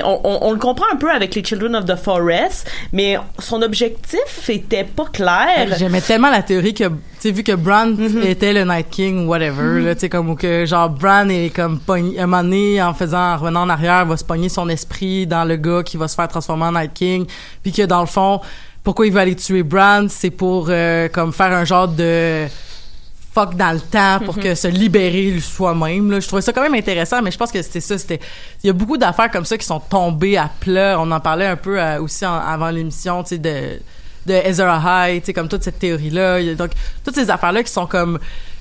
On, 0.04 0.20
on, 0.22 0.38
on 0.42 0.52
le 0.52 0.58
comprend 0.58 0.84
un 0.92 0.96
peu 0.96 1.10
avec 1.10 1.34
les 1.34 1.42
Children 1.42 1.74
of 1.74 1.84
the 1.84 1.96
Forest 1.96 2.70
mais 2.92 3.16
son 3.40 3.60
objectif 3.62 4.48
était 4.48 4.84
pas 4.84 5.06
clair. 5.06 5.74
J'aimais 5.76 6.00
tellement 6.00 6.30
la 6.30 6.42
théorie 6.42 6.74
que, 6.74 6.84
tu 6.84 6.94
sais, 7.18 7.30
vu 7.32 7.42
que 7.42 7.52
Bran 7.52 7.94
était 8.22 8.52
le 8.52 8.64
Night 8.64 8.88
King 8.90 9.26
whatever, 9.26 9.80
là, 9.80 9.94
tu 9.94 10.02
sais, 10.02 10.08
comme, 10.08 10.30
ou 10.30 10.36
que, 10.36 10.64
genre, 10.64 10.90
Bran 10.90 11.28
est 11.28 11.52
comme 11.54 11.80
un 11.88 12.26
moment 12.26 12.42
donné, 12.44 12.80
en 12.80 12.94
faisant, 12.94 13.32
en 13.32 13.36
revenant 13.38 13.62
en 13.62 13.68
arrière, 13.68 14.06
va 14.06 14.16
se 14.16 14.24
pogner 14.24 14.48
son 14.48 14.68
esprit 14.68 15.26
dans 15.26 15.44
le 15.44 15.56
gars 15.56 15.82
qui 15.82 15.96
va 15.96 16.06
se 16.06 16.14
faire 16.14 16.28
transformer 16.28 16.66
en 16.66 16.72
Night 16.72 16.92
King, 16.94 17.26
puis 17.62 17.72
que, 17.72 17.82
dans 17.82 18.00
le 18.00 18.06
fond, 18.06 18.40
pourquoi 18.84 19.06
il 19.06 19.12
veut 19.12 19.20
aller 19.20 19.34
tuer 19.34 19.62
Bran, 19.64 20.06
c'est 20.08 20.30
pour, 20.30 20.68
euh, 20.68 21.08
comme, 21.08 21.32
faire 21.32 21.52
un 21.52 21.64
genre 21.64 21.88
de 21.88 22.46
dans 23.46 23.72
le 23.72 23.80
temps 23.80 24.18
pour 24.24 24.38
que 24.38 24.54
se 24.54 24.68
libérer 24.68 25.38
soi-même. 25.40 26.10
là. 26.10 26.20
Je 26.20 26.26
trouvais 26.26 26.42
ça 26.42 26.52
quand 26.52 26.62
même 26.62 26.74
intéressant, 26.74 27.20
mais 27.22 27.30
je 27.30 27.38
pense 27.38 27.50
que 27.52 27.60
c'était 27.62 27.80
ça. 27.80 27.98
C'était 27.98 28.20
il 28.62 28.66
y 28.68 28.70
a 28.70 28.72
beaucoup 28.72 28.96
d'affaires 28.96 29.30
comme 29.30 29.44
ça 29.44 29.56
qui 29.58 29.66
sont 29.66 29.80
tombées 29.80 30.36
à 30.36 30.50
plat. 30.60 30.96
On 31.00 31.10
en 31.10 31.20
parlait 31.20 31.46
un 31.46 31.56
peu 31.56 31.80
euh, 31.80 32.00
aussi 32.02 32.24
en- 32.26 32.34
avant 32.38 32.70
l'émission, 32.70 33.22
tu 33.22 33.30
sais 33.30 33.38
de 33.38 33.80
de 34.26 34.34
Ezra 34.34 35.08
High, 35.08 35.20
tu 35.22 35.26
sais 35.26 35.32
comme 35.32 35.48
toute 35.48 35.62
cette 35.64 35.78
théorie 35.78 36.10
là. 36.10 36.42
Donc 36.54 36.70
toutes 37.04 37.14
ces 37.14 37.30
affaires 37.30 37.52
là 37.52 37.62
qui 37.62 37.72
sont 37.72 37.86
comme 37.86 38.18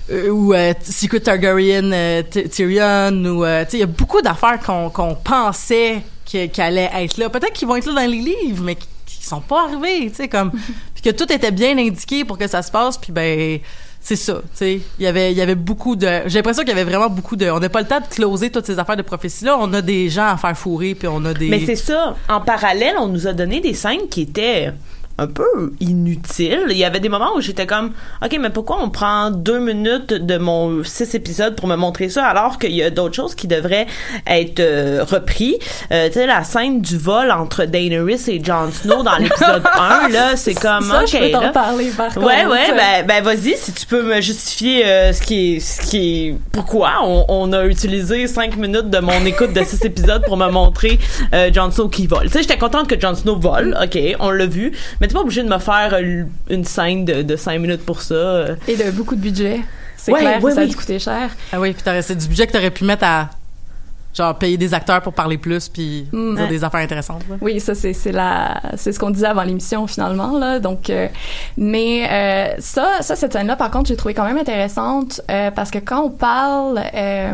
euh, 0.10 0.30
ou 0.30 0.54
euh, 0.54 0.74
Secret 0.84 1.20
Targaryen 1.20 2.24
Ty- 2.32 2.48
Tyrion 2.50 3.12
ou 3.26 3.44
tu 3.44 3.50
sais 3.50 3.68
il 3.74 3.80
y 3.80 3.84
a 3.84 3.88
beaucoup 3.88 4.22
d'affaires 4.22 4.60
qu'on 4.66 4.90
qu'on 4.90 5.16
pensait 5.16 6.02
qui 6.26 6.50
allaient 6.62 6.90
être 6.96 7.18
là. 7.18 7.28
Peut-être 7.30 7.54
qu'ils 7.54 7.68
vont 7.68 7.76
être 7.76 7.88
là 7.88 7.94
dans 8.06 8.10
les 8.12 8.18
livres, 8.22 8.64
mais 8.64 8.76
qui, 8.76 8.88
qui 9.06 9.26
sont 9.26 9.42
pas 9.42 9.64
arrivés, 9.66 10.10
tu 10.12 10.16
sais 10.16 10.28
comme 10.30 10.52
puis 10.94 11.02
que 11.04 11.10
tout 11.10 11.32
était 11.32 11.52
bien 11.52 11.78
indiqué 11.78 12.24
pour 12.24 12.38
que 12.38 12.48
ça 12.48 12.62
se 12.62 12.72
passe, 12.72 12.98
puis 12.98 13.12
ben 13.12 13.60
c'est 14.02 14.16
ça, 14.16 14.36
tu 14.36 14.48
sais. 14.54 14.82
Il 14.98 15.04
y 15.04 15.08
avait 15.08 15.32
il 15.32 15.38
y 15.38 15.42
avait 15.42 15.56
beaucoup 15.56 15.96
de 15.96 16.08
j'ai 16.26 16.40
l'impression 16.40 16.64
qu'il 16.64 16.70
y 16.70 16.80
avait 16.80 16.90
vraiment 16.90 17.10
beaucoup 17.10 17.36
de 17.36 17.50
on 17.50 17.60
n'a 17.60 17.70
pas 17.70 17.82
le 17.82 17.88
temps 17.88 18.00
de 18.00 18.08
closer 18.08 18.50
toutes 18.50 18.66
ces 18.66 18.80
affaires 18.80 18.98
de 18.98 19.02
prophétie 19.02 19.46
là, 19.46 19.58
on 19.60 19.74
a 19.74 19.82
des 19.82 20.10
gens 20.10 20.28
à 20.28 20.38
faire 20.38 20.58
fourrer 20.58 20.96
puis 20.96 21.08
on 21.08 21.24
a 21.26 21.34
des 21.34 21.50
Mais 21.50 21.66
c'est 21.66 21.76
ça. 21.76 22.16
En 22.28 22.42
parallèle, 22.42 22.96
on 23.00 23.08
nous 23.08 23.28
a 23.28 23.34
donné 23.34 23.60
des 23.60 23.74
scènes 23.74 24.08
qui 24.10 24.22
étaient 24.22 24.72
un 25.20 25.28
peu 25.28 25.74
inutiles. 25.82 26.68
Il 26.70 26.78
y 26.78 26.86
avait 26.86 27.00
des 27.00 27.10
moments 27.10 27.36
où 27.36 27.42
j'étais 27.42 27.68
comme, 27.68 27.92
OK, 28.24 28.38
mais 28.40 28.50
pourquoi 28.50 28.78
on 28.82 28.90
prend 28.90 29.32
deux 29.32 29.60
minutes 29.60 30.14
de 30.14 30.38
mon 30.38 30.84
six 30.84 31.14
épisodes 31.14 31.56
pour 31.56 31.68
me 31.68 31.76
montrer 31.76 32.10
ça 32.10 32.26
alors 32.26 32.58
qu'il 32.58 32.72
y 32.74 32.82
a 32.82 32.90
d'autres 32.90 33.16
choses 33.16 33.36
qui 33.36 33.48
devraient 33.48 33.86
être 34.26 34.60
euh, 34.62 35.04
repris? 35.04 35.58
Euh, 35.92 36.08
tu 36.08 36.14
sais, 36.14 36.26
la 36.26 36.44
scène 36.44 36.82
du 36.82 36.98
vol 36.98 37.32
entre 37.32 37.66
Daenerys 37.66 38.22
et 38.30 38.42
Jon 38.44 38.72
Snow 38.72 39.04
dans 39.04 39.18
l'épisode 39.18 39.64
1, 39.78 40.10
là, 40.10 40.36
c'est 40.36 40.54
comme, 40.54 40.84
Ça, 40.90 41.02
OK, 41.02 41.08
je 41.12 41.18
peux 41.18 41.32
t'en 41.32 41.42
là. 41.42 41.50
parler, 41.50 41.90
par 41.96 42.14
contre. 42.14 42.26
Ouais, 42.26 42.46
ouais, 42.46 42.72
ben, 42.76 43.06
ben 43.06 43.22
vas-y, 43.24 43.58
si 43.58 43.74
tu 43.74 43.86
peux 43.86 44.02
me 44.04 44.22
justifier 44.22 44.86
euh, 44.86 45.12
ce 45.12 45.22
qui 45.22 45.56
est, 45.56 45.60
ce 45.60 45.82
qui 45.82 45.98
est, 46.28 46.36
pourquoi 46.54 46.92
on, 47.04 47.26
on 47.28 47.52
a 47.52 47.66
utilisé 47.66 48.28
cinq 48.28 48.56
minutes 48.56 48.90
de 48.90 49.00
mon 49.00 49.26
écoute 49.26 49.52
de 49.54 49.64
six 49.66 49.84
épisodes 49.84 50.24
pour 50.26 50.38
me 50.38 50.50
montrer 50.50 50.98
euh, 51.34 51.50
Jon 51.54 51.72
Snow 51.72 51.90
qui 51.90 52.08
vole. 52.08 52.28
Tu 52.28 52.30
sais, 52.30 52.42
j'étais 52.44 52.58
contente 52.58 52.88
que 52.88 52.98
Jon 53.00 53.16
Snow 53.16 53.36
vole, 53.38 53.78
ok, 53.84 54.00
on 54.20 54.30
l'a 54.32 54.46
vu, 54.46 54.72
mais 55.02 55.09
t'es 55.10 55.14
pas 55.14 55.20
obligé 55.22 55.44
de 55.44 55.50
me 55.50 55.58
faire 55.60 55.94
euh, 55.94 56.24
une 56.50 56.64
scène 56.64 57.04
de, 57.04 57.22
de 57.24 57.36
cinq 57.36 57.60
minutes 57.60 57.86
pour 57.86 58.02
ça. 58.02 58.46
Et 58.68 58.78
de 58.78 58.92
beaucoup 58.92 59.16
de 59.16 59.22
budget. 59.22 59.60
C'est 59.98 60.14
Ouais, 60.14 60.20
clair 60.22 60.42
ouais, 60.42 60.50
que 60.52 60.56
ça 60.56 60.62
a 60.62 60.64
oui. 60.64 60.70
dû 60.70 60.76
coûter 60.78 60.98
cher. 61.00 61.30
Ah 61.52 61.60
oui, 61.60 61.74
puis 61.74 61.84
c'est 62.02 62.16
du 62.16 62.28
budget 62.30 62.48
que 62.48 62.54
t'aurais 62.54 62.72
pu 62.72 62.86
mettre 62.86 63.04
à 63.04 63.30
genre 64.16 64.36
payer 64.38 64.58
des 64.58 64.74
acteurs 64.74 65.02
pour 65.02 65.14
parler 65.14 65.38
plus 65.38 65.70
puis 65.70 66.08
Mm. 66.12 66.36
dire 66.36 66.44
Ouais. 66.46 66.50
des 66.50 66.64
affaires 66.64 66.80
intéressantes. 66.80 67.22
là. 67.30 67.36
Oui, 67.42 67.60
ça 67.60 67.76
c'est 67.76 67.94
c'est 67.94 68.12
la 68.12 68.60
c'est 68.76 68.92
ce 68.92 69.00
qu'on 69.00 69.12
disait 69.12 69.28
avant 69.28 69.44
l'émission 69.44 69.86
finalement 69.88 70.38
là. 70.40 70.60
Donc 70.60 70.90
euh, 70.90 71.08
mais 71.58 72.08
euh, 72.10 72.56
ça 72.60 73.02
ça 73.02 73.16
cette 73.16 73.34
scène 73.34 73.46
là 73.48 73.56
par 73.56 73.70
contre 73.70 73.88
j'ai 73.90 73.96
trouvé 73.96 74.16
quand 74.16 74.26
même 74.26 74.38
intéressante 74.40 75.22
euh, 75.30 75.52
parce 75.52 75.70
que 75.70 75.78
quand 75.78 76.02
on 76.06 76.10
parle 76.10 76.82
euh, 76.96 77.34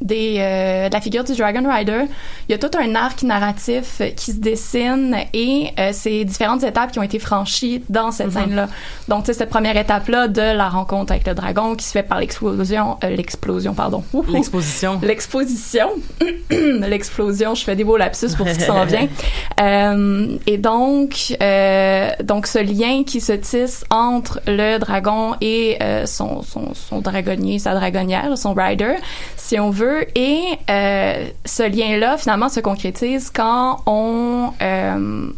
des 0.00 0.36
euh, 0.38 0.88
de 0.88 0.94
la 0.94 1.00
figure 1.00 1.24
du 1.24 1.34
Dragon 1.36 1.62
Rider, 1.68 2.04
il 2.48 2.52
y 2.52 2.54
a 2.54 2.58
tout 2.58 2.76
un 2.78 2.94
arc 2.94 3.22
narratif 3.22 4.02
qui 4.16 4.32
se 4.32 4.38
dessine 4.38 5.16
et 5.32 5.70
euh, 5.78 5.90
c'est 5.92 6.24
différentes 6.24 6.62
étapes 6.62 6.92
qui 6.92 6.98
ont 6.98 7.02
été 7.02 7.18
franchies 7.18 7.82
dans 7.88 8.10
cette 8.10 8.32
scène-là. 8.32 8.68
Donc, 9.08 9.24
tu 9.24 9.26
sais, 9.26 9.38
cette 9.38 9.50
première 9.50 9.76
étape-là 9.76 10.28
de 10.28 10.40
la 10.40 10.68
rencontre 10.68 11.12
avec 11.12 11.26
le 11.26 11.34
dragon 11.34 11.74
qui 11.74 11.84
se 11.84 11.92
fait 11.92 12.02
par 12.02 12.18
l'explosion, 12.18 12.98
euh, 13.04 13.10
l'explosion, 13.10 13.74
pardon. 13.74 14.02
L'exposition. 14.28 14.98
L'exposition. 15.02 15.90
L'explosion, 16.50 17.54
je 17.54 17.64
fais 17.64 17.76
des 17.76 17.84
beaux 17.84 17.96
lapsus 17.96 18.34
pour 18.36 18.48
ce 18.48 18.54
qui 18.54 18.64
s'en 18.64 18.84
vient. 18.84 19.08
Euh, 19.60 20.38
et 20.46 20.56
donc, 20.56 21.36
donc 22.24 22.46
ce 22.46 22.58
lien 22.58 23.04
qui 23.04 23.20
se 23.20 23.32
tisse 23.32 23.84
entre 23.90 24.40
le 24.46 24.78
dragon 24.78 25.34
et 25.42 25.78
son, 26.06 26.42
son, 26.42 26.72
son 26.72 27.00
dragonnier, 27.00 27.58
sa 27.58 27.74
dragonnière, 27.74 28.38
son 28.38 28.54
rider, 28.54 28.94
si 29.36 29.58
on 29.58 29.68
veut. 29.68 29.89
Et 30.14 30.42
euh, 30.68 31.26
ce 31.44 31.62
lien-là, 31.62 32.16
finalement, 32.18 32.48
se 32.48 32.60
concrétise 32.60 33.30
quand 33.30 33.80
on... 33.86 34.52
euh, 34.60 35.28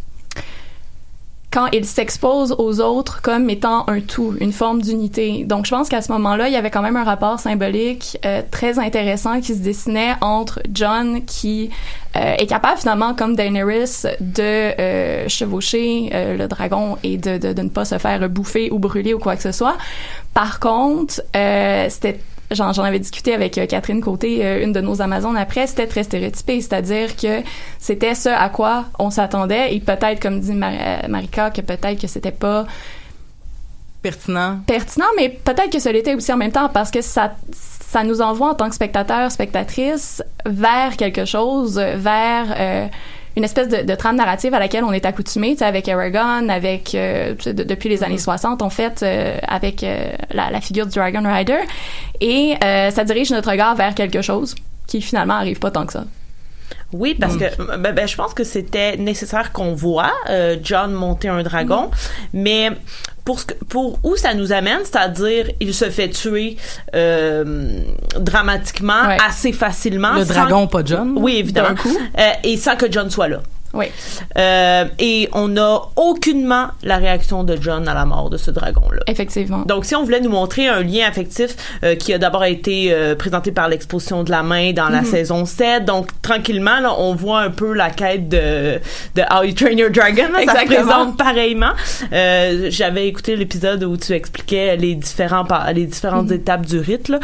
quand 1.51 1.67
il 1.73 1.85
s'expose 1.85 2.55
aux 2.57 2.81
autres 2.81 3.21
comme 3.21 3.51
étant 3.51 3.87
un 3.87 4.01
tout, 4.01 4.35
une 4.41 4.53
forme 4.53 4.81
d'unité. 4.81 5.45
Donc, 5.45 5.67
je 5.67 5.71
pense 5.71 5.91
qu'à 5.91 6.01
ce 6.01 6.11
moment-là, 6.13 6.49
il 6.49 6.55
y 6.55 6.57
avait 6.57 6.71
quand 6.71 6.81
même 6.81 6.97
un 6.97 7.05
rapport 7.05 7.39
symbolique 7.39 8.17
euh, 8.25 8.41
très 8.51 8.79
intéressant 8.79 9.39
qui 9.41 9.55
se 9.55 9.61
dessinait 9.61 10.15
entre 10.23 10.61
John, 10.73 11.23
qui 11.27 11.69
est 12.15 12.47
capable 12.47 12.79
finalement, 12.79 13.15
comme 13.15 13.37
Daenerys, 13.37 14.03
de 14.21 15.29
chevaucher 15.29 16.11
le 16.13 16.47
dragon 16.47 16.97
et 17.03 17.17
de, 17.17 17.39
de, 17.39 17.53
de 17.53 17.63
ne 17.63 17.69
pas 17.71 17.85
se 17.87 17.99
faire 17.99 18.29
bouffer 18.29 18.71
ou 18.71 18.79
brûler 18.79 19.15
ou 19.15 19.19
quoi 19.19 19.37
que 19.37 19.43
ce 19.43 19.53
soit. 19.53 19.77
Par 20.35 20.61
contre, 20.61 21.23
c'était 21.33 22.19
J'en, 22.55 22.71
avais 22.83 22.99
discuté 22.99 23.35
avec 23.35 23.57
euh, 23.59 23.67
Catherine 23.67 24.01
Côté, 24.01 24.45
euh, 24.45 24.63
une 24.65 24.73
de 24.73 24.81
nos 24.81 25.01
Amazones 25.03 25.37
après, 25.37 25.67
c'était 25.67 25.87
très 25.87 26.03
stéréotypé, 26.05 26.61
c'est-à-dire 26.61 27.17
que 27.17 27.43
c'était 27.79 28.15
ce 28.15 28.29
à 28.29 28.49
quoi 28.49 28.87
on 28.99 29.11
s'attendait 29.11 29.75
et 29.75 29.81
peut-être, 29.81 30.21
comme 30.21 30.41
dit 30.41 30.53
Mar- 30.53 30.73
euh, 30.73 31.09
Marika, 31.09 31.51
que 31.51 31.61
peut-être 31.61 32.01
que 32.01 32.07
c'était 32.07 32.31
pas 32.33 32.67
Pertinent. 34.03 34.59
pertinent, 34.67 35.07
mais 35.17 35.29
peut-être 35.29 35.71
que 35.71 35.79
ça 35.79 35.93
l'était 35.93 36.15
aussi 36.17 36.33
en 36.33 36.37
même 36.37 36.51
temps 36.51 36.69
parce 36.69 36.91
que 36.91 37.01
ça, 37.03 37.35
ça 37.53 38.03
nous 38.03 38.21
envoie 38.21 38.51
en 38.51 38.55
tant 38.55 38.69
que 38.69 38.75
spectateur, 38.75 39.31
spectatrice 39.31 40.25
vers 40.45 40.97
quelque 40.97 41.25
chose, 41.25 41.79
vers 41.79 42.47
euh, 42.59 42.87
une 43.37 43.45
espèce 43.45 43.69
de, 43.69 43.83
de 43.83 43.95
trame 43.95 44.17
narrative 44.17 44.53
à 44.55 44.59
laquelle 44.59 44.85
on 44.85 44.93
est 44.93 45.07
accoutumé, 45.07 45.53
tu 45.53 45.59
sais, 45.59 45.65
avec 45.65 45.89
Aragon, 45.89 46.49
avec 46.49 46.95
euh, 46.95 47.35
de- 47.47 47.63
depuis 47.63 47.89
les 47.89 48.03
années 48.05 48.19
60, 48.19 48.63
en 48.63 48.71
fait, 48.71 49.03
euh, 49.03 49.37
avec 49.47 49.83
euh, 49.83 50.13
la, 50.33 50.51
la 50.51 50.61
figure 50.61 50.87
du 50.87 50.93
Dragon 50.95 51.23
Rider, 51.25 51.59
et 52.21 52.55
euh, 52.65 52.91
ça 52.91 53.05
dirige 53.05 53.31
notre 53.31 53.51
regard 53.51 53.75
vers 53.75 53.95
quelque 53.95 54.23
chose 54.23 54.55
qui 54.87 55.01
finalement 55.01 55.35
arrive 55.35 55.59
pas 55.59 55.71
tant 55.71 55.87
que 55.87 55.93
ça. 55.93 56.05
Oui, 56.93 57.15
parce 57.19 57.37
que 57.37 57.77
ben, 57.79 57.93
ben, 57.93 58.07
je 58.07 58.17
pense 58.17 58.35
que 58.35 58.45
c'était 58.45 58.97
nécessaire 58.97 59.53
qu'on 59.53 59.75
voit 59.75 60.13
euh, 60.29 60.57
John 60.63 60.93
monter 60.93 61.29
un 61.29 61.43
dragon, 61.43 61.91
mais 62.33 62.71
pour 63.25 63.41
ce 63.41 63.47
que, 63.47 63.55
pour 63.65 63.99
où 64.03 64.17
ça 64.17 64.35
nous 64.35 64.53
amène, 64.53 64.81
c'est-à-dire 64.85 65.47
il 65.61 65.73
se 65.73 65.89
fait 65.91 66.11
tuer 66.11 66.57
euh, 66.95 67.81
dramatiquement 68.19 69.07
Ouais. 69.07 69.17
assez 69.27 69.53
facilement. 69.53 70.13
Le 70.15 70.25
sans- 70.25 70.35
dragon, 70.35 70.67
pas 70.67 70.83
John. 70.85 71.15
Oui, 71.17 71.37
évidemment. 71.37 71.75
Coup. 71.77 71.97
Euh, 72.19 72.31
et 72.45 72.57
sans 72.57 72.77
que 72.77 72.91
John 72.91 73.09
soit 73.11 73.29
là. 73.29 73.41
Oui. 73.75 73.87
Euh, 74.39 74.85
et 74.99 75.29
on 75.33 75.49
n'a 75.49 75.81
aucunement 75.97 76.69
la 76.83 76.97
réaction 76.99 77.43
de 77.45 77.57
John 77.61 77.89
à 77.89 77.95
la 77.95 78.05
mort 78.05 78.29
de 78.31 78.37
ce 78.37 78.51
dragon-là. 78.51 79.01
Effectivement. 79.07 79.63
Donc, 79.67 79.85
si 79.85 79.95
on 79.95 80.05
voulait 80.05 80.21
nous 80.21 80.31
montrer 80.31 80.69
un 80.69 80.83
lien 80.83 81.07
affectif 81.09 81.57
euh, 81.85 81.95
qui 81.95 82.13
a 82.13 82.19
d'abord 82.19 82.45
été 82.45 82.93
euh, 82.93 83.15
présenté 83.15 83.51
par 83.53 83.69
l'exposition 83.69 84.25
de 84.25 84.31
la 84.31 84.43
main 84.43 84.73
dans 84.73 84.87
Mhm. 84.87 84.93
la 84.93 85.05
saison 85.05 85.45
7, 85.47 85.85
donc 85.85 86.09
tranquillement, 86.23 86.81
là, 86.81 86.95
on 86.99 87.15
voit 87.15 87.41
un 87.41 87.51
peu 87.51 87.73
la 87.73 87.91
quête 87.91 88.29
de, 88.29 88.79
de 89.15 89.23
How 89.33 89.45
You 89.45 89.55
Train 89.55 89.71
Your 89.73 89.91
Dragon. 89.91 90.29
là, 90.33 90.41
ça 90.45 90.53
se 90.55 90.63
Exactement. 90.63 90.85
présente 90.87 91.17
pareillement. 91.17 91.73
Euh, 92.13 92.67
J'avais 92.71 93.09
écouté 93.09 93.37
l'épisode 93.37 93.83
où 93.85 93.97
tu 93.97 94.13
expliquais 94.13 94.77
les 94.77 94.95
différents 94.95 95.47
les 95.75 95.87
différentes 95.87 96.27
Mhm. 96.29 96.33
étapes 96.37 96.67
du 96.67 96.79
rite. 96.79 97.09
Là. 97.09 97.19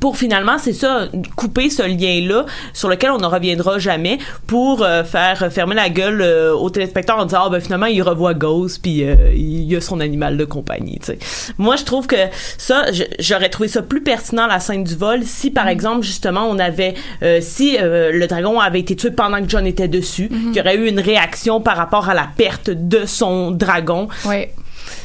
Pour 0.00 0.16
finalement, 0.16 0.58
c'est 0.58 0.72
ça, 0.72 1.08
couper 1.36 1.70
ce 1.70 1.82
lien-là 1.82 2.46
sur 2.72 2.88
lequel 2.88 3.10
on 3.10 3.18
ne 3.18 3.26
reviendra 3.26 3.78
jamais 3.78 4.18
pour 4.46 4.82
euh, 4.82 5.04
faire 5.04 5.50
fermer 5.52 5.74
la 5.74 5.88
gueule 5.88 6.20
euh, 6.22 6.54
aux 6.54 6.70
téléspectateurs 6.70 7.18
en 7.22 7.26
disant 7.26 7.42
ah 7.46 7.50
ben 7.50 7.60
finalement 7.60 7.86
il 7.86 8.02
revoit 8.02 8.34
Ghost 8.34 8.80
puis 8.82 9.04
euh, 9.04 9.32
il 9.34 9.74
a 9.76 9.80
son 9.80 10.00
animal 10.00 10.36
de 10.36 10.44
compagnie. 10.44 10.98
Tu 11.00 11.06
sais. 11.06 11.18
Moi 11.58 11.76
je 11.76 11.84
trouve 11.84 12.06
que 12.06 12.16
ça, 12.58 12.86
j'aurais 13.18 13.48
trouvé 13.48 13.68
ça 13.68 13.82
plus 13.82 14.02
pertinent 14.02 14.46
la 14.46 14.60
scène 14.60 14.84
du 14.84 14.96
vol 14.96 15.22
si 15.24 15.50
par 15.50 15.68
exemple 15.68 16.02
justement 16.04 16.46
on 16.48 16.58
avait 16.58 16.94
euh, 17.22 17.40
si 17.40 17.76
euh, 17.80 18.10
le 18.12 18.26
dragon 18.26 18.60
avait 18.60 18.80
été 18.80 18.96
tué 18.96 19.10
pendant 19.10 19.40
que 19.42 19.48
John 19.48 19.66
était 19.66 19.88
dessus, 19.88 20.28
qu'il 20.28 20.56
y 20.56 20.60
aurait 20.60 20.76
eu 20.76 20.88
une 20.88 21.00
réaction 21.00 21.60
par 21.60 21.76
rapport 21.76 22.08
à 22.08 22.14
la 22.14 22.28
perte 22.36 22.70
de 22.70 23.06
son 23.06 23.50
dragon 23.50 24.08
Oui. 24.24 24.46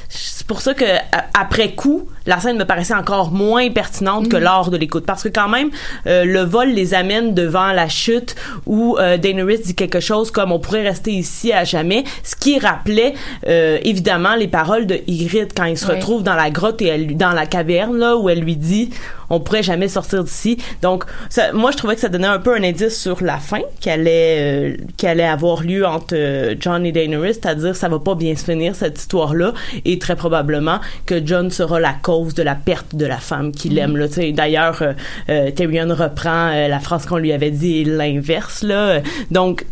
c'est 0.10 0.46
pour 0.48 0.62
ça 0.62 0.74
que 0.74 0.86
après 1.34 1.72
coup, 1.74 2.08
la 2.26 2.40
scène 2.40 2.58
me 2.58 2.66
paraissait 2.66 2.94
encore 2.94 3.32
moins 3.32 3.70
pertinente 3.72 4.30
que 4.30 4.38
lors 4.38 4.70
de 4.70 4.78
l'écoute 4.78 5.06
parce 5.06 5.24
que 5.24 5.30
quand 5.30 5.50
même 5.50 5.70
euh, 6.08 6.24
le 6.24 6.42
vol 6.42 6.70
les 6.70 6.94
amène 6.94 7.34
devant 7.34 7.72
la 7.72 7.88
chute 7.90 8.36
où 8.66 8.98
euh, 9.00 9.18
Daenerys 9.18 9.60
dit 9.60 9.76
quelque 9.76 10.00
chose 10.00 10.30
comme 10.32 10.52
on 10.52 10.60
pourrait 10.60 10.84
rester 10.84 11.12
ici 11.12 11.52
à 11.52 11.64
jamais, 11.64 12.04
ce 12.24 12.36
qui 12.36 12.60
rappelait 12.60 13.14
euh, 13.48 13.80
évidemment 13.84 14.36
les 14.36 14.48
paroles 14.48 14.86
de 14.86 15.00
Ygritte 15.08 15.54
quand 15.56 15.66
il 15.66 15.78
se 15.78 15.88
Oui. 15.88 15.96
retrouve 15.96 16.24
dans 16.24 16.36
la 16.36 16.50
grotte 16.52 16.82
et 16.82 16.88
elle 16.88 17.18
dans 17.18 17.32
la 17.32 17.46
caverne 17.46 17.98
là 17.98 18.16
où 18.18 18.30
elle 18.30 18.42
lui 18.42 18.56
dit 18.56 18.92
on 19.32 19.40
pourrait 19.40 19.64
jamais 19.64 19.88
sortir 19.88 20.24
d'ici. 20.24 20.58
Donc, 20.82 21.06
ça, 21.30 21.52
moi, 21.54 21.72
je 21.72 21.78
trouvais 21.78 21.96
que 21.96 22.02
ça 22.02 22.10
donnait 22.10 22.28
un 22.28 22.40
peu 22.40 22.56
un 22.56 22.64
indice 22.64 23.00
sur 23.00 23.24
la 23.24 23.38
fin 23.38 23.62
qui 23.80 23.90
allait, 23.90 24.76
euh, 24.76 25.08
allait 25.08 25.24
avoir 25.24 25.64
lieu 25.64 25.86
entre 25.86 26.14
euh, 26.16 26.56
John 26.60 26.86
et 26.86 26.92
Daenerys, 26.92 27.36
c'est-à-dire 27.36 27.76
ça 27.76 27.90
va 27.90 28.00
pas 28.00 28.16
bien 28.16 28.36
se 28.36 28.44
finir 28.44 28.76
cette 28.76 29.00
histoire-là, 29.00 29.54
et 29.86 29.98
très 29.98 30.16
probablement 30.16 30.80
que 31.06 31.26
John 31.26 31.50
sera 31.50 31.80
la 31.80 31.94
cause 31.94 32.34
de 32.34 32.44
la 32.44 32.56
perte 32.56 32.96
de 32.96 33.06
la 33.06 33.18
femme 33.18 33.52
qu'il 33.52 33.78
aime. 33.80 33.98
Là, 33.98 34.08
d'ailleurs, 34.34 34.82
euh, 34.82 34.94
euh, 35.30 35.52
Tyrion 35.52 35.94
reprend 35.94 36.50
euh, 36.52 36.68
la 36.68 36.80
phrase 36.80 37.06
qu'on 37.06 37.18
lui 37.18 37.32
avait 37.32 37.52
dit 37.52 37.84
l'inverse 37.84 38.64
là. 38.64 39.02
Donc, 39.30 39.66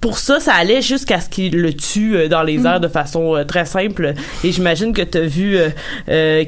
pour 0.00 0.18
ça, 0.18 0.40
ça 0.40 0.54
allait 0.54 0.82
jusqu'à 0.82 1.20
ce 1.20 1.28
qu'il 1.28 1.60
le 1.60 1.72
tue 1.72 2.16
euh, 2.16 2.28
dans 2.28 2.42
les 2.42 2.66
airs 2.66 2.80
de 2.80 2.88
façon 2.88 3.44
très 3.46 3.64
simple. 3.64 4.14
Et 4.44 4.52
j'imagine 4.52 4.92
que 4.92 5.02
tu 5.02 5.18
as 5.18 5.22
vu 5.22 5.58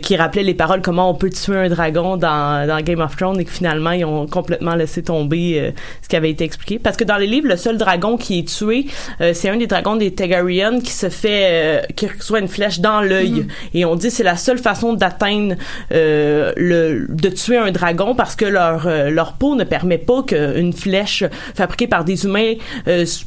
qui 0.02 0.16
rappelait 0.16 0.42
les 0.42 0.54
paroles 0.54 0.82
comment 0.82 1.10
on 1.10 1.14
peut 1.14 1.30
tuer 1.30 1.56
un 1.56 1.68
dragon 1.68 2.16
dans, 2.16 2.28
dans 2.66 2.80
Game 2.82 3.00
of 3.00 3.16
Thrones 3.16 3.40
et 3.40 3.44
que 3.44 3.50
finalement 3.50 3.90
ils 3.92 4.04
ont 4.04 4.26
complètement 4.26 4.74
laissé 4.74 5.02
tomber 5.02 5.58
euh, 5.60 5.70
ce 6.02 6.08
qui 6.08 6.16
avait 6.16 6.30
été 6.30 6.44
expliqué. 6.44 6.78
Parce 6.78 6.96
que 6.96 7.04
dans 7.04 7.16
les 7.16 7.26
livres, 7.26 7.48
le 7.48 7.56
seul 7.56 7.76
dragon 7.78 8.16
qui 8.16 8.40
est 8.40 8.48
tué, 8.48 8.86
euh, 9.20 9.32
c'est 9.34 9.48
un 9.48 9.56
des 9.56 9.66
dragons 9.66 9.96
des 9.96 10.12
Targaryen 10.12 10.80
qui 10.80 10.92
se 10.92 11.08
fait, 11.08 11.48
euh, 11.50 11.80
qui 11.96 12.06
reçoit 12.06 12.40
une 12.40 12.48
flèche 12.48 12.80
dans 12.80 13.00
l'œil. 13.00 13.46
Et 13.74 13.84
on 13.84 13.94
dit 13.96 14.10
c'est 14.10 14.22
la 14.24 14.36
seule 14.36 14.58
façon 14.58 14.92
d'atteindre 14.94 15.54
le, 15.90 17.06
de 17.08 17.28
tuer 17.28 17.58
un 17.58 17.70
dragon 17.70 18.14
parce 18.14 18.36
que 18.36 18.44
leur 18.44 18.86
leur 19.10 19.32
peau 19.34 19.54
ne 19.54 19.64
permet 19.64 19.98
pas 19.98 20.22
qu'une 20.22 20.72
flèche 20.72 21.24
fabriquée 21.54 21.86
par 21.86 22.04
des 22.04 22.24
humains 22.24 22.54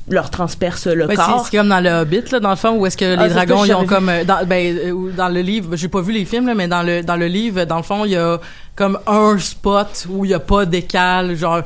leur 0.10 0.30
transperce 0.30 0.88
le 0.88 1.06
Ouais, 1.08 1.16
corps. 1.16 1.46
c'est 1.50 1.58
comme 1.58 1.70
dans 1.70 1.80
le 1.80 1.90
Hobbit 1.90 2.24
là 2.32 2.40
dans 2.40 2.50
le 2.52 2.56
fond 2.56 2.72
où 2.78 2.86
est-ce 2.86 2.98
que 2.98 3.16
Ah, 3.18 3.24
les 3.28 3.34
dragons 3.34 3.66
ils 3.66 3.74
ont 3.74 3.86
comme 3.86 4.12
dans 4.26 4.46
ben 4.46 4.76
dans 5.16 5.30
le 5.30 5.42
livre 5.42 5.76
j'ai 5.76 5.88
pas 5.88 6.02
vu 6.02 6.14
les 6.14 6.26
films 6.26 6.48
là 6.48 6.56
mais 6.56 6.68
dans 6.68 6.84
le 6.84 7.02
dans 7.04 7.16
le 7.18 7.28
livre 7.28 7.66
dans 7.66 7.78
le 7.78 7.84
fond 7.84 8.06
il 8.06 8.12
y 8.12 8.18
a 8.18 8.40
comme 8.82 8.98
un 9.06 9.38
spot 9.38 10.08
où 10.10 10.26
il 10.26 10.32
y 10.32 10.34
a 10.34 10.40
pas 10.40 10.66
d'écale 10.66 11.36
genre 11.36 11.62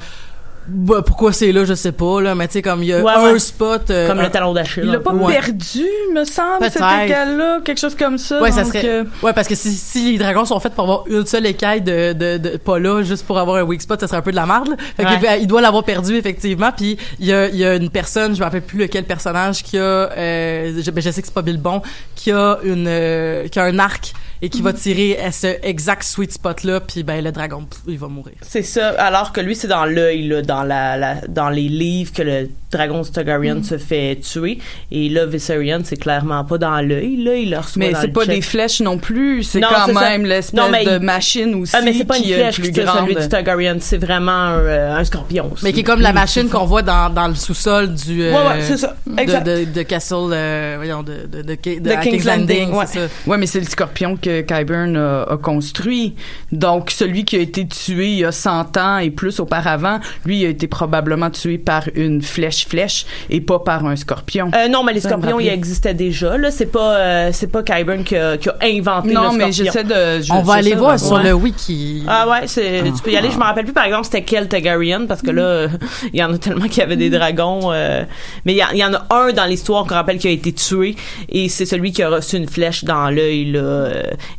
bah, 0.68 1.03
pourquoi 1.05 1.32
c'est 1.32 1.51
là 1.53 1.63
je 1.63 1.76
sais 1.76 1.91
pas 1.91 2.20
là 2.22 2.34
mais 2.36 2.47
tu 2.47 2.53
sais 2.53 2.61
comme 2.63 2.82
il 2.82 2.88
y 2.89 2.93
a 2.93 2.99
Ouais, 3.01 3.13
un 3.16 3.32
ouais. 3.34 3.39
spot 3.39 3.89
euh, 3.91 4.07
Comme 4.09 4.20
un- 4.20 4.24
le 4.24 4.30
talon 4.32 4.51
d'Achille. 4.51 4.84
Il 4.86 4.91
l'a 4.91 4.99
pas 4.99 5.13
Ouais. 5.13 5.32
perdu, 5.36 5.86
me 6.13 6.26
semble, 6.26 6.63
cet 6.72 6.78
égal-là, 7.05 7.59
quelque 7.63 7.78
chose 7.80 7.93
comme 7.95 8.18
ça. 8.18 8.41
Ouais, 8.41 8.51
ça 8.51 8.63
donc, 8.63 8.74
serait. 8.74 8.86
euh, 8.89 9.03
Ouais, 9.22 9.32
parce 9.32 9.47
que 9.47 9.53
si, 9.55 9.72
si 9.74 10.13
les 10.13 10.18
dragons 10.18 10.43
sont 10.43 10.59
faits 10.59 10.74
pour 10.74 10.84
avoir 10.86 11.03
une 11.07 11.26
seule 11.28 11.45
écaille 11.45 11.82
de, 11.82 12.13
de, 12.13 12.38
de 12.39 12.57
pas 12.57 12.80
là, 12.80 13.03
juste 13.03 13.26
pour 13.28 13.38
avoir 13.38 13.57
un 13.57 13.61
weak 13.63 13.82
spot, 13.84 13.99
ça 14.01 14.07
serait 14.07 14.18
un 14.18 14.22
peu 14.24 14.32
de 14.32 14.36
la 14.38 14.47
merde. 14.47 14.70
là. 14.70 14.76
Fait 14.97 15.05
Ouais. 15.05 15.20
qu'il- 15.36 15.41
il 15.43 15.47
doit 15.47 15.61
l'avoir 15.61 15.84
perdu 15.84 16.16
effectivement. 16.18 16.72
Puis 16.76 16.97
il 17.20 17.28
y 17.28 17.34
a, 17.34 17.47
il 17.47 17.55
y 17.57 17.63
a 17.63 17.76
une 17.76 17.91
personne, 17.91 18.34
je 18.34 18.39
me 18.39 18.43
rappelle 18.45 18.63
plus 18.63 18.80
lequel 18.80 19.03
personnage 19.05 19.61
qui 19.63 19.78
a, 19.78 19.82
euh, 19.82 20.82
je, 20.84 20.89
ben, 20.91 20.99
je 21.01 21.11
sais 21.11 21.22
que 21.22 21.28
c'est 21.28 21.34
pas 21.34 21.43
Bilbon, 21.43 21.84
qui 22.16 22.32
a 22.32 22.57
une, 22.63 22.88
euh, 22.88 23.47
qui 23.49 23.59
a 23.59 23.63
un 23.66 23.78
arc 23.78 24.13
et 24.41 24.49
qui 24.49 24.61
va 24.61 24.73
tirer 24.73 25.17
à 25.19 25.31
ce 25.31 25.47
exact 25.63 26.03
sweet 26.03 26.33
spot 26.33 26.63
là. 26.63 26.79
Puis 26.79 27.03
ben 27.03 27.23
le 27.23 27.31
dragon, 27.31 27.63
pff, 27.69 27.81
il 27.88 27.97
va 27.97 28.07
mourir. 28.07 28.36
C'est 28.41 28.63
ça. 28.63 28.89
Alors 28.97 29.31
que 29.31 29.41
lui, 29.41 29.55
c'est 29.55 29.67
dans 29.67 29.86
l'œil, 29.86 30.27
là, 30.27 30.41
dans 30.41 30.63
la, 30.63 30.97
la- 30.97 31.21
dans 31.27 31.49
les 31.49 31.67
livres 31.69 32.11
que 32.13 32.21
le 32.21 32.49
dragon 32.71 33.01
Targaryen 33.03 33.63
se 33.63 33.77
fait 33.77 34.17
tuer. 34.21 34.59
Et 34.91 35.09
là, 35.09 35.25
Viserion, 35.25 35.79
c'est 35.83 35.95
clairement 35.97 36.43
pas 36.43 36.57
dans 36.57 36.81
l'œil. 36.81 37.17
Là, 37.23 37.36
il 37.36 37.49
le 37.51 37.57
reçoit 37.57 37.79
Mais 37.79 37.93
c'est 37.93 38.07
le 38.07 38.13
pas 38.13 38.25
des 38.25 38.41
flèches 38.41 38.81
non 38.81 38.97
plus, 38.97 39.43
c'est 39.43 39.61
quand 39.61 39.93
même 39.93 40.25
l'espèce 40.25 40.59
de 40.86 40.97
il- 40.97 40.99
machine 41.03 41.55
aussi 41.55 41.73
Ah, 41.75 41.81
mais 41.81 41.93
c'est 41.93 42.03
pas 42.05 42.17
une 42.17 42.23
qui 42.23 42.31
est 42.33 42.36
flèche 42.36 42.59
plus 42.59 42.71
grande. 42.71 43.07
celui 43.07 43.15
du 43.15 43.27
Targaryen. 43.29 43.77
C'est 43.79 43.97
vraiment 43.97 44.31
un, 44.31 44.59
euh, 44.59 44.97
un 44.97 45.03
scorpion. 45.03 45.51
Mais 45.63 45.71
qui 45.73 45.79
est 45.81 45.83
comme 45.83 46.01
la 46.01 46.13
machine 46.13 46.49
qu'on 46.49 46.65
voit 46.65 46.81
dans, 46.81 47.09
dans 47.09 47.27
le 47.27 47.36
sous-sol 47.36 47.93
du. 47.93 48.21
euh, 48.23 48.31
Ouais, 48.33 48.47
ouais, 48.57 48.61
c'est 48.61 48.77
ça. 48.77 48.95
Exact. 49.17 49.43
De, 49.45 49.65
de, 49.65 49.71
de 49.71 49.81
Castle, 49.83 50.15
euh, 50.31 50.73
voyons, 50.77 51.03
de, 51.03 51.25
de, 51.31 51.41
de, 51.43 51.55
de, 51.55 51.79
De 51.79 51.91
à 51.91 51.97
King's 51.97 52.25
Landing, 52.25 52.71
ouais. 52.73 52.86
ça. 52.86 52.99
Ouais, 53.25 53.38
mais 53.38 53.45
c'est 53.47 53.59
le 53.59 53.65
scorpion 53.65 54.17
que 54.17 54.34
Kyburn 54.41 54.95
a, 54.97 55.23
a 55.23 55.38
construit. 55.38 56.15
Donc, 56.51 56.91
celui 56.91 57.25
qui 57.25 57.36
a 57.36 57.39
été 57.39 57.67
tué 57.67 58.07
il 58.11 58.19
y 58.19 58.25
a 58.25 58.31
100 58.31 58.77
ans 58.77 58.97
et 58.97 59.09
plus 59.11 59.39
auparavant, 59.39 59.99
lui 60.25 60.41
il 60.41 60.45
a 60.45 60.49
été 60.49 60.67
probablement 60.67 61.29
tué 61.29 61.57
par 61.57 61.83
une 61.95 62.21
flèche-flèche 62.21 63.05
et 63.29 63.41
pas 63.41 63.59
par 63.59 63.86
un 63.86 63.95
scorpion. 63.95 64.51
Euh, 64.55 64.67
non, 64.67 64.83
mais 64.83 64.93
les 64.93 64.99
scorpions, 65.01 65.39
ils 65.39 65.49
existaient 65.49 65.93
déjà. 65.93 66.38
Là, 66.38 66.51
c'est 66.51 66.65
pas, 66.71 66.95
euh, 66.97 67.29
c'est 67.33 67.51
pas 67.51 67.63
Kyburn 67.63 68.03
qui 68.03 68.15
a, 68.15 68.38
qui 68.38 68.49
a 68.49 68.55
inventé 68.63 69.13
non, 69.13 69.31
le 69.31 69.38
mais 69.38 69.51
scorpion. 69.51 69.65
j'essaie 69.65 69.83
de... 69.83 70.21
je- 70.23 70.33
On 70.33 70.41
va 70.41 70.53
aller 70.55 70.75
voir 70.75 70.99
sur 70.99 71.13
Ouais. 71.15 71.23
le 71.23 71.33
wiki. 71.33 72.03
Ah 72.07 72.27
ouais, 72.29 72.47
c'est 72.47 72.83
tu 72.95 73.01
peux 73.03 73.11
y 73.11 73.17
aller. 73.17 73.29
Je 73.31 73.38
me 73.38 73.43
rappelle 73.43 73.63
plus 73.65 73.73
par 73.73 73.86
exemple 73.86 74.05
c'était 74.05 74.23
quel 74.23 74.47
Targaryen 74.47 75.05
parce 75.07 75.21
que 75.21 75.31
là 75.31 75.41
euh, 75.43 75.67
il 76.13 76.19
y 76.19 76.23
en 76.23 76.33
a 76.33 76.38
tellement 76.38 76.67
qu'il 76.67 76.79
y 76.79 76.81
avait 76.81 76.95
des 76.97 77.09
dragons. 77.09 77.71
euh, 77.71 78.03
mais 78.45 78.53
il 78.53 78.65
y, 78.73 78.77
y 78.77 78.83
en 78.83 78.93
a 78.93 79.05
un 79.11 79.31
dans 79.33 79.45
l'histoire 79.45 79.86
qu'on 79.86 79.95
rappelle 79.95 80.17
qui 80.17 80.27
a 80.27 80.31
été 80.31 80.51
tué 80.53 80.95
et 81.29 81.47
c'est 81.49 81.65
celui 81.65 81.91
qui 81.91 82.03
a 82.03 82.09
reçu 82.09 82.38
une 82.38 82.47
flèche 82.47 82.83
dans 82.83 83.09
l'œil 83.09 83.51
là. 83.51 83.89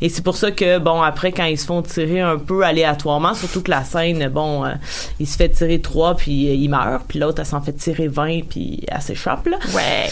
Et 0.01 0.09
c'est 0.09 0.23
pour 0.23 0.37
ça 0.37 0.51
que 0.51 0.79
bon 0.79 1.01
après 1.01 1.31
quand 1.31 1.45
ils 1.45 1.57
se 1.57 1.65
font 1.65 1.81
tirer 1.81 2.21
un 2.21 2.37
peu 2.37 2.63
aléatoirement, 2.63 3.33
surtout 3.33 3.61
que 3.61 3.71
la 3.71 3.83
scène 3.83 4.27
bon 4.29 4.65
euh, 4.65 4.73
il 5.19 5.27
se 5.27 5.37
fait 5.37 5.49
tirer 5.49 5.79
trois 5.81 6.15
puis 6.15 6.49
euh, 6.49 6.53
il 6.53 6.69
meurt 6.69 7.03
puis 7.07 7.19
l'autre 7.19 7.39
elle 7.39 7.45
s'en 7.45 7.61
fait 7.61 7.73
tirer 7.73 8.07
20 8.07 8.41
puis 8.49 8.83
elle 8.87 9.01
s'échappe 9.01 9.47
là. 9.47 9.57
Ouais. 9.75 10.09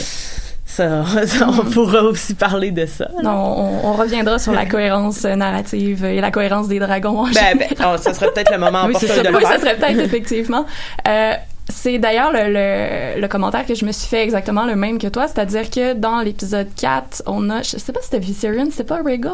Ça, 0.68 1.06
ça, 1.26 1.48
on 1.48 1.64
pourra 1.64 2.02
aussi 2.04 2.34
parler 2.34 2.72
de 2.72 2.86
ça. 2.86 3.06
là. 3.16 3.22
Non, 3.24 3.32
on, 3.32 3.90
on 3.90 3.94
reviendra 3.94 4.40
sur 4.40 4.52
la 4.52 4.66
cohérence 4.66 5.24
euh, 5.24 5.36
narrative 5.36 6.04
et 6.04 6.20
la 6.20 6.32
cohérence 6.32 6.68
des 6.68 6.80
dragons. 6.80 7.20
en 7.20 7.26
Ben, 7.26 7.58
ben, 7.58 7.68
oh, 7.80 7.98
ça 7.98 8.14
serait 8.14 8.32
peut-être 8.34 8.52
le 8.52 8.58
moment 8.58 8.86
Oui, 8.86 8.96
opportun 8.96 9.22
de 9.22 9.28
le 9.30 9.36
oui, 9.38 9.44
ça 9.44 9.60
serait 9.60 9.76
peut-être 9.78 10.00
effectivement. 10.00 10.66
Euh, 11.08 11.34
c'est 11.70 11.98
d'ailleurs 11.98 12.32
le, 12.32 12.54
le, 12.54 13.22
le 13.22 13.28
commentaire 13.28 13.66
que 13.66 13.74
je 13.76 13.86
me 13.86 13.92
suis 13.92 14.08
fait 14.08 14.24
exactement 14.24 14.66
le 14.66 14.76
même 14.76 15.00
que 15.00 15.08
toi, 15.08 15.28
c'est-à-dire 15.28 15.70
que 15.70 15.94
dans 15.94 16.22
l'épisode 16.22 16.68
4, 16.76 17.24
on 17.26 17.50
a, 17.50 17.62
je 17.64 17.78
sais 17.78 17.92
pas 17.92 18.02
si 18.02 18.06
c'était 18.10 18.20
Viserion, 18.20 18.68
c'était 18.70 18.84
pas 18.84 19.02
Rhaegal? 19.02 19.34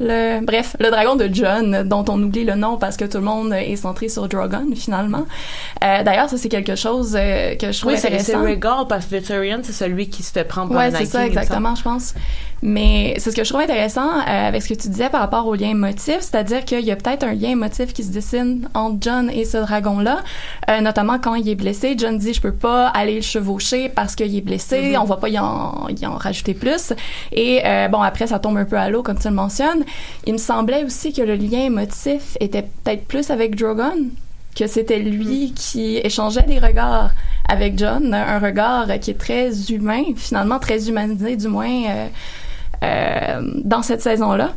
Le, 0.00 0.44
bref, 0.44 0.74
le 0.80 0.90
dragon 0.90 1.14
de 1.14 1.30
John, 1.32 1.84
dont 1.88 2.04
on 2.08 2.20
oublie 2.20 2.44
le 2.44 2.56
nom 2.56 2.78
parce 2.78 2.96
que 2.96 3.04
tout 3.04 3.18
le 3.18 3.24
monde 3.24 3.52
est 3.52 3.76
centré 3.76 4.08
sur 4.08 4.28
Drogon, 4.28 4.66
finalement. 4.74 5.24
Euh, 5.84 6.02
d'ailleurs, 6.02 6.28
ça, 6.28 6.36
c'est 6.36 6.48
quelque 6.48 6.74
chose 6.74 7.16
euh, 7.16 7.54
que 7.54 7.70
je 7.70 7.78
trouve 7.78 7.92
Oui, 7.92 7.98
c'est 7.98 8.08
c'est 8.18 8.34
intéressant. 8.34 8.42
Rhaegal 8.42 8.86
parce 8.88 9.06
que 9.06 9.16
Viserion, 9.16 9.60
c'est 9.62 9.72
celui 9.72 10.08
qui 10.08 10.24
se 10.24 10.32
fait 10.32 10.42
prendre 10.42 10.72
par 10.72 10.78
Ouais, 10.78 10.90
c'est 10.90 11.06
ça, 11.06 11.24
exactement, 11.24 11.76
je 11.76 11.82
pense. 11.84 12.14
Mais 12.66 13.12
c'est 13.18 13.30
ce 13.30 13.36
que 13.36 13.44
je 13.44 13.50
trouve 13.50 13.60
intéressant 13.60 14.08
euh, 14.08 14.48
avec 14.48 14.62
ce 14.62 14.70
que 14.70 14.80
tu 14.80 14.88
disais 14.88 15.10
par 15.10 15.20
rapport 15.20 15.46
au 15.46 15.54
lien 15.54 15.68
émotif, 15.68 16.20
c'est-à-dire 16.20 16.64
qu'il 16.64 16.80
y 16.80 16.90
a 16.90 16.96
peut-être 16.96 17.22
un 17.22 17.34
lien 17.34 17.50
émotif 17.50 17.92
qui 17.92 18.02
se 18.02 18.10
dessine 18.10 18.70
entre 18.72 18.96
John 19.02 19.28
et 19.28 19.44
ce 19.44 19.58
dragon-là, 19.58 20.20
euh, 20.70 20.80
notamment 20.80 21.18
quand 21.18 21.34
il 21.34 21.46
est 21.46 21.56
blessé. 21.56 21.94
John 21.98 22.16
dit, 22.16 22.32
je 22.32 22.40
peux 22.40 22.54
pas 22.54 22.88
aller 22.88 23.16
le 23.16 23.20
chevaucher 23.20 23.90
parce 23.90 24.16
qu'il 24.16 24.34
est 24.34 24.40
blessé, 24.40 24.96
on 24.96 25.04
va 25.04 25.18
pas 25.18 25.28
y 25.28 25.38
en, 25.38 25.88
y 25.90 26.06
en 26.06 26.14
rajouter 26.16 26.54
plus. 26.54 26.94
Et 27.32 27.60
euh, 27.66 27.88
bon, 27.88 28.00
après, 28.00 28.26
ça 28.28 28.38
tombe 28.38 28.56
un 28.56 28.64
peu 28.64 28.76
à 28.76 28.88
l'eau, 28.88 29.02
comme 29.02 29.18
tu 29.18 29.28
le 29.28 29.34
mentionnes. 29.34 29.84
Il 30.26 30.32
me 30.32 30.38
semblait 30.38 30.84
aussi 30.84 31.12
que 31.12 31.20
le 31.20 31.34
lien 31.34 31.66
émotif 31.66 32.38
était 32.40 32.62
peut-être 32.62 33.04
plus 33.04 33.30
avec 33.30 33.56
Drogon, 33.56 34.08
que 34.56 34.66
c'était 34.66 35.00
lui 35.00 35.52
qui 35.54 35.98
échangeait 35.98 36.44
des 36.44 36.60
regards 36.60 37.10
avec 37.46 37.78
John, 37.78 38.14
un 38.14 38.38
regard 38.38 38.86
qui 39.00 39.10
est 39.10 39.18
très 39.18 39.70
humain, 39.70 40.02
finalement 40.16 40.58
très 40.58 40.88
humanisé 40.88 41.36
du 41.36 41.48
moins 41.48 41.84
euh, 41.88 42.06
dans 43.64 43.82
cette 43.82 44.02
saison-là. 44.02 44.52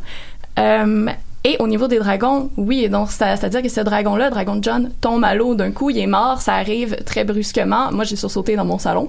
Euh, 1.46 1.50
et 1.50 1.56
au 1.60 1.66
niveau 1.66 1.88
des 1.88 1.98
dragons, 1.98 2.50
oui, 2.56 2.88
donc 2.88 3.10
c'est- 3.10 3.36
c'est-à-dire 3.36 3.62
que 3.62 3.68
ce 3.68 3.80
dragon-là, 3.80 4.30
dragon 4.30 4.58
John, 4.60 4.90
tombe 5.00 5.24
à 5.24 5.34
l'eau 5.34 5.54
d'un 5.54 5.70
coup, 5.70 5.90
il 5.90 5.98
est 5.98 6.06
mort, 6.06 6.40
ça 6.40 6.54
arrive 6.54 6.96
très 7.04 7.24
brusquement. 7.24 7.90
Moi, 7.92 8.04
j'ai 8.04 8.16
sursauté 8.16 8.56
dans 8.56 8.64
mon 8.64 8.78
salon. 8.78 9.08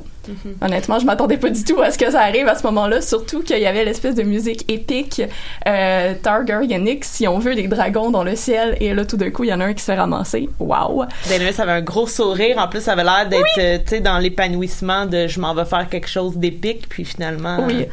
Honnêtement, 0.61 0.99
je 0.99 1.05
m'attendais 1.07 1.37
pas 1.37 1.49
du 1.49 1.63
tout 1.63 1.81
à 1.81 1.89
ce 1.89 1.97
que 1.97 2.11
ça 2.11 2.21
arrive 2.21 2.47
à 2.47 2.53
ce 2.53 2.61
moment-là, 2.67 3.01
surtout 3.01 3.41
qu'il 3.41 3.57
y 3.57 3.65
avait 3.65 3.83
l'espèce 3.83 4.13
de 4.13 4.21
musique 4.21 4.63
épique 4.71 5.23
euh, 5.67 6.13
Targaryenic, 6.21 7.03
si 7.03 7.27
on 7.27 7.39
veut, 7.39 7.55
des 7.55 7.67
dragons 7.67 8.11
dans 8.11 8.23
le 8.23 8.35
ciel, 8.35 8.77
et 8.79 8.93
là, 8.93 9.05
tout 9.05 9.17
d'un 9.17 9.31
coup, 9.31 9.43
il 9.43 9.49
y 9.49 9.53
en 9.53 9.59
a 9.59 9.65
un 9.65 9.73
qui 9.73 9.79
se 9.81 9.91
fait 9.91 9.97
ramasser. 9.97 10.47
Wow! 10.59 11.05
Daenerys 11.27 11.59
avait 11.59 11.71
un 11.71 11.81
gros 11.81 12.05
sourire. 12.05 12.57
En 12.59 12.67
plus, 12.67 12.81
ça 12.81 12.91
avait 12.93 13.03
l'air 13.03 13.27
d'être, 13.27 13.43
euh, 13.57 13.79
tu 13.79 13.89
sais, 13.95 13.99
dans 14.01 14.19
l'épanouissement 14.19 15.07
de 15.07 15.25
je 15.27 15.39
m'en 15.39 15.55
vais 15.55 15.65
faire 15.65 15.89
quelque 15.89 16.07
chose 16.09 16.37
d'épique. 16.37 16.87
Puis 16.89 17.05
finalement. 17.05 17.63
Oui, 17.65 17.85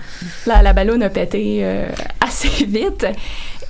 la, 0.47 0.61
la 0.61 0.73
ballonne 0.75 1.03
a 1.05 1.09
pété 1.09 1.61
euh, 1.63 1.89
assez 2.21 2.49
vite. 2.67 3.07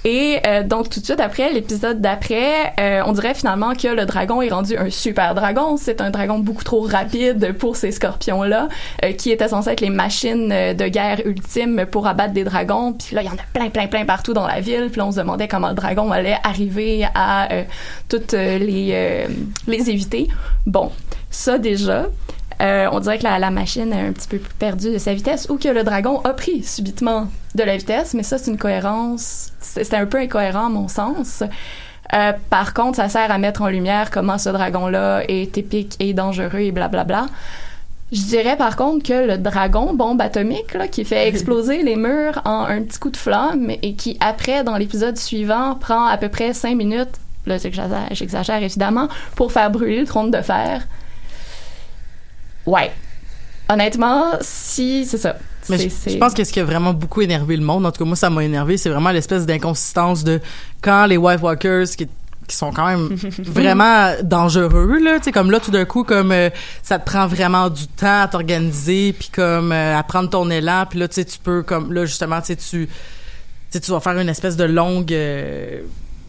Et 0.07 0.39
euh, 0.47 0.63
donc 0.63 0.89
tout 0.89 1.01
de 1.01 1.05
suite 1.05 1.19
après 1.19 1.53
l'épisode 1.53 2.01
d'après, 2.01 2.73
euh, 2.79 3.03
on 3.07 3.13
dirait 3.13 3.35
finalement 3.35 3.75
que 3.75 3.89
le 3.89 4.07
dragon 4.07 4.41
est 4.41 4.51
rendu 4.51 4.77
un 4.77 4.89
super 4.89 5.35
dragon. 5.35 5.77
C'est 5.77 6.01
un 6.01 6.11
dragon 6.11 6.39
beaucoup 6.39 6.63
trop 6.63 6.83
rapide 6.83 7.55
pour 7.59 7.75
ces 7.75 7.91
scorpions-là, 7.91 8.69
euh, 9.05 9.11
qui 9.11 9.33
étaient 9.33 9.49
censés 9.49 9.71
être 9.71 9.81
les 9.81 9.91
machines 9.91 10.49
de 10.49 10.87
guerre 10.87 11.23
ultimes 11.25 11.87
pour 11.91 12.07
abattre 12.07 12.35
des 12.35 12.45
dragons. 12.45 12.93
Puis 12.93 13.17
là, 13.17 13.23
il 13.23 13.27
y 13.27 13.29
en 13.29 13.35
a 13.35 13.47
plein, 13.53 13.69
plein, 13.69 13.89
plein 13.89 14.05
partout 14.05 14.33
dans 14.33 14.47
la 14.47 14.61
ville. 14.61 14.91
Puis 14.91 14.99
là, 14.99 15.07
on 15.07 15.11
se 15.11 15.19
demandait 15.19 15.49
comment 15.49 15.71
le 15.71 15.75
dragon 15.75 16.13
allait 16.13 16.39
arriver 16.45 17.05
à 17.13 17.49
toutes 18.09 18.33
les 18.33 19.27
les 19.67 19.91
éviter. 19.91 20.29
Bon, 20.67 20.93
ça 21.31 21.59
déjà. 21.59 22.07
Euh, 22.61 22.89
on 22.91 23.01
dirait 23.01 23.19
que 23.19 23.25
la, 23.25 23.39
la 23.39 23.51
machine 23.51 23.93
est 23.93 24.07
un 24.07 24.13
petit 24.13 24.29
peu 24.29 24.39
plus 24.39 24.55
perdue 24.55 24.93
de 24.93 24.99
sa 24.99 25.13
vitesse 25.13 25.49
ou 25.51 25.59
que 25.59 25.69
le 25.69 25.85
dragon 25.85 26.21
a 26.23 26.33
pris 26.33 26.63
subitement 26.63 27.29
de 27.55 27.63
la 27.63 27.77
vitesse, 27.77 28.15
mais 28.15 28.23
ça, 28.23 28.39
c'est 28.39 28.51
une 28.51 28.59
cohérence. 28.59 29.53
C'est 29.61 29.95
un 29.95 30.07
peu 30.07 30.19
incohérent 30.19 30.67
à 30.67 30.71
mon 30.71 30.89
sens. 30.89 31.43
Euh, 32.15 32.33
par 32.51 32.73
contre, 32.73 32.97
ça 32.97 33.09
sert 33.09 33.31
à 33.31 33.39
mettre 33.39 33.63
en 33.63 33.69
lumière 33.69 34.11
comment 34.11 34.39
ce 34.39 34.49
dragon-là 34.49 35.23
est 35.29 35.59
épique 35.59 35.97
et 35.99 36.15
dangereux 36.15 36.61
et 36.61 36.73
blablabla. 36.73 37.27
Je 38.13 38.23
dirais 38.23 38.57
par 38.57 38.77
contre 38.77 39.05
que 39.05 39.27
le 39.27 39.37
dragon 39.37 39.93
bombe 39.93 40.21
atomique 40.21 40.75
là, 40.75 40.87
qui 40.87 41.05
fait 41.05 41.27
exploser 41.29 41.83
les 41.83 41.97
murs 41.97 42.41
en 42.45 42.65
un 42.67 42.83
petit 42.83 43.01
coup 43.01 43.11
de 43.11 43.17
flamme 43.17 43.71
et 43.83 43.95
qui 43.95 44.17
après 44.21 44.63
dans 44.63 44.77
l'épisode 44.77 45.19
suivant 45.19 45.75
prend 45.75 46.07
à 46.07 46.17
peu 46.17 46.29
près 46.29 46.53
cinq 46.53 46.77
minutes, 46.77 47.17
là 47.47 47.57
j'exagère 47.59 48.63
évidemment, 48.63 49.09
pour 49.35 49.51
faire 49.51 49.71
brûler 49.73 50.01
le 50.01 50.07
trône 50.07 50.31
de 50.31 50.41
fer. 50.41 50.87
Ouais. 52.67 52.93
Honnêtement, 53.69 54.33
si 54.41 55.07
c'est 55.07 55.19
ça. 55.19 55.37
Mais 55.69 55.79
je, 55.79 56.19
pense 56.19 56.35
que 56.35 56.45
ce 56.45 56.53
qui 56.53 56.61
a 56.61 56.65
vraiment 56.65 56.95
beaucoup 56.95 57.23
énervé 57.23 57.57
le 57.57 57.65
monde, 57.65 57.85
en 57.87 57.91
tout 57.91 57.99
cas 57.99 58.05
moi 58.05 58.15
ça 58.15 58.31
m'a 58.31 58.45
énervé, 58.45 58.77
c'est 58.77 58.89
vraiment 58.89 59.11
l'espèce 59.11 59.47
d'inconsistance 59.47 60.23
de 60.23 60.41
quand 60.81 61.07
les 61.07 61.17
White 61.17 61.43
Walkers 61.43 61.89
qui, 61.97 62.07
qui 62.47 62.57
sont 62.57 62.71
quand 62.71 62.87
même 62.87 63.09
vraiment 63.39 64.13
dangereux 64.23 65.01
là, 65.03 65.19
tu 65.19 65.25
sais 65.25 65.33
comme 65.33 65.51
là 65.51 65.59
tout 65.59 65.73
d'un 65.73 65.85
coup 65.85 66.05
comme 66.05 66.31
euh, 66.31 66.51
ça 66.85 67.01
te 67.01 67.05
prend 67.05 67.27
vraiment 67.27 67.69
du 67.69 67.89
temps 67.89 68.23
à 68.23 68.29
t'organiser 68.29 69.13
puis 69.13 69.29
comme 69.33 69.73
euh, 69.73 69.99
à 69.99 70.03
prendre 70.05 70.31
ton 70.31 70.49
élan 70.51 70.87
puis 70.89 71.01
là 71.01 71.09
tu 71.09 71.15
sais 71.15 71.25
tu 71.25 71.41
peux 71.41 71.65
comme 71.65 71.93
là 71.93 72.05
justement 72.05 72.41
tu 72.41 72.47
sais 72.47 72.57
tu 72.57 72.87
tu 72.87 72.93
sais, 73.71 73.81
tu 73.81 73.91
vas 73.91 73.99
faire 73.99 74.17
une 74.19 74.29
espèce 74.29 74.57
de 74.57 74.63
longue 74.63 75.13
euh, 75.13 75.81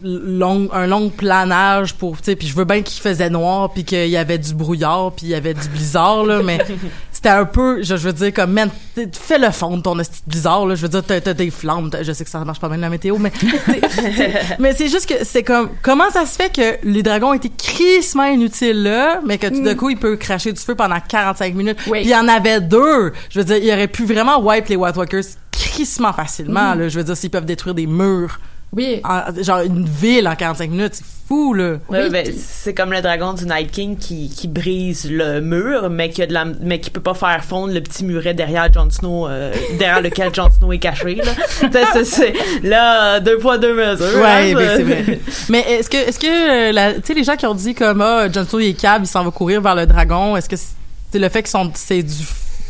long 0.02 0.68
un 0.72 0.86
long 0.86 1.08
planage 1.10 1.94
pour 1.94 2.16
tu 2.18 2.24
sais 2.24 2.36
puis 2.36 2.46
je 2.46 2.54
veux 2.54 2.64
bien 2.64 2.82
qu'il 2.82 3.00
faisait 3.02 3.30
noir 3.30 3.72
puis 3.72 3.84
qu'il 3.84 4.08
y 4.08 4.16
avait 4.16 4.38
du 4.38 4.54
brouillard 4.54 5.12
puis 5.16 5.26
il 5.26 5.30
y 5.30 5.34
avait 5.34 5.54
du 5.54 5.68
blizzard 5.68 6.24
là 6.24 6.40
mais 6.42 6.58
c'était 7.12 7.30
un 7.30 7.44
peu 7.44 7.82
je, 7.82 7.96
je 7.96 8.06
veux 8.08 8.12
dire 8.12 8.32
comme 8.32 8.52
man 8.52 8.70
fais 9.12 9.38
le 9.38 9.50
fond 9.50 9.76
de 9.76 9.82
ton 9.82 9.96
blizzard 10.26 10.66
là 10.66 10.74
je 10.74 10.82
veux 10.82 10.88
dire 10.88 11.02
t'as, 11.04 11.20
t'as 11.20 11.34
des 11.34 11.50
flammes 11.50 11.90
je 12.00 12.12
sais 12.12 12.24
que 12.24 12.30
ça 12.30 12.44
marche 12.44 12.60
pas 12.60 12.68
bien 12.68 12.78
la 12.78 12.90
météo 12.90 13.18
mais 13.18 13.30
t'sais, 13.30 13.80
t'sais, 13.80 14.32
mais 14.58 14.72
c'est 14.74 14.88
juste 14.88 15.08
que 15.08 15.24
c'est 15.24 15.42
comme 15.42 15.70
comment 15.82 16.10
ça 16.10 16.26
se 16.26 16.36
fait 16.36 16.54
que 16.54 16.86
les 16.86 17.02
dragons 17.02 17.32
étaient 17.32 17.48
crissement 17.48 18.26
inutiles 18.26 18.82
là 18.82 19.20
mais 19.26 19.38
que 19.38 19.48
tout 19.48 19.62
d'un 19.62 19.74
coup 19.74 19.90
il 19.90 19.96
peut 19.96 20.16
cracher 20.16 20.52
du 20.52 20.60
feu 20.60 20.74
pendant 20.74 21.00
45 21.00 21.54
minutes? 21.54 21.78
Oui. 21.86 22.00
puis 22.00 22.08
il 22.08 22.12
y 22.12 22.16
en 22.16 22.28
avait 22.28 22.60
deux. 22.60 23.12
Je 23.30 23.40
veux 23.40 23.44
dire 23.44 23.56
il 23.56 23.70
aurait 23.72 23.88
pu 23.88 24.04
vraiment 24.04 24.40
wipe 24.40 24.68
les 24.68 24.76
White 24.76 24.96
Walkers 24.96 25.24
crissement 25.50 26.12
facilement 26.12 26.74
là. 26.74 26.88
Je 26.88 26.98
veux 26.98 27.04
dire 27.04 27.16
s'ils 27.16 27.30
peuvent 27.30 27.44
détruire 27.44 27.74
des 27.74 27.86
murs 27.86 28.38
Oui. 28.76 29.00
en- 29.04 29.42
genre 29.42 29.60
une 29.60 29.86
ville 29.88 30.28
en 30.28 30.34
45 30.36 30.70
minutes, 30.70 30.94
c'est 30.94 31.04
fou 31.26 31.54
là. 31.54 31.76
Ouais, 31.88 32.04
Oui, 32.04 32.10
ben, 32.10 32.26
c'est 32.38 32.74
comme 32.74 32.92
le 32.92 33.00
dragon 33.02 33.32
du 33.34 33.44
Night 33.44 33.70
King 33.70 33.96
qui, 33.96 34.28
qui 34.30 34.46
brise 34.48 35.10
le 35.10 35.40
mur, 35.40 35.88
mais 35.90 36.10
qui 36.10 36.22
a 36.22 36.26
de 36.26 36.32
la, 36.34 36.44
mais 36.44 36.78
qui 36.80 36.90
peut 36.90 37.00
pas 37.00 37.14
faire 37.14 37.42
fondre 37.44 37.72
le 37.72 37.80
petit 37.80 38.04
muret 38.04 38.34
derrière 38.34 38.72
Jon 38.72 38.88
Snow, 38.90 39.26
euh, 39.28 39.52
derrière 39.78 40.00
lequel 40.02 40.34
Jon 40.34 40.48
Snow 40.50 40.72
est 40.72 40.78
caché. 40.78 41.14
Là, 41.16 41.24
c'est, 41.92 42.04
c'est- 42.04 42.32
là 42.62 43.20
deux 43.20 43.38
fois 43.38 43.58
deux 43.58 43.74
mesures. 43.74 44.20
Ouais, 44.20 44.52
hein, 44.52 44.54
ben, 44.54 44.76
c'est 44.76 44.82
vrai. 44.82 45.18
Mais 45.48 45.60
est-ce 45.60 45.90
que 45.90 45.96
est-ce 45.96 46.18
que 46.18 46.68
euh, 46.68 46.72
la- 46.72 46.94
tu 46.94 47.00
sais 47.04 47.14
les 47.14 47.24
gens 47.24 47.36
qui 47.36 47.46
ont 47.46 47.54
dit 47.54 47.74
comme 47.74 48.00
ah 48.02 48.30
Jon 48.32 48.44
Snow 48.44 48.60
il 48.60 48.68
est 48.70 48.74
câble, 48.80 49.04
il 49.04 49.08
s'en 49.08 49.24
va 49.24 49.30
courir 49.30 49.60
vers 49.60 49.74
le 49.74 49.86
dragon, 49.86 50.36
est-ce 50.36 50.48
que 50.48 50.56
c'est 50.56 51.18
le 51.18 51.28
fait 51.28 51.42
qu'ils 51.42 51.50
sont 51.50 51.70
c'est 51.74 52.02
du 52.02 52.12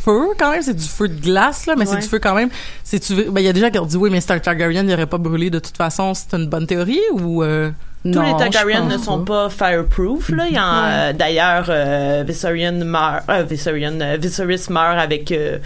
feu 0.04 0.28
quand 0.38 0.50
même, 0.50 0.62
c'est 0.62 0.74
du 0.74 0.86
feu 0.86 1.08
de 1.08 1.20
glace 1.20 1.66
là, 1.66 1.74
mais 1.76 1.86
c'est 1.86 1.96
du 1.96 2.06
feu 2.06 2.18
quand 2.18 2.34
même. 2.34 2.50
C'est 2.84 3.00
tu 3.00 3.14
ben 3.14 3.40
il 3.40 3.44
y 3.44 3.48
a 3.48 3.52
des 3.52 3.60
gens 3.60 3.70
qui 3.70 3.78
ont 3.78 3.86
dit 3.86 3.96
oui 3.96 4.10
mais 4.10 4.20
Stark 4.20 4.42
Targaryen 4.42 4.82
n'aurait 4.82 5.06
pas 5.06 5.18
brûlé 5.18 5.50
de 5.50 5.58
toute 5.58 5.76
façon, 5.76 6.14
c'est 6.14 6.34
une 6.34 6.46
bonne 6.46 6.66
théorie 6.66 7.00
ou 7.12 7.42
euh, 7.42 7.70
Tous 8.04 8.10
Non, 8.10 8.22
les 8.22 8.36
Targaryen 8.36 8.84
ne 8.84 8.96
sont 8.96 9.24
pas 9.24 9.48
fireproof. 9.50 10.28
Là. 10.30 10.44
Il 10.48 10.54
y 10.54 10.58
en, 10.58 10.62
euh, 10.84 11.12
D'ailleurs, 11.12 11.66
euh, 11.68 12.22
Viserion 12.26 12.72
meurt, 12.84 13.24
euh, 13.28 13.42
Viserion, 13.42 13.98
euh, 14.00 14.16
Viserys 14.20 14.66
meurt 14.70 14.98
avec 14.98 15.32
euh, 15.32 15.58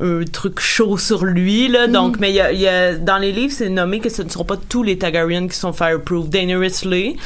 un 0.00 0.22
truc 0.24 0.60
chaud 0.60 0.96
sur 0.98 1.24
lui. 1.24 1.66
Là. 1.68 1.88
Donc, 1.88 2.18
mais 2.20 2.30
il 2.30 2.36
y 2.36 2.40
a, 2.40 2.52
il 2.52 2.60
y 2.60 2.68
a- 2.68 2.94
dans 2.94 3.18
les 3.18 3.32
livres, 3.32 3.52
c'est 3.56 3.68
nommé 3.68 3.98
que 3.98 4.08
ce 4.08 4.22
ne 4.22 4.28
sont 4.28 4.44
pas 4.44 4.54
tous 4.68 4.84
les 4.84 4.98
Targaryen 4.98 5.48
qui 5.48 5.56
sont 5.56 5.72
fireproof. 5.72 6.28
Daenerys 6.28 6.80
Lee, 6.84 7.16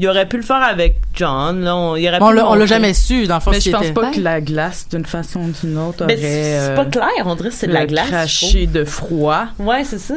il 0.00 0.08
aurait 0.08 0.26
pu 0.26 0.36
le 0.36 0.42
faire 0.42 0.62
avec 0.62 0.96
John. 1.14 1.62
Là. 1.62 1.76
On, 1.76 1.94
il 1.94 2.08
aurait 2.08 2.18
Bon, 2.18 2.26
on 2.26 2.30
pu 2.30 2.36
l'a- 2.36 2.42
on 2.46 2.52
l'a 2.54 2.58
montrer. 2.60 2.66
jamais 2.66 2.94
su 2.94 3.26
dans 3.28 3.36
le 3.36 3.40
fond 3.40 3.50
Mais 3.52 3.60
je 3.60 3.70
pense 3.70 3.84
était. 3.84 3.92
pas 3.92 4.10
que 4.10 4.20
la 4.20 4.40
glace, 4.40 4.88
d'une 4.90 5.06
façon 5.06 5.40
ou 5.40 5.52
d'une 5.62 5.78
autre, 5.78 6.04
aurait 6.04 6.16
Mais 6.16 6.58
c'est 6.66 6.74
pas 6.74 6.84
clair. 6.86 7.06
On 7.24 7.36
dirait 7.36 7.50
que 7.50 7.54
c'est 7.54 7.68
de 7.68 7.72
la 7.72 7.86
glace. 7.86 8.08
craché 8.08 8.66
de 8.66 8.84
froid. 8.84 9.44
Ouais, 9.60 9.84
c'est 9.84 9.98
ça. 9.98 10.14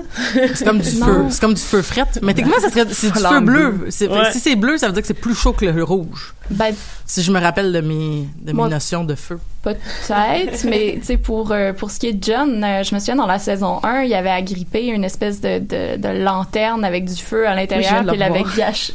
C'est 0.56 0.66
comme 0.66 0.80
du 0.80 0.92
Non. 1.00 1.06
feu, 1.06 1.26
c'est 1.30 1.42
comme 1.42 1.54
du 1.54 1.62
feu 1.62 1.82
fret. 1.84 2.02
Mais 2.24 2.34
techniquement 2.34 2.60
ça 2.60 2.70
serait 2.70 2.86
c'est 2.92 3.12
du 3.14 3.20
feu 3.20 3.40
bleu. 3.42 3.76
C'est- 3.92 4.08
Ouais. 4.08 4.32
Si 4.32 4.40
c'est 4.40 4.56
bleu, 4.56 4.78
ça 4.78 4.88
veut 4.88 4.94
dire 4.94 5.02
que 5.02 5.08
c'est 5.08 5.14
plus 5.14 5.36
chaud 5.36 5.54
que 5.54 5.66
le 5.66 5.84
rouge. 5.84 6.34
Ben, 6.52 6.74
Si 7.06 7.22
je 7.24 7.32
me 7.32 7.40
rappelle 7.40 7.72
de 7.74 7.82
mes 7.82 8.28
de 8.42 8.48
mes 8.48 8.54
Moi- 8.54 8.68
notions 8.70 9.04
de 9.04 9.16
feu. 9.16 9.40
Peut-être, 9.64 10.64
mais 10.70 10.98
tu 11.00 11.06
sais, 11.06 11.18
pour, 11.18 11.52
euh, 11.52 11.72
pour 11.74 11.92
ce 11.92 12.00
qui 12.00 12.08
est 12.08 12.14
de 12.14 12.24
John, 12.24 12.64
euh, 12.64 12.84
je 12.84 12.94
me 12.96 13.00
souviens 13.00 13.16
dans 13.16 13.26
la 13.28 13.38
saison 13.40 13.80
1, 13.84 14.04
il 14.04 14.14
avait 14.14 14.30
agrippé 14.32 14.88
une 14.88 15.04
espèce 15.04 15.40
de, 15.42 15.60
de, 15.60 15.98
de 15.98 16.24
lanterne 16.24 16.84
avec 16.84 17.06
du 17.06 17.22
feu 17.22 17.48
à 17.48 17.54
l'intérieur, 17.56 18.02
puis 18.04 18.10
il 18.14 18.20
l'avait 18.20 18.44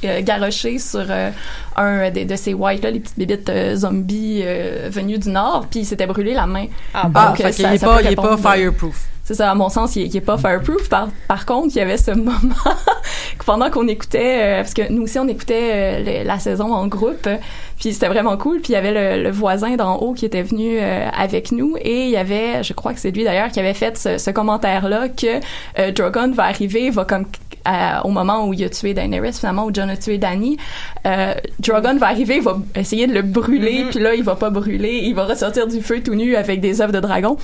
euh, 0.04 0.22
garoché 0.22 0.78
sur 0.78 1.04
euh, 1.08 1.30
un 1.76 2.10
de, 2.10 2.24
de 2.24 2.36
ces 2.36 2.54
whites, 2.54 2.82
là, 2.82 2.90
les 2.90 3.00
petites 3.00 3.18
bébites 3.18 3.48
euh, 3.48 3.76
zombies 3.76 4.40
euh, 4.44 4.88
venus 4.90 5.20
du 5.20 5.30
Nord, 5.30 5.66
puis 5.70 5.80
il 5.80 5.84
s'était 5.86 6.06
brûlé 6.06 6.34
la 6.34 6.46
main. 6.46 6.66
Ah, 6.94 7.08
Ah, 7.14 7.26
Donc, 7.28 7.36
qu'il 7.36 7.52
ça- 7.52 7.74
est 7.74 7.78
ça 7.78 7.86
pas 7.86 8.02
il 8.02 8.08
est 8.12 8.16
pas 8.16 8.36
fireproof. 8.36 8.96
C'est 9.24 9.34
ça, 9.34 9.50
à 9.50 9.54
mon 9.56 9.68
sens, 9.68 9.96
il, 9.96 10.02
est- 10.02 10.06
il 10.06 10.16
est 10.16 10.20
pas 10.20 10.38
fireproof. 10.38 10.88
Par, 10.88 11.08
par 11.26 11.46
contre, 11.46 11.74
il 11.74 11.78
y 11.78 11.82
avait 11.82 11.96
ce 11.96 12.12
moment 12.12 12.32
que 13.38 13.44
pendant 13.44 13.70
qu'on 13.70 13.88
écoutait, 13.88 14.38
euh, 14.40 14.62
parce 14.62 14.72
que 14.72 14.90
nous 14.92 15.02
aussi 15.02 15.18
on 15.18 15.26
écoutait 15.26 15.70
euh, 15.74 16.20
le- 16.22 16.26
la 16.28 16.38
saison 16.38 16.72
en 16.72 16.86
groupe, 16.86 17.26
euh, 17.26 17.36
puis 17.78 17.92
c'était 17.92 18.08
vraiment 18.08 18.36
cool. 18.36 18.60
Puis 18.60 18.72
il 18.72 18.72
y 18.72 18.76
avait 18.76 19.16
le, 19.16 19.22
le 19.22 19.30
voisin 19.30 19.76
d'en 19.76 19.96
haut 19.96 20.12
qui 20.14 20.24
était 20.26 20.42
venu 20.42 20.78
euh, 20.80 21.08
avec 21.16 21.52
nous. 21.52 21.76
Et 21.80 22.04
il 22.04 22.10
y 22.10 22.16
avait, 22.16 22.62
je 22.62 22.72
crois 22.72 22.92
que 22.94 23.00
c'est 23.00 23.10
lui 23.10 23.24
d'ailleurs 23.24 23.48
qui 23.50 23.60
avait 23.60 23.74
fait 23.74 23.96
ce, 23.98 24.18
ce 24.18 24.30
commentaire-là 24.30 25.08
que 25.08 25.40
euh, 25.78 25.90
Drogon 25.92 26.32
va 26.32 26.44
arriver, 26.44 26.90
va 26.90 27.04
comme 27.04 27.26
à- 27.64 28.06
au 28.06 28.10
moment 28.10 28.46
où 28.46 28.54
il 28.54 28.62
a 28.64 28.68
tué 28.68 28.94
Daenerys, 28.94 29.32
finalement 29.32 29.64
où 29.64 29.74
Jon 29.74 29.88
a 29.88 29.96
tué 29.96 30.18
Dany, 30.18 30.56
euh, 31.04 31.34
Drogon 31.58 31.96
va 31.96 32.06
arriver, 32.06 32.36
il 32.36 32.42
va 32.42 32.56
essayer 32.76 33.08
de 33.08 33.12
le 33.12 33.22
brûler, 33.22 33.86
puis 33.90 33.98
là 33.98 34.14
il 34.14 34.22
va 34.22 34.36
pas 34.36 34.50
brûler, 34.50 35.00
il 35.02 35.14
va 35.16 35.24
ressortir 35.24 35.66
du 35.66 35.80
feu 35.82 36.00
tout 36.00 36.14
nu 36.14 36.36
avec 36.36 36.60
des 36.60 36.80
œufs 36.80 36.92
de 36.92 37.00
dragon. 37.00 37.36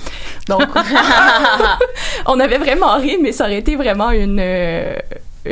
Donc 0.49 0.63
on 2.27 2.39
avait 2.41 2.59
vraiment 2.59 2.97
ri, 2.99 3.19
mais 3.21 3.33
ça 3.33 3.45
aurait 3.45 3.59
été 3.59 3.75
vraiment 3.77 4.11
une 4.13 4.39
euh, 4.41 4.95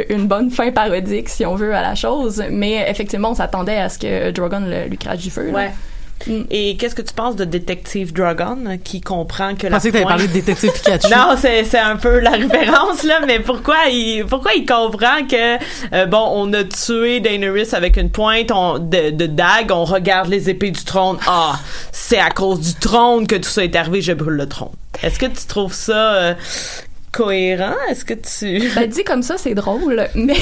une 0.08 0.26
bonne 0.26 0.50
fin 0.50 0.70
parodique, 0.70 1.28
si 1.28 1.44
on 1.46 1.54
veut, 1.56 1.74
à 1.74 1.82
la 1.82 1.94
chose. 1.94 2.42
Mais 2.50 2.84
effectivement, 2.88 3.30
on 3.30 3.34
s'attendait 3.34 3.76
à 3.78 3.88
ce 3.88 3.98
que 3.98 4.30
Drogon 4.30 4.60
le- 4.66 4.88
lui 4.88 4.98
crache 4.98 5.18
du 5.20 5.30
feu. 5.30 5.50
Ouais. 5.50 5.70
Mm. 6.26 6.42
Et 6.50 6.76
qu'est-ce 6.76 6.94
que 6.94 7.00
tu 7.00 7.14
penses 7.14 7.34
de 7.34 7.46
Détective 7.46 8.12
Dragon 8.12 8.58
qui 8.84 9.00
comprend 9.00 9.54
que 9.54 9.62
Je 9.62 9.66
la 9.68 9.76
pensais 9.78 9.88
que 9.88 9.92
t'avais 9.94 10.04
pointe- 10.04 10.16
parlé 10.18 10.28
de 10.28 10.32
détective 10.34 10.70
Pikachu. 10.70 11.08
Non, 11.10 11.34
c'est 11.38 11.64
c'est 11.64 11.78
un 11.78 11.96
peu 11.96 12.18
la 12.18 12.32
référence 12.32 13.04
là, 13.04 13.20
mais 13.26 13.40
pourquoi 13.40 13.86
il 13.90 14.26
pourquoi 14.28 14.52
il 14.52 14.66
comprend 14.66 15.26
que 15.26 15.56
euh, 15.94 16.04
bon, 16.04 16.28
on 16.34 16.52
a 16.52 16.62
tué 16.64 17.20
Daenerys 17.20 17.70
avec 17.74 17.96
une 17.96 18.10
pointe 18.10 18.50
on- 18.52 18.78
de, 18.78 19.10
de 19.12 19.24
dague, 19.26 19.70
on 19.72 19.84
regarde 19.86 20.28
les 20.28 20.50
épées 20.50 20.70
du 20.72 20.84
trône. 20.84 21.16
Ah, 21.26 21.58
c'est 21.90 22.18
à 22.20 22.28
cause 22.28 22.60
du 22.60 22.74
trône 22.74 23.26
que 23.26 23.36
tout 23.36 23.48
ça 23.48 23.64
est 23.64 23.74
arrivé, 23.74 24.02
je 24.02 24.12
brûle 24.12 24.34
le 24.34 24.46
trône. 24.46 24.72
Est-ce 25.02 25.18
que 25.18 25.24
tu 25.24 25.46
trouves 25.48 25.72
ça 25.72 26.12
euh, 26.16 26.34
cohérent? 27.12 27.74
Est-ce 27.90 28.04
que 28.04 28.14
tu 28.14 28.68
Ben, 28.74 28.88
dit 28.88 29.04
comme 29.04 29.22
ça, 29.22 29.36
c'est 29.36 29.54
drôle, 29.54 30.06
mais... 30.14 30.34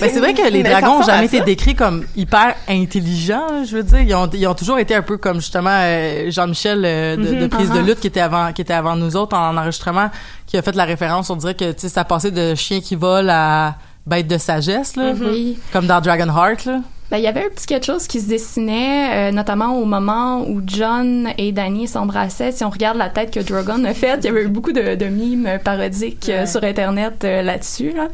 Ben, 0.00 0.10
c'est 0.12 0.18
vrai 0.20 0.34
que 0.34 0.42
les 0.50 0.62
Mais 0.62 0.70
dragons 0.70 0.86
ont 0.88 0.98
ressemble 0.98 1.12
jamais 1.12 1.26
été 1.26 1.40
décrits 1.42 1.74
comme 1.74 2.04
hyper 2.16 2.54
intelligents, 2.68 3.64
je 3.64 3.76
veux 3.76 3.82
dire. 3.82 4.00
Ils 4.00 4.14
ont, 4.14 4.28
ils 4.32 4.46
ont 4.46 4.54
toujours 4.54 4.78
été 4.78 4.94
un 4.94 5.02
peu 5.02 5.16
comme 5.16 5.36
justement 5.36 5.70
euh, 5.72 6.30
Jean-Michel 6.30 6.82
euh, 6.84 7.16
de, 7.16 7.34
de 7.40 7.46
prise 7.46 7.70
de 7.70 7.78
Uh-huh. 7.78 7.86
lutte 7.86 8.00
qui 8.00 8.06
était 8.08 8.20
avant 8.20 8.52
qui 8.52 8.62
était 8.62 8.72
avant 8.74 8.96
nous 8.96 9.14
autres 9.16 9.36
en 9.36 9.56
enregistrement, 9.56 10.10
qui 10.46 10.56
a 10.56 10.62
fait 10.62 10.74
la 10.74 10.84
référence. 10.84 11.30
On 11.30 11.36
dirait 11.36 11.54
que 11.54 11.70
tu 11.72 11.80
sais 11.80 11.88
ça 11.88 12.04
passait 12.04 12.30
de 12.32 12.54
chien 12.54 12.80
qui 12.80 12.96
vole 12.96 13.30
à 13.30 13.76
bête 14.06 14.26
de 14.26 14.38
sagesse 14.38 14.96
là, 14.96 15.12
Oui. 15.20 15.58
comme 15.72 15.86
dans 15.86 16.00
Dragonheart 16.00 16.64
là. 16.64 16.80
Ben, 17.10 17.16
il 17.16 17.24
y 17.24 17.26
avait 17.26 17.46
un 17.46 17.48
petit 17.48 17.66
quelque 17.66 17.86
chose 17.86 18.06
qui 18.06 18.20
se 18.20 18.28
dessinait, 18.28 19.30
euh, 19.30 19.32
notamment 19.32 19.78
au 19.78 19.86
moment 19.86 20.46
où 20.46 20.60
John 20.66 21.30
et 21.38 21.52
Danny 21.52 21.88
s'embrassaient. 21.88 22.52
Si 22.52 22.64
on 22.64 22.70
regarde 22.70 22.98
la 22.98 23.08
tête 23.08 23.30
que 23.30 23.40
Drogon 23.40 23.82
a 23.84 23.94
faite, 23.94 24.20
il 24.22 24.26
y 24.26 24.28
avait 24.28 24.44
eu 24.44 24.48
beaucoup 24.48 24.72
de, 24.72 24.94
de 24.94 25.06
mimes 25.06 25.58
parodiques 25.64 26.28
euh, 26.28 26.44
sur 26.44 26.62
Internet 26.64 27.24
euh, 27.24 27.40
là-dessus. 27.40 27.92
Là. 27.92 28.08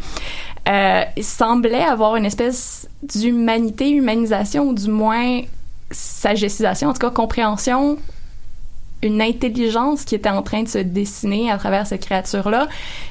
Euh, 0.68 1.02
il 1.16 1.24
semblait 1.24 1.82
avoir 1.82 2.14
une 2.16 2.24
espèce 2.24 2.88
d'humanité, 3.02 3.90
humanisation, 3.90 4.68
ou 4.68 4.74
du 4.74 4.88
moins 4.88 5.40
sagécisation, 5.90 6.88
en 6.88 6.92
tout 6.92 7.00
cas 7.00 7.10
compréhension 7.10 7.98
une 9.04 9.22
intelligence 9.22 10.04
qui 10.04 10.14
était 10.14 10.30
en 10.30 10.42
train 10.42 10.62
de 10.62 10.68
se 10.68 10.78
dessiner 10.78 11.50
à 11.50 11.58
travers 11.58 11.86
cette 11.86 12.04
créature-là. 12.04 12.68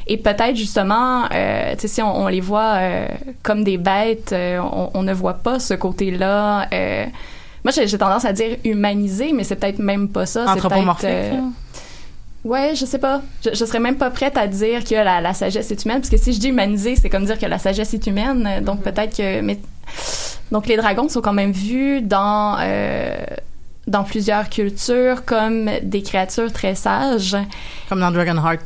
Et 0.08 0.18
peut-être 0.18 0.56
justement, 0.56 1.26
euh, 1.34 1.76
si 1.78 2.02
on, 2.02 2.24
on 2.24 2.28
les 2.28 2.42
voit 2.42 2.74
euh, 2.76 3.08
comme 3.42 3.64
des 3.64 3.78
bêtes, 3.78 4.34
euh, 4.34 4.60
on, 4.60 4.92
on 4.94 5.04
ne 5.04 5.14
voit 5.14 5.36
pas 5.36 5.60
ce 5.60 5.74
côté-là. 5.74 6.68
moi, 7.64 7.72
j'ai 7.72 7.98
tendance 7.98 8.26
à 8.26 8.34
dire 8.34 8.58
humanisé, 8.64 9.32
mais 9.34 9.44
c'est 9.44 9.56
peut-être 9.56 9.80
même 9.80 10.10
pas 10.10 10.26
ça. 10.26 10.46
Anthropomorphique. 10.52 11.08
Ouais, 12.44 12.74
je 12.76 12.86
sais 12.86 12.98
pas. 12.98 13.22
Je, 13.44 13.52
je 13.54 13.66
serais 13.66 13.80
même 13.80 13.96
pas 13.96 14.10
prête 14.10 14.36
à 14.36 14.48
dire 14.48 14.84
que 14.84 14.96
la, 14.96 15.22
la 15.22 15.34
sagesse 15.34 15.72
est 15.72 15.86
humaine, 15.86 16.00
parce 16.00 16.10
que 16.10 16.18
si 16.18 16.34
je 16.34 16.40
dis 16.40 16.50
humanisé, 16.50 16.98
c'est 16.98 17.10
comme 17.10 17.26
dire 17.26 17.40
que 17.40 17.46
la 17.46 17.58
sagesse 17.58 17.94
est 17.94 18.06
humaine. 18.06 18.62
Donc 18.64 18.82
peut-être 18.82 19.16
que, 19.16 19.40
mais 19.40 19.60
donc 20.52 20.68
les 20.68 20.76
dragons 20.76 21.08
sont 21.08 21.22
quand 21.22 21.34
même 21.34 21.52
vus 21.52 22.02
dans 22.02 22.58
euh, 22.60 23.16
dans 23.88 24.04
plusieurs 24.04 24.50
cultures 24.50 25.26
comme 25.26 25.70
des 25.82 26.02
créatures 26.02 26.52
très 26.54 26.76
sages. 26.76 27.36
Comme 27.90 28.00
dans 28.00 28.12
Dragonheart 28.12 28.60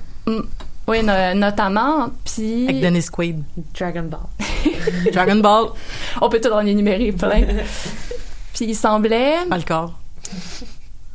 Oui, 0.88 1.04
no- 1.04 1.34
notamment. 1.36 2.10
Puis 2.24 2.64
avec 2.68 2.82
Dennis 2.82 3.08
Quaid. 3.12 3.44
Dragon 3.78 4.04
Ball. 4.04 4.20
Dragon 5.14 5.38
Ball, 5.38 5.68
on 6.22 6.30
peut 6.30 6.40
tout 6.40 6.50
en 6.52 6.66
énumérer 6.66 7.12
plein. 7.12 7.44
puis 8.54 8.66
il 8.66 8.76
semblait 8.76 9.36
pas 9.50 9.58
le 9.58 9.64
corps. 9.64 9.94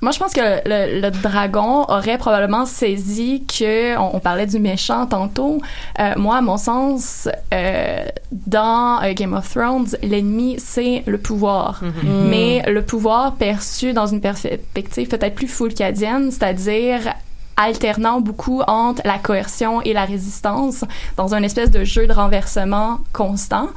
Moi, 0.03 0.11
je 0.11 0.19
pense 0.19 0.33
que 0.33 0.41
le, 0.41 1.01
le 1.01 1.11
dragon 1.11 1.85
aurait 1.89 2.19
probablement 2.19 2.67
saisi 2.67 3.45
que 3.47 3.97
on, 3.97 4.17
on 4.17 4.19
parlait 4.21 4.47
du 4.47 4.59
méchant 4.59 5.07
tantôt. 5.07 5.61
Euh, 6.01 6.13
moi, 6.17 6.37
à 6.39 6.41
mon 6.41 6.57
sens, 6.57 7.29
euh, 7.55 8.05
dans 8.33 9.01
euh, 9.03 9.13
Game 9.15 9.33
of 9.33 9.49
Thrones, 9.49 9.87
l'ennemi 10.03 10.57
c'est 10.59 11.05
le 11.07 11.19
pouvoir, 11.19 11.81
Mhm. 11.83 12.29
mais 12.29 12.63
le 12.69 12.83
pouvoir 12.83 13.35
perçu 13.37 13.93
dans 13.93 14.07
une 14.07 14.21
perspective 14.21 15.07
peut-être 15.09 15.35
plus 15.37 15.47
fulcadienne, 15.49 16.31
c'est-à-dire 16.33 17.15
alternant 17.57 18.21
beaucoup 18.21 18.63
entre 18.67 19.03
la 19.05 19.19
coercion 19.19 19.83
et 19.83 19.93
la 19.93 20.05
résistance 20.05 20.85
dans 21.17 21.35
un 21.35 21.43
espèce 21.43 21.71
de 21.71 21.85
jeu 21.85 22.07
de 22.07 22.13
renversement 22.13 22.99
constant. 23.13 23.69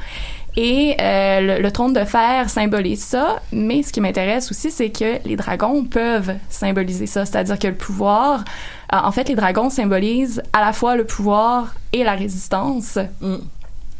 Et 0.57 0.95
euh, 1.01 1.41
le, 1.41 1.61
le 1.61 1.71
trône 1.71 1.93
de 1.93 2.05
fer 2.05 2.49
symbolise 2.49 3.03
ça, 3.03 3.41
mais 3.51 3.83
ce 3.83 3.91
qui 3.91 3.99
m'intéresse 3.99 4.49
aussi, 4.51 4.71
c'est 4.71 4.89
que 4.89 5.19
les 5.25 5.35
dragons 5.35 5.83
peuvent 5.83 6.33
symboliser 6.49 7.07
ça, 7.07 7.25
c'est-à-dire 7.25 7.59
que 7.59 7.67
le 7.67 7.75
pouvoir, 7.75 8.45
euh, 8.93 8.97
en 9.03 9.11
fait, 9.11 9.27
les 9.27 9.35
dragons 9.35 9.69
symbolisent 9.69 10.41
à 10.53 10.61
la 10.61 10.71
fois 10.71 10.95
le 10.95 11.05
pouvoir 11.05 11.75
et 11.91 12.03
la 12.03 12.13
résistance. 12.13 12.97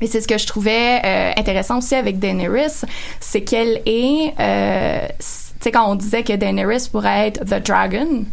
Et 0.02 0.08
c'est 0.08 0.22
ce 0.22 0.28
que 0.28 0.38
je 0.38 0.46
trouvais 0.46 1.02
euh, 1.04 1.32
intéressant 1.38 1.78
aussi 1.78 1.96
avec 1.96 2.20
Daenerys, 2.20 2.84
c'est 3.20 3.42
qu'elle 3.42 3.82
est, 3.86 4.34
euh, 4.40 5.08
tu 5.08 5.16
sais, 5.62 5.72
quand 5.72 5.90
on 5.90 5.96
disait 5.96 6.24
que 6.24 6.34
Daenerys 6.34 6.90
pourrait 6.92 7.28
être 7.28 7.46
the 7.46 7.66
dragon, 7.66 8.26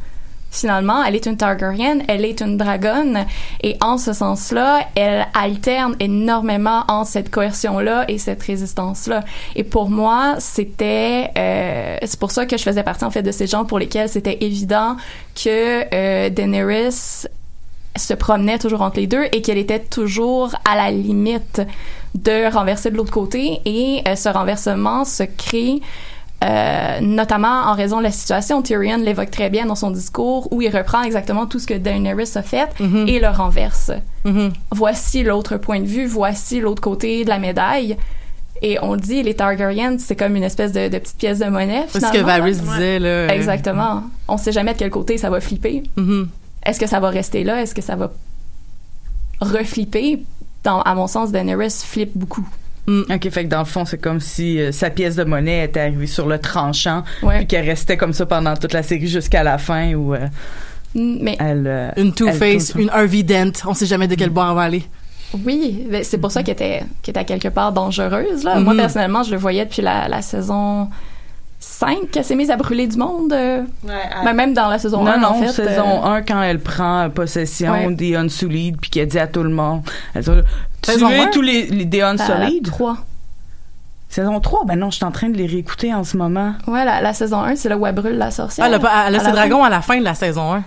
finalement, 0.52 1.02
elle 1.02 1.16
est 1.16 1.26
une 1.26 1.36
Targaryen, 1.36 2.00
elle 2.06 2.24
est 2.24 2.40
une 2.40 2.56
dragonne, 2.56 3.26
et 3.62 3.76
en 3.80 3.98
ce 3.98 4.12
sens-là, 4.12 4.86
elle 4.94 5.26
alterne 5.34 5.96
énormément 5.98 6.84
entre 6.88 7.08
cette 7.10 7.30
coercion-là 7.30 8.04
et 8.06 8.18
cette 8.18 8.42
résistance-là. 8.42 9.24
Et 9.56 9.64
pour 9.64 9.90
moi, 9.90 10.36
c'était, 10.38 11.30
euh, 11.36 11.96
c'est 12.04 12.20
pour 12.20 12.30
ça 12.30 12.46
que 12.46 12.56
je 12.56 12.62
faisais 12.62 12.82
partie 12.82 13.04
en 13.04 13.10
fait 13.10 13.22
de 13.22 13.32
ces 13.32 13.46
gens 13.46 13.64
pour 13.64 13.78
lesquels 13.78 14.08
c'était 14.08 14.38
évident 14.42 14.96
que 15.34 15.84
euh, 15.92 16.28
Daenerys 16.28 17.26
se 17.96 18.14
promenait 18.14 18.58
toujours 18.58 18.82
entre 18.82 19.00
les 19.00 19.06
deux 19.06 19.24
et 19.32 19.42
qu'elle 19.42 19.58
était 19.58 19.80
toujours 19.80 20.54
à 20.70 20.76
la 20.76 20.90
limite 20.90 21.62
de 22.14 22.52
renverser 22.52 22.90
de 22.90 22.96
l'autre 22.96 23.12
côté 23.12 23.60
et 23.64 24.02
euh, 24.06 24.16
ce 24.16 24.28
renversement 24.28 25.04
se 25.04 25.22
crée 25.24 25.80
euh, 26.42 27.00
notamment 27.00 27.62
en 27.66 27.74
raison 27.74 27.98
de 27.98 28.02
la 28.02 28.10
situation. 28.10 28.62
Tyrion 28.62 28.98
l'évoque 28.98 29.30
très 29.30 29.48
bien 29.50 29.66
dans 29.66 29.74
son 29.74 29.90
discours 29.90 30.48
où 30.52 30.60
il 30.62 30.74
reprend 30.76 31.02
exactement 31.02 31.46
tout 31.46 31.58
ce 31.58 31.66
que 31.66 31.74
Daenerys 31.74 32.32
a 32.36 32.42
fait 32.42 32.68
Mhm. 32.80 33.06
et 33.08 33.20
le 33.20 33.28
renverse. 33.28 33.90
Mhm. 34.24 34.52
Voici 34.72 35.22
l'autre 35.22 35.56
point 35.56 35.80
de 35.80 35.86
vue, 35.86 36.06
voici 36.06 36.60
l'autre 36.60 36.82
côté 36.82 37.24
de 37.24 37.28
la 37.28 37.38
médaille. 37.38 37.96
Et 38.64 38.78
on 38.80 38.94
le 38.94 39.00
dit, 39.00 39.22
les 39.24 39.34
Targaryens, 39.34 39.98
c'est 39.98 40.14
comme 40.14 40.36
une 40.36 40.44
espèce 40.44 40.70
de, 40.72 40.88
de 40.88 40.98
petite 40.98 41.16
pièce 41.18 41.38
de 41.40 41.46
monnaie. 41.46 41.84
C'est 41.88 42.00
ce 42.00 42.12
que. 42.12 42.18
Varys 42.18 42.56
disait, 42.60 42.98
là. 43.00 43.08
euh, 43.08 43.28
Exactement. 43.28 44.04
On 44.28 44.36
sait 44.36 44.52
jamais 44.52 44.72
de 44.72 44.78
quel 44.78 44.90
côté 44.90 45.18
ça 45.18 45.30
va 45.30 45.40
flipper. 45.40 45.82
Mhm. 45.96 46.28
Est-ce 46.64 46.78
que 46.78 46.86
ça 46.86 47.00
va 47.00 47.08
rester 47.08 47.42
là? 47.42 47.60
Est-ce 47.60 47.74
que 47.74 47.82
ça 47.82 47.96
va 47.96 48.12
reflipper? 49.40 50.22
Dans, 50.64 50.80
à 50.82 50.94
mon 50.94 51.08
sens, 51.08 51.32
Daenerys 51.32 51.82
flippe 51.84 52.12
beaucoup. 52.14 52.46
OK, 52.88 53.30
fait 53.30 53.44
que 53.44 53.48
dans 53.48 53.60
le 53.60 53.64
fond, 53.64 53.84
c'est 53.84 53.98
comme 53.98 54.18
si 54.20 54.60
euh, 54.60 54.72
sa 54.72 54.90
pièce 54.90 55.14
de 55.16 55.22
monnaie 55.24 55.64
était 55.64 55.80
arrivée 55.80 56.06
sur 56.08 56.26
le 56.26 56.38
tranchant, 56.38 57.04
Ouais. 57.22 57.38
puis 57.38 57.46
qu'elle 57.46 57.64
restait 57.66 57.96
comme 57.96 58.12
ça 58.12 58.26
pendant 58.26 58.56
toute 58.56 58.72
la 58.72 58.82
série 58.82 59.06
jusqu'à 59.06 59.44
la 59.44 59.56
fin 59.58 59.94
où 59.94 60.14
euh, 60.14 60.26
Mais 60.94 61.36
elle... 61.38 61.64
euh, 61.66 61.90
Une 61.96 62.12
Two-Face, 62.12 62.72
elle- 62.74 62.82
une 62.82 62.90
Harvey 62.90 63.22
Dent. 63.22 63.52
On 63.66 63.74
sait 63.74 63.86
jamais 63.86 64.08
de 64.08 64.14
quel 64.16 64.30
bord 64.30 64.50
on 64.50 64.54
va 64.54 64.62
aller. 64.62 64.82
oui, 65.46 65.86
c'est 66.02 66.18
pour 66.18 66.30
ça 66.32 66.42
qu'elle 66.42 66.54
était, 66.54 66.82
qu'elle 67.02 67.12
était 67.16 67.24
quelque 67.24 67.48
part 67.48 67.72
dangereuse. 67.72 68.42
Là. 68.44 68.58
Moi, 68.58 68.74
Mhm. 68.74 68.80
personnellement, 68.80 69.22
je 69.22 69.30
le 69.30 69.36
voyais 69.38 69.64
depuis 69.64 69.82
la, 69.82 70.08
la 70.08 70.20
saison 70.20 70.88
5 71.60 72.10
qu'elle 72.10 72.24
s'est 72.24 72.34
mise 72.34 72.50
à 72.50 72.56
brûler 72.56 72.88
du 72.88 72.96
monde. 72.98 73.32
euh, 73.32 73.62
ben, 74.24 74.32
même 74.34 74.52
dans 74.54 74.68
la 74.68 74.78
saison 74.80 75.04
non, 75.04 75.12
1, 75.12 75.18
non, 75.18 75.28
en 75.28 75.42
fait. 75.44 75.52
saison 75.52 76.04
euh, 76.04 76.16
1, 76.16 76.22
quand 76.22 76.42
elle 76.42 76.58
prend 76.58 77.08
possession 77.10 77.72
Ouais. 77.72 77.94
des 77.94 78.16
Unsullied, 78.16 78.76
puis 78.80 78.90
qu'elle 78.90 79.06
dit 79.08 79.18
à 79.20 79.28
tout 79.28 79.44
le 79.44 79.50
monde, 79.50 79.82
elle 80.14 80.24
dit, 80.24 80.30
Saison 80.84 81.08
tous 81.32 81.42
les, 81.42 81.66
les 81.66 81.84
des 81.84 81.98
la- 81.98 82.14
la 82.14 82.24
Unsullied. 82.24 82.64
3. 82.64 82.96
Saison 84.08 84.40
3, 84.40 84.64
ben 84.66 84.76
non, 84.78 84.90
je 84.90 84.96
suis 84.96 85.04
en 85.06 85.10
train 85.10 85.30
de 85.30 85.36
les 85.38 85.46
réécouter 85.46 85.94
en 85.94 86.04
ce 86.04 86.16
moment. 86.18 86.54
Ouais, 86.66 86.84
la, 86.84 87.00
la 87.00 87.14
saison 87.14 87.40
1, 87.40 87.56
c'est 87.56 87.68
là 87.70 87.78
où 87.78 87.86
elle 87.86 87.94
brûle 87.94 88.16
la 88.18 88.30
sorcière. 88.30 88.66
Ah, 88.66 88.68
elle 88.68 88.74
a, 88.74 88.78
pas- 88.78 89.04
elle 89.08 89.14
a 89.14 89.18
À 89.18 89.20
ses 89.20 89.26
la 89.28 89.32
fin. 89.32 89.32
dragons 89.48 89.64
à 89.64 89.70
la 89.70 89.80
fin 89.80 89.98
de 89.98 90.04
la 90.04 90.14
saison 90.14 90.52
1. 90.54 90.64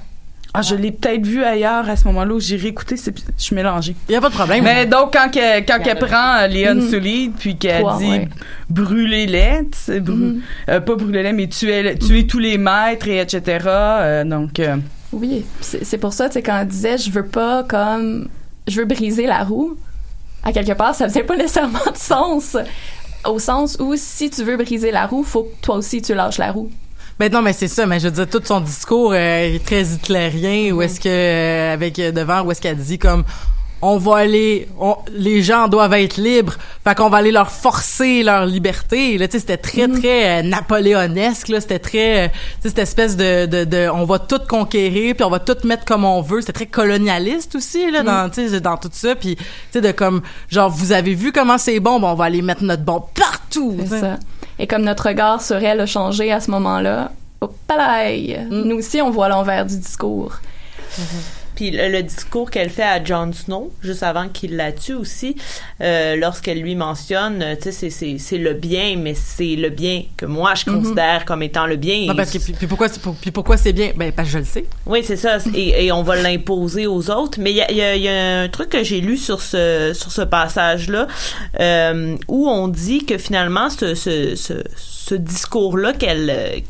Ah, 0.58 0.62
je 0.62 0.74
l'ai 0.74 0.92
peut-être 0.92 1.26
vu 1.28 1.44
ailleurs 1.44 1.88
à 1.90 1.96
ce 1.98 2.06
moment-là 2.06 2.34
où 2.34 2.40
j'ai 2.40 2.56
réécouté, 2.56 2.96
je 2.96 3.12
suis 3.38 3.56
mélangée. 3.56 3.94
Il 4.08 4.14
y 4.14 4.16
a 4.16 4.22
pas 4.22 4.30
de 4.30 4.34
problème. 4.34 4.64
Mais 4.64 4.86
donc, 4.86 5.12
quand, 5.14 5.30
elle 5.36 5.66
prend 6.00 6.38
euh, 6.38 6.48
les 6.48 6.64
Mhm. 6.74 6.80
Unsullied, 6.80 7.34
puis 7.38 7.58
qu'elle 7.58 7.84
dit 8.00 8.10
ouais. 8.10 8.30
brûlez-les, 8.70 9.68
tu 9.72 9.78
sais, 9.78 10.00
brû- 10.00 10.14
Mhm. 10.14 10.42
euh, 10.70 10.80
pas 10.80 10.96
brûlez-les, 10.96 11.34
mais 11.34 11.48
tuez, 11.48 11.98
tuez 12.00 12.26
tous 12.26 12.40
les 12.40 12.58
maîtres, 12.58 13.08
et 13.10 13.20
etc. 13.20 13.60
euh, 13.68 14.24
donc, 14.24 14.60
euh, 14.60 14.78
Oui, 15.12 15.46
c'est 15.62 15.84
c'est 15.86 15.98
pour 15.98 16.14
ça, 16.14 16.30
tu 16.30 16.34
sais, 16.36 16.42
quand 16.42 16.58
elle 16.58 16.68
disait 16.68 16.98
je 16.98 17.12
veux 17.12 17.26
pas 17.26 17.64
comme 17.64 18.28
je 18.68 18.80
veux 18.80 18.86
briser 18.86 19.28
la 19.28 19.44
roue, 19.44 19.76
à 20.46 20.54
quelque 20.54 20.74
part, 20.74 20.96
ça 20.96 21.10
faisait 21.10 21.24
pas 21.24 21.36
nécessairement 21.38 21.92
de 21.92 21.98
sens. 21.98 22.56
Au 23.28 23.40
sens 23.40 23.78
où 23.80 23.96
si 23.98 24.30
tu 24.30 24.44
veux 24.44 24.56
briser 24.56 24.92
la 24.92 25.08
roue, 25.08 25.24
faut 25.24 25.44
que 25.44 25.56
toi 25.62 25.76
aussi 25.76 26.02
tu 26.02 26.14
lâches 26.14 26.38
la 26.38 26.52
roue. 26.52 26.70
Ben 27.18 27.32
non, 27.32 27.42
mais 27.42 27.54
c'est 27.54 27.68
ça. 27.68 27.86
Mais 27.86 28.00
je 28.00 28.08
veux 28.08 28.12
dire, 28.12 28.30
tout 28.30 28.42
son 28.44 28.60
discours 28.62 29.14
euh, 29.14 29.56
est 29.56 29.66
très 29.66 29.84
hitlérien. 29.84 30.74
Où 30.74 30.82
est-ce 30.82 31.00
que, 31.00 31.10
euh, 31.10 31.74
avec 31.74 31.98
euh, 31.98 32.12
devant, 32.12 32.44
où 32.44 32.52
est-ce 32.52 32.62
qu'elle 32.62 32.78
dit 32.78 33.00
comme, 33.00 33.24
on 33.82 33.98
va 33.98 34.18
aller, 34.18 34.68
on- 34.80 34.98
les 35.14 35.42
gens 35.44 35.68
doivent 35.68 35.94
être 35.94 36.18
libres. 36.18 36.56
Fait 36.84 36.96
qu'on 36.96 37.10
va 37.10 37.18
aller 37.18 37.32
leur 37.32 37.52
forcer 37.52 38.24
leur 38.24 38.46
liberté. 38.46 39.18
Là, 39.18 39.28
tu 39.28 39.34
sais, 39.34 39.40
c'était 39.40 39.58
très, 39.58 39.88
très 39.88 40.40
euh, 40.40 40.42
napoléonesque. 40.44 41.50
Là, 41.50 41.62
c'était 41.62 41.80
très, 41.80 42.26
euh, 42.26 42.30
cette 42.62 42.80
espèce 42.80 43.16
de, 43.18 43.46
de, 43.46 43.64
de, 43.64 43.90
on 43.94 44.06
va 44.06 44.20
tout 44.20 44.40
conquérir, 44.48 45.16
puis 45.16 45.24
on 45.24 45.30
va 45.30 45.40
tout 45.40 45.58
mettre 45.66 45.86
comme 45.86 46.04
on 46.06 46.22
veut. 46.22 46.42
C'était 46.42 46.54
très 46.54 46.66
colonialiste 46.66 47.56
aussi 47.56 47.90
là, 47.92 48.02
dans, 48.04 48.30
tu 48.30 48.48
sais, 48.50 48.60
dans 48.62 48.78
tout 48.78 48.90
ça. 48.92 49.16
Puis, 49.16 49.36
tu 49.36 49.44
sais, 49.72 49.82
de 49.82 49.92
comme, 49.92 50.22
genre, 50.50 50.70
vous 50.70 50.92
avez 50.92 51.14
vu 51.14 51.32
comment 51.32 51.58
c'est 51.58 51.80
bon, 51.80 52.00
ben 52.00 52.08
on 52.10 52.16
va 52.16 52.26
aller 52.26 52.42
mettre 52.42 52.64
notre 52.64 52.84
bon 52.84 53.04
partout. 53.14 53.78
C'est 53.90 54.00
ça. 54.00 54.18
Et 54.58 54.68
comme 54.68 54.84
notre 54.84 55.08
regard 55.08 55.42
sur 55.42 55.58
elle 55.58 55.82
a 55.82 55.86
changé 55.86 56.32
à 56.32 56.40
ce 56.40 56.50
moment-là, 56.52 57.12
au 57.42 57.48
palais, 57.68 58.40
nous 58.50 58.78
aussi 58.78 59.02
on 59.02 59.10
voit 59.12 59.28
l'envers 59.28 59.66
du 59.66 59.78
discours. 59.78 60.34
Puis 61.56 61.72
le, 61.72 61.90
le 61.90 62.04
discours 62.04 62.52
qu'elle 62.52 62.70
fait 62.70 62.84
à 62.84 63.04
Jon 63.04 63.32
Snow, 63.34 63.72
juste 63.82 64.04
avant 64.04 64.28
qu'il 64.30 64.56
la 64.56 64.72
tue 64.72 64.94
aussi, 64.94 65.36
euh, 65.82 66.16
lorsqu'elle 66.16 66.62
lui 66.62 66.76
mentionne, 66.76 67.42
euh, 67.42 67.56
tu 67.56 67.64
sais, 67.64 67.72
c'est- 67.72 67.90
c'est 67.90 68.18
c'est 68.18 68.38
le 68.38 68.54
bien, 68.54 68.96
mais 68.98 69.14
c'est 69.14 69.56
le 69.56 69.70
bien 69.70 70.04
que 70.18 70.26
moi 70.26 70.54
je 70.56 70.66
considère 70.66 71.26
comme 71.26 71.42
étant 71.44 71.66
le 71.68 71.76
bien. 71.78 72.06
Non, 72.08 72.16
parce 72.16 72.32
que, 72.32 72.38
puis, 72.40 72.54
puis 72.54 72.68
pourquoi, 72.68 72.88
c'est- 72.90 73.02
puis 73.22 73.32
pourquoi 73.32 73.58
c'est 73.58 73.74
bien? 73.74 73.92
Ben, 73.96 74.12
parce 74.12 74.28
que 74.28 74.34
je 74.34 74.40
le 74.40 74.46
sais. 74.46 74.66
Oui, 74.86 75.02
c'est 75.04 75.18
ça. 75.18 75.38
Et, 75.54 75.86
et 75.86 75.92
on 75.92 76.04
va 76.04 76.16
l'imposer 76.22 76.88
aux 76.88 77.10
autres. 77.10 77.40
Mais 77.40 77.52
il 77.52 77.58
y 77.58 77.62
a, 77.62 77.72
y 77.72 77.82
a- 77.82 77.96
y 77.96 78.08
a 78.08 78.42
un 78.42 78.50
truc 78.50 78.70
que 78.70 78.84
j'ai 78.84 79.02
lu 79.02 79.18
sur 79.18 79.42
ce 79.42 79.92
sur 79.94 80.12
ce 80.12 80.22
passage-là 80.22 81.08
euh, 81.60 82.16
où 82.28 82.48
on 82.50 82.68
dit 82.68 83.06
que 83.06 83.18
finalement 83.18 83.70
ce 83.70 83.96
ce, 83.96 84.36
ce, 84.36 84.54
ce 84.76 85.16
discours-là 85.16 85.94
qu'elle 85.94 86.64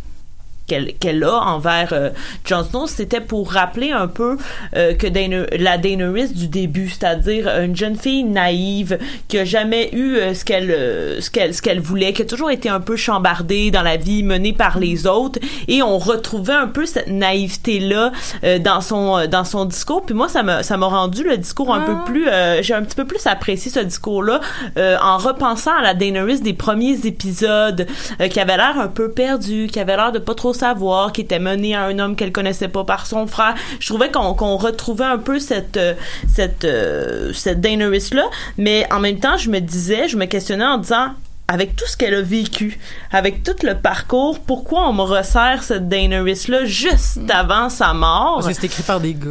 qu'elle 0.68 0.93
qu'elle 0.99 1.24
a 1.24 1.38
envers 1.41 1.89
euh, 1.93 2.09
Jon 2.43 2.63
Snow, 2.63 2.88
c'était 2.88 3.22
pour 3.22 3.51
rappeler 3.51 3.91
un 3.91 4.07
peu 4.07 4.38
euh, 4.76 4.93
que 4.95 5.07
Daener- 5.07 5.47
la 5.57 5.78
Daenerys 5.78 6.30
du 6.30 6.47
début, 6.47 6.89
c'est-à-dire 6.89 7.47
une 7.61 7.76
jeune 7.76 7.95
fille 7.95 8.24
naïve 8.24 8.97
qui 9.28 9.38
a 9.38 9.45
jamais 9.45 9.89
eu 9.93 10.16
euh, 10.16 10.34
ce 10.34 10.43
qu'elle 10.43 10.72
euh, 10.72 11.22
ce 11.22 11.30
qu'elle 11.30 11.53
ce 11.53 11.61
qu'elle 11.61 11.80
voulait, 11.80 12.13
qui 12.13 12.24
a 12.24 12.26
toujours 12.26 12.49
été 12.51 12.68
un 12.70 12.80
peu 12.80 12.95
chambardée 12.95 13.70
dans 13.72 13.84
la 13.84 13.97
vie, 13.97 14.24
menée 14.24 14.53
par 14.53 14.80
les 14.80 15.05
autres, 15.07 15.39
et 15.68 15.84
on 15.84 15.97
retrouvait 15.97 16.53
un 16.53 16.68
peu 16.68 16.86
cette 16.86 17.09
naïveté 17.09 17.80
là 17.80 18.11
dans 18.59 18.82
son 18.82 19.18
euh, 19.20 19.28
dans 19.28 19.43
son 19.43 19.66
discours. 19.66 20.03
Puis 20.05 20.16
moi, 20.16 20.30
ça 20.30 20.41
m'a 20.43 20.63
ça 20.63 20.78
m'a 20.78 20.88
rendu 20.88 21.24
le 21.24 21.38
discours 21.38 21.74
un 21.74 21.82
peu 21.82 21.93
plus, 22.05 22.28
euh, 22.28 22.61
j'ai 22.63 22.74
un 22.74 22.82
petit 22.82 22.95
peu 22.95 23.05
plus 23.05 23.26
apprécié 23.28 23.70
ce 23.72 23.80
discours-là 23.82 24.39
euh, 24.78 24.97
en 25.01 25.18
repensant 25.18 25.76
à 25.78 25.82
la 25.82 25.93
Daenerys 25.93 26.41
des 26.41 26.53
premiers 26.53 27.05
épisodes, 27.05 27.86
euh, 28.20 28.28
qui 28.28 28.39
avait 28.39 28.57
l'air 28.57 28.80
un 28.80 28.88
peu 28.88 29.11
perdue, 29.11 29.68
qui 29.72 29.80
avait 29.80 29.95
l'air 29.95 30.11
de 30.11 30.20
pas 30.20 30.34
trop 30.34 30.53
savoir, 30.56 31.12
qui 31.12 31.22
était 31.22 31.39
menée 31.39 31.76
à 31.76 31.84
un 31.84 31.99
homme 31.99 32.16
qu'elle 32.16 32.32
connaissait 32.32 32.68
pas 32.68 32.84
par 32.84 33.06
son 33.06 33.28
frère. 33.28 33.53
Je 33.80 33.88
trouvais 33.88 34.10
qu'on 34.12 34.58
retrouvait 34.58 35.06
un 35.06 35.18
peu 35.20 35.39
cette 35.39 35.78
euh, 35.78 35.93
cette 36.34 36.66
euh, 36.66 37.32
cette 37.34 37.62
Daenerys 37.62 38.10
là, 38.14 38.26
mais 38.58 38.88
en 38.91 38.99
même 38.99 39.20
temps, 39.20 39.38
je 39.38 39.49
me 39.49 39.60
disais, 39.60 40.08
je 40.08 40.18
me 40.18 40.26
questionnais 40.26 40.66
en 40.66 40.78
disant 40.78 41.10
avec 41.47 41.76
tout 41.76 41.86
ce 41.86 41.95
qu'elle 41.95 42.16
a 42.16 42.24
vécu, 42.24 42.80
avec 43.12 43.43
tout 43.43 43.53
le 43.62 43.76
parcours, 43.76 44.39
pourquoi 44.39 44.89
on 44.89 44.93
me 44.93 45.03
resserre 45.03 45.62
cette 45.62 45.88
Daenerys-là 45.88 46.66
juste 46.66 47.20
avant 47.30 47.70
sa 47.70 47.93
mort? 47.93 48.38
Parce 48.38 48.47
que 48.47 48.53
c'est 48.53 48.66
écrit 48.66 48.82
par 48.82 48.99
des 48.99 49.14
gars. 49.14 49.30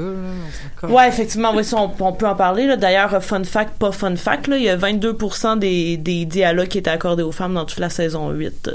Là, 0.85 0.89
Ouais, 0.89 1.09
effectivement, 1.09 1.51
oui, 1.53 1.65
ça, 1.65 1.77
on, 1.77 1.91
on 1.99 2.13
peut 2.13 2.29
en 2.29 2.37
parler. 2.37 2.77
D'ailleurs, 2.77 3.21
fun 3.21 3.43
fact, 3.43 3.77
pas 3.81 3.91
fun 3.91 4.15
fact, 4.15 4.47
là, 4.47 4.57
il 4.59 4.63
y 4.63 4.69
a 4.69 4.77
22% 4.77 5.59
des, 5.59 5.97
des 5.97 6.25
dialogues 6.25 6.69
qui 6.69 6.79
étaient 6.79 6.91
accordés 6.91 7.25
aux 7.25 7.33
femmes 7.33 7.55
dans 7.55 7.65
toute 7.65 7.81
la 7.81 7.91
saison 7.91 8.31
8. 8.31 8.69
euh. 8.69 8.75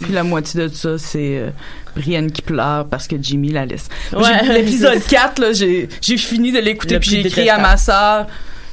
Puis 0.00 0.12
la 0.12 0.22
moitié 0.22 0.60
de 0.60 0.68
ça, 0.68 0.98
c'est 0.98 1.38
euh, 1.38 1.50
Brienne 1.96 2.30
qui 2.30 2.42
pleure 2.42 2.86
parce 2.86 3.06
que 3.08 3.16
Jimmy 3.20 3.50
la 3.50 3.64
laisse. 3.66 3.88
Ouais. 4.12 4.42
L'épisode 4.52 5.02
4, 5.08 5.38
là, 5.40 5.52
j'ai 5.52 5.88
j'ai 6.00 6.16
fini 6.18 6.52
de 6.52 6.58
l'écouper 6.58 6.94
Le 6.94 7.00
puis 7.00 7.10
j'ai 7.10 7.26
écrit 7.26 7.48
à 7.50 7.58
ma 7.58 7.76
sœur 7.76 8.26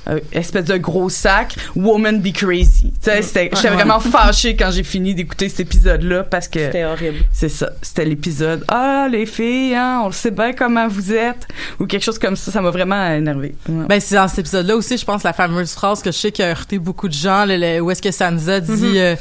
euh, 0.10 0.20
espèce 0.34 0.66
de 0.66 0.76
gros 0.76 1.08
sac, 1.08 1.56
Woman 1.78 2.20
Be 2.20 2.34
Crazy. 2.34 2.92
Tu 2.92 3.10
sais, 3.10 3.22
c'était- 3.22 3.50
j'étais 3.56 3.70
vraiment 3.70 4.02
fâchée 4.02 4.54
quand 4.58 4.70
j'ai 4.70 4.84
fini 4.84 5.16
d'écouter 5.16 5.48
cet 5.48 5.62
épisode-là 5.62 6.24
parce 6.24 6.50
que 6.50 6.60
C'était 6.60 6.84
horrible. 6.84 7.20
c'est 7.32 7.48
ça, 7.48 7.70
c'était 7.82 8.04
l'épisode 8.04 8.66
ah 8.68 9.08
les 9.10 9.26
filles, 9.26 9.76
hein, 9.76 10.02
on 10.04 10.08
le 10.08 10.12
sait 10.12 10.32
bien 10.32 10.52
comment 10.52 10.90
vous 10.90 11.14
êtes 11.14 11.48
ou 11.80 11.86
quelque 11.86 12.04
chose 12.04 12.20
comme 12.20 12.36
ça, 12.36 12.52
ça 12.52 12.60
m'a 12.60 12.70
vraiment 12.72 13.12
énervé. 13.14 13.56
Ouais. 13.70 13.86
Ben, 13.88 14.02
c'est 14.02 14.16
dans 14.16 14.28
cet 14.28 14.40
épisode-là 14.40 14.76
aussi, 14.76 14.98
je 14.98 15.06
pense, 15.06 15.24
la 15.24 15.32
fameuse 15.32 15.72
phrase 15.72 16.02
que 16.02 16.12
je 16.12 16.18
sais 16.18 16.32
qui 16.34 16.44
a 16.44 16.48
heurté 16.50 16.80
beaucoup 16.80 17.08
de 17.08 17.14
gens, 17.14 17.46
le- 17.46 17.56
le- 17.56 17.80
où 17.80 17.90
est-ce 17.90 18.02
que 18.02 18.12
Sansa 18.12 18.60
dit 18.60 18.72
Mhm. 18.74 18.94
euh, 18.98 19.16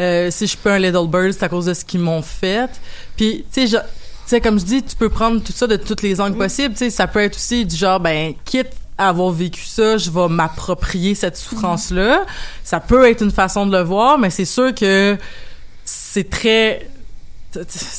euh, 0.00 0.30
si 0.30 0.46
je 0.46 0.56
pas 0.56 0.74
un 0.74 0.78
Little 0.78 1.08
Bird, 1.08 1.32
c'est 1.32 1.44
à 1.44 1.48
cause 1.48 1.66
de 1.66 1.74
ce 1.74 1.84
qu'ils 1.84 2.00
m'ont 2.00 2.22
fait. 2.22 2.70
Puis, 3.16 3.44
tu 3.52 3.62
sais, 3.62 3.66
je- 3.66 3.76
tu 3.76 3.84
sais, 4.30 4.40
comme 4.40 4.58
je 4.58 4.64
dis, 4.64 4.82
tu 4.82 4.96
peux 4.96 5.08
prendre 5.08 5.42
tout 5.42 5.52
ça 5.52 5.66
de 5.66 5.76
tous 5.76 6.02
les 6.02 6.20
angles 6.20 6.36
possibles. 6.36 6.74
Tu 6.74 6.78
sais, 6.78 6.90
ça 6.90 7.06
peut 7.06 7.20
être 7.20 7.36
aussi 7.36 7.64
du 7.64 7.76
genre, 7.76 8.00
ben, 8.00 8.34
quitte 8.44 8.70
à 8.98 9.10
avoir 9.10 9.30
vécu 9.30 9.62
ça, 9.62 9.98
je 9.98 10.10
vais 10.10 10.26
m'approprier 10.28 11.14
cette 11.14 11.36
souffrance-là. 11.36 12.24
Ça 12.64 12.80
peut 12.80 13.08
être 13.08 13.22
une 13.22 13.30
façon 13.30 13.66
de 13.66 13.76
le 13.76 13.82
voir, 13.84 14.18
mais 14.18 14.30
c'est 14.30 14.44
sûr 14.46 14.74
que 14.74 15.16
c'est 15.84 16.28
très 16.30 16.88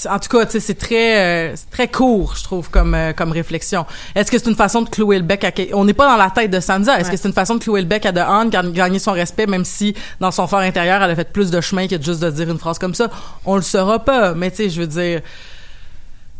en 0.09 0.19
tout 0.19 0.29
cas, 0.37 0.45
c'est 0.47 0.77
très, 0.77 1.51
euh, 1.51 1.55
très 1.71 1.87
court, 1.87 2.35
je 2.37 2.43
trouve, 2.43 2.69
comme, 2.69 2.93
euh, 2.93 3.13
comme 3.13 3.31
réflexion. 3.31 3.85
Est-ce 4.15 4.29
que 4.31 4.37
c'est 4.37 4.49
une 4.49 4.55
façon 4.55 4.81
de 4.83 4.89
clouer 4.89 5.17
le 5.17 5.23
bec 5.23 5.43
à 5.43 5.51
On 5.73 5.85
n'est 5.85 5.93
pas 5.93 6.07
dans 6.09 6.17
la 6.17 6.29
tête 6.29 6.51
de 6.51 6.59
Sansa. 6.59 6.99
Est-ce 6.99 7.05
Ouais. 7.09 7.15
que 7.15 7.21
c'est 7.21 7.27
une 7.27 7.33
façon 7.33 7.55
de 7.55 7.59
clouer 7.63 7.81
le 7.81 7.87
bec 7.87 8.05
à 8.05 8.11
Hunt, 8.31 8.49
ga- 8.49 8.63
gagner 8.63 8.99
son 8.99 9.13
respect, 9.13 9.47
même 9.47 9.65
si 9.65 9.95
dans 10.19 10.31
son 10.31 10.47
fort 10.47 10.59
intérieur, 10.59 11.01
elle 11.01 11.11
a 11.11 11.15
fait 11.15 11.31
plus 11.31 11.49
de 11.51 11.59
chemin 11.61 11.87
que 11.87 11.95
de 11.95 12.03
juste 12.03 12.21
de 12.21 12.29
dire 12.29 12.49
une 12.49 12.59
phrase 12.59 12.77
comme 12.79 12.93
ça? 12.93 13.09
On 13.45 13.55
le 13.55 13.61
saura 13.61 13.99
pas, 13.99 14.33
mais 14.33 14.51
tu 14.51 14.57
sais, 14.57 14.69
je 14.69 14.81
veux 14.81 14.87
dire... 14.87 15.21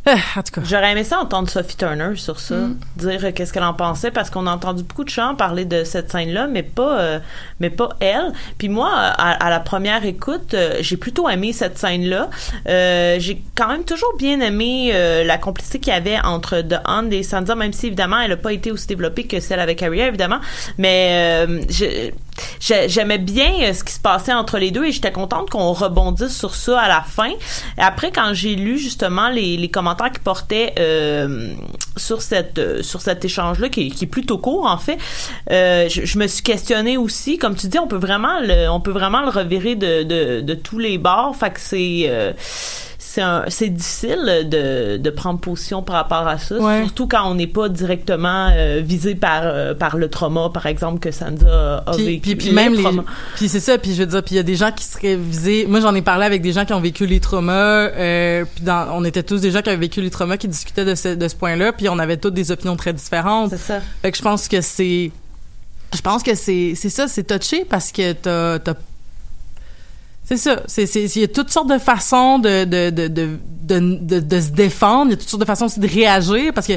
En 0.08 0.42
tout 0.42 0.52
cas. 0.54 0.62
J'aurais 0.64 0.92
aimé 0.92 1.04
ça 1.04 1.20
entendre 1.20 1.50
Sophie 1.50 1.76
Turner 1.78 2.16
sur 2.16 2.40
ça, 2.40 2.56
Mm. 2.56 2.78
dire 2.96 3.20
euh, 3.26 3.32
qu'est-ce 3.34 3.52
qu'elle 3.54 3.64
en 3.64 3.74
pensait 3.74 4.12
parce 4.12 4.30
qu'on 4.30 4.48
a 4.48 4.52
entendu 4.52 4.84
beaucoup 4.84 5.04
de 5.04 5.10
gens 5.10 5.36
parler 5.36 5.66
de 5.66 5.84
cette 5.84 6.12
scène-là, 6.12 6.48
mais 6.48 6.64
pas, 6.64 7.00
euh, 7.00 7.20
mais 7.60 7.70
pas 7.70 7.90
elle. 8.00 8.32
Puis 8.58 8.70
moi, 8.70 8.90
à, 8.94 9.32
à 9.46 9.50
la 9.50 9.60
première 9.60 10.06
écoute, 10.06 10.54
euh, 10.54 10.76
j'ai 10.82 10.98
plutôt 10.98 11.28
aimé 11.30 11.52
cette 11.54 11.78
scène-là. 11.78 12.30
Euh, 12.68 13.18
j'ai 13.20 13.42
quand 13.56 13.68
même 13.68 13.84
toujours 13.84 14.16
bien 14.18 14.40
aimé 14.42 14.92
euh, 14.94 15.24
la 15.24 15.38
complicité 15.38 15.80
qu'il 15.80 15.94
y 15.94 15.96
avait 15.96 16.20
entre 16.24 16.62
The 16.62 16.80
Hunt 16.86 17.10
et 17.12 17.24
Sansa, 17.24 17.56
même 17.56 17.74
si 17.74 17.88
évidemment 17.88 18.20
elle 18.20 18.32
a 18.32 18.38
pas 18.38 18.54
été 18.54 18.72
aussi 18.72 18.88
développée 18.88 19.26
que 19.26 19.40
celle 19.40 19.60
avec 19.60 19.82
Arya, 19.84 20.08
évidemment. 20.08 20.40
Mais 20.78 21.44
euh, 21.46 21.62
je- 21.70 21.74
j'ai- 21.78 22.14
j'aimais 22.60 23.18
bien 23.18 23.52
euh, 23.62 23.74
ce 23.74 23.84
qui 23.84 23.94
se 23.94 24.00
passait 24.00 24.34
entre 24.34 24.58
les 24.58 24.72
deux 24.72 24.86
et 24.86 24.92
j'étais 24.92 25.12
contente 25.12 25.50
qu'on 25.50 25.74
rebondisse 25.74 26.38
sur 26.38 26.56
ça 26.56 26.80
à 26.82 26.88
la 26.88 27.02
fin. 27.02 27.32
Après, 27.78 28.12
quand 28.12 28.34
j'ai 28.34 28.56
lu 28.56 28.78
justement 28.78 29.30
les, 29.30 29.58
les 29.58 29.70
commentaires 29.70 30.12
qui 30.12 30.20
portaient 30.20 30.74
euh, 30.80 31.54
sur 31.96 32.22
cette 32.22 32.58
euh, 32.60 32.84
sur 32.84 33.02
cet 33.02 33.24
échange-là, 33.26 33.70
qui, 33.70 33.88
est- 33.88 33.90
qui 33.90 34.06
est 34.06 34.08
plutôt 34.08 34.38
court 34.38 34.66
en 34.68 34.78
fait, 34.78 34.98
euh, 35.52 35.88
je, 35.90 36.06
je 36.06 36.18
me 36.20 36.28
suis 36.28 36.44
questionnée 36.44 36.98
aussi. 36.98 37.38
Comme 37.38 37.56
tu 37.56 37.68
dis, 37.68 37.80
on 37.80 37.88
peut 37.88 37.98
vraiment 37.98 38.40
le, 38.42 38.70
on 38.70 38.80
peut 38.80 38.92
vraiment 38.92 39.22
le 39.22 39.30
revirer 39.30 39.76
de, 39.76 40.04
de, 40.04 40.42
de 40.42 40.54
tous 40.54 40.80
les 40.80 40.98
bords. 40.98 41.36
Fait 41.36 41.50
que 41.52 41.60
c'est 41.60 42.04
euh, 42.08 42.34
c'est 43.48 43.70
difficile 43.70 44.48
de, 44.52 44.98
de 44.98 45.10
prendre 45.10 45.40
position 45.40 45.82
par 45.82 45.96
rapport 45.96 46.28
à 46.28 46.38
ça, 46.38 46.56
Ouais. 46.60 46.84
surtout 46.84 47.08
quand 47.08 47.30
on 47.30 47.36
n'est 47.36 47.48
pas 47.48 47.70
directement 47.70 48.50
euh, 48.54 48.82
visé 48.84 49.16
par 49.16 49.42
euh, 49.44 49.74
par 49.74 49.96
le 49.98 50.10
trauma, 50.10 50.50
par 50.54 50.66
exemple 50.66 51.00
que 51.00 51.12
Sansa 51.12 51.84
a 51.86 51.92
Puis, 51.94 52.06
vécu. 52.06 52.36
puis, 52.36 52.52
même 52.52 52.74
les, 52.74 52.84
puis 53.36 53.48
c'est 53.50 53.60
ça 53.60 53.78
puis 53.78 53.94
je 53.94 54.00
veux 54.02 54.06
dire 54.08 54.24
puis 54.24 54.36
il 54.36 54.38
y 54.38 54.40
a 54.40 54.44
des 54.44 54.56
gens 54.56 54.72
qui 54.72 54.84
seraient 54.84 55.16
visés 55.16 55.66
moi 55.68 55.80
j'en 55.80 55.96
ai 55.96 56.02
parlé 56.02 56.26
avec 56.26 56.42
des 56.42 56.52
gens 56.52 56.66
qui 56.66 56.74
ont 56.74 56.82
vécu 56.82 57.06
les 57.06 57.20
traumas 57.20 57.54
euh, 57.54 58.46
puis 58.56 58.64
dans, 58.66 58.88
on 58.92 59.04
était 59.06 59.24
tous 59.24 59.40
des 59.42 59.52
gens 59.52 59.62
qui 59.62 59.70
avaient 59.70 59.78
vécu 59.80 60.02
les 60.02 60.10
traumas 60.10 60.38
qui 60.38 60.48
discutaient 60.48 60.86
de 60.86 60.96
ce, 60.96 61.10
de 61.16 61.28
ce 61.28 61.36
point-là 61.36 61.72
puis 61.74 61.88
on 61.90 62.00
avait 62.00 62.18
toutes 62.18 62.34
des 62.34 62.52
opinions 62.52 62.76
très 62.76 62.94
différentes 62.94 63.52
C'est 63.52 63.58
ça. 63.58 63.80
fait 64.02 64.12
que 64.12 64.18
je 64.18 64.22
pense 64.24 64.48
que 64.48 64.62
c'est 64.62 65.12
je 65.96 66.02
pense 66.02 66.22
que 66.22 66.36
c'est 66.36 66.74
c'est 66.76 66.90
ça 66.90 67.08
c'est 67.08 67.24
touché 67.24 67.64
parce 67.64 67.92
que 67.94 68.12
t'as 68.12 68.60
t'as 68.60 68.74
c'est 70.28 70.38
ça 70.38 70.62
c'est 70.68 70.86
c'est 70.86 71.04
il 71.06 71.22
y 71.22 71.24
a 71.24 71.28
toutes 71.28 71.50
sortes 71.50 71.70
de 71.70 71.78
façons 71.80 72.38
de 72.40 72.66
de 72.66 72.90
de 72.90 73.08
de 73.08 74.20
de, 74.20 74.40
se 74.42 74.50
défendre 74.50 75.08
il 75.08 75.12
y 75.12 75.14
a 75.14 75.18
toutes 75.18 75.30
sortes 75.30 75.42
de 75.42 75.48
façons 75.48 75.66
aussi 75.66 75.80
de 75.80 75.88
réagir 75.88 76.54
parce 76.54 76.68
que 76.68 76.74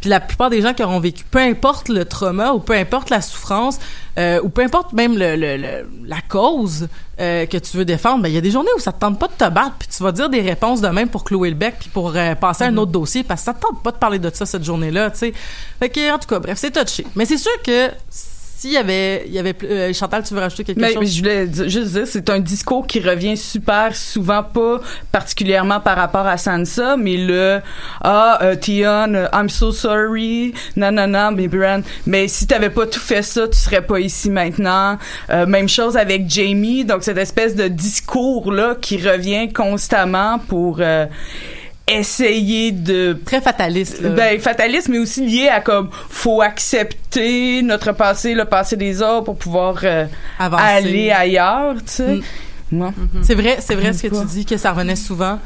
puis 0.00 0.08
la 0.10 0.20
plupart 0.20 0.48
des 0.48 0.62
gens 0.62 0.74
qui 0.74 0.84
auront 0.84 1.00
vécu, 1.00 1.24
peu 1.28 1.40
importe 1.40 1.88
le 1.88 2.04
trauma 2.04 2.52
ou 2.52 2.60
peu 2.60 2.74
importe 2.74 3.10
la 3.10 3.20
souffrance 3.20 3.80
euh, 4.16 4.40
ou 4.44 4.48
peu 4.48 4.62
importe 4.62 4.92
même 4.92 5.18
le, 5.18 5.34
le- 5.34 5.56
le- 5.56 5.88
la 6.06 6.20
cause 6.28 6.86
euh, 7.18 7.46
que 7.46 7.56
tu 7.56 7.76
veux 7.76 7.84
défendre, 7.84 8.22
ben 8.22 8.28
il 8.28 8.34
y 8.36 8.38
a 8.38 8.40
des 8.40 8.52
journées 8.52 8.70
où 8.76 8.80
ça 8.80 8.92
te 8.92 9.00
tente 9.00 9.18
pas 9.18 9.26
de 9.26 9.32
te 9.32 9.50
battre, 9.50 9.74
puis 9.76 9.88
tu 9.88 10.00
vas 10.04 10.12
dire 10.12 10.28
des 10.28 10.40
réponses 10.40 10.80
de 10.80 10.86
même 10.86 11.08
pour 11.08 11.24
clouer 11.24 11.48
le 11.50 11.56
bec 11.56 11.74
puis 11.80 11.88
pour 11.92 12.14
euh, 12.14 12.36
passer 12.36 12.62
à 12.62 12.66
un 12.68 12.76
autre 12.76 12.92
dossier 12.92 13.24
parce 13.24 13.40
que 13.40 13.46
ça 13.46 13.54
te 13.54 13.60
tente 13.60 13.82
pas 13.82 13.90
de 13.90 13.96
parler 13.96 14.20
de 14.20 14.30
ça 14.32 14.46
cette 14.46 14.62
journée-là, 14.62 15.10
tu 15.10 15.18
sais. 15.18 15.32
Fait 15.80 15.88
que 15.88 16.14
en 16.14 16.18
tout 16.20 16.28
cas, 16.28 16.38
bref, 16.38 16.58
c'est 16.58 16.70
touché. 16.70 17.04
Mais 17.16 17.24
c'est 17.24 17.36
sûr 17.38 17.60
que 17.66 17.88
s'il 18.58 18.72
y 18.72 18.76
avait 18.76 19.22
il 19.26 19.32
y 19.32 19.38
avait 19.38 19.54
euh, 19.62 19.92
Chantal, 19.92 20.24
tu 20.24 20.34
veux 20.34 20.40
rajouter 20.40 20.64
quelque 20.64 20.80
Mais, 20.80 20.88
chose? 20.88 20.98
mais 21.00 21.06
je 21.06 21.18
voulais 21.20 21.68
juste 21.68 21.92
dire, 21.92 22.06
c'est 22.08 22.28
un 22.28 22.40
discours 22.40 22.88
qui 22.88 22.98
revient 22.98 23.36
super 23.36 23.94
souvent, 23.94 24.42
pas 24.42 24.80
particulièrement 25.12 25.78
par 25.78 25.96
rapport 25.96 26.26
à 26.26 26.36
Sansa, 26.38 26.96
mais 26.96 27.18
le 27.18 27.60
ah 28.02 28.40
euh, 28.42 28.56
Tion, 28.56 29.14
euh, 29.14 29.28
I'm 29.32 29.48
so 29.48 29.70
sorry, 29.70 30.54
non, 30.76 30.90
mais 31.36 31.46
Bran, 31.46 31.82
mais 32.04 32.26
si 32.26 32.48
t'avais 32.48 32.70
pas 32.70 32.86
tout 32.86 32.98
fait 32.98 33.22
ça, 33.22 33.46
tu 33.46 33.56
serais 33.56 33.82
pas 33.82 34.00
ici 34.00 34.28
maintenant. 34.28 34.98
Euh, 35.30 35.46
même 35.46 35.68
chose 35.68 35.96
avec 35.96 36.28
Jamie, 36.28 36.84
donc 36.84 37.04
cette 37.04 37.18
espèce 37.18 37.54
de 37.54 37.68
discours 37.68 38.50
là 38.50 38.74
qui 38.80 38.96
revient 38.96 39.52
constamment 39.52 40.40
pour 40.40 40.78
euh, 40.80 41.06
essayer 41.88 42.72
de 42.72 43.18
très 43.24 43.40
fataliste 43.40 44.00
là. 44.00 44.10
ben 44.10 44.40
fataliste 44.40 44.88
mais 44.88 44.98
aussi 44.98 45.26
lié 45.26 45.48
à 45.48 45.60
comme 45.60 45.88
faut 46.10 46.42
accepter 46.42 47.62
notre 47.62 47.92
passé 47.92 48.34
le 48.34 48.44
passé 48.44 48.76
des 48.76 49.02
autres 49.02 49.24
pour 49.24 49.36
pouvoir 49.36 49.80
euh, 49.84 50.04
aller 50.38 51.10
ailleurs 51.10 51.74
tu 51.76 51.82
sais 51.86 52.20
Mm. 52.70 52.90
C'est 53.22 53.34
vrai, 53.34 53.58
c'est 53.60 53.74
vrai 53.74 53.92
ce 53.92 54.02
que 54.02 54.20
tu 54.20 54.26
dis 54.26 54.44
que 54.44 54.56
ça 54.56 54.72
revenait 54.72 54.96
souvent. 54.96 55.38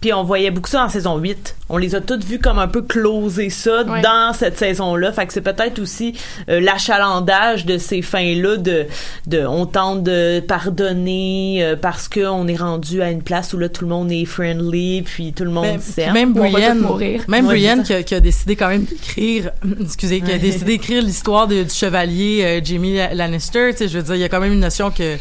Puis 0.00 0.12
on 0.12 0.22
voyait 0.24 0.50
beaucoup 0.50 0.68
ça 0.68 0.84
en 0.84 0.88
saison 0.90 1.16
8. 1.16 1.56
On 1.70 1.78
les 1.78 1.94
a 1.94 2.00
toutes 2.02 2.22
vus 2.22 2.38
comme 2.38 2.58
un 2.58 2.68
peu 2.68 2.82
closer 2.82 3.48
ça 3.50 3.82
Ouais. 3.84 4.02
dans 4.02 4.32
cette 4.34 4.58
saison-là. 4.58 5.10
Fait 5.10 5.26
que 5.26 5.32
c'est 5.32 5.40
peut-être 5.40 5.78
aussi 5.78 6.12
euh, 6.50 6.60
l'achalandage 6.60 7.64
de 7.64 7.78
ces 7.78 8.02
fins-là 8.02 8.56
de, 8.58 8.84
de 9.26 9.44
on 9.46 9.64
tente 9.66 10.02
de 10.04 10.40
pardonner 10.40 11.58
euh, 11.64 11.76
parce 11.76 12.08
qu'on 12.08 12.46
est 12.46 12.56
rendu 12.56 13.00
à 13.02 13.10
une 13.10 13.22
place 13.22 13.52
où 13.54 13.58
là 13.58 13.68
tout 13.68 13.84
le 13.84 13.90
monde 13.90 14.12
est 14.12 14.24
friendly 14.26 15.02
puis 15.02 15.32
tout 15.32 15.44
le 15.44 15.50
monde 15.50 15.64
Même, 15.66 15.80
s'aime. 15.80 16.12
même 16.12 16.32
Brienne, 16.34 16.86
même 17.28 17.46
Ouais, 17.46 17.54
Brienne 17.54 17.82
qui 17.82 17.94
a, 17.94 18.02
qui 18.02 18.14
a 18.14 18.20
décidé 18.20 18.54
quand 18.54 18.68
même 18.68 18.84
d'écrire, 18.84 19.50
excusez, 19.80 20.20
qui 20.20 20.30
a 20.30 20.38
décidé 20.38 20.72
d'écrire 20.76 21.02
l'histoire 21.02 21.46
de- 21.46 21.62
du 21.62 21.70
chevalier 21.74 22.42
euh, 22.44 22.60
Jamie 22.62 22.98
Lannister. 23.14 23.70
Tu 23.72 23.78
sais, 23.78 23.88
je 23.88 23.96
veux 23.98 24.04
dire, 24.04 24.14
il 24.16 24.20
y 24.20 24.24
a 24.24 24.28
quand 24.28 24.40
même 24.40 24.52
une 24.52 24.60
notion 24.60 24.90
que 24.90 25.16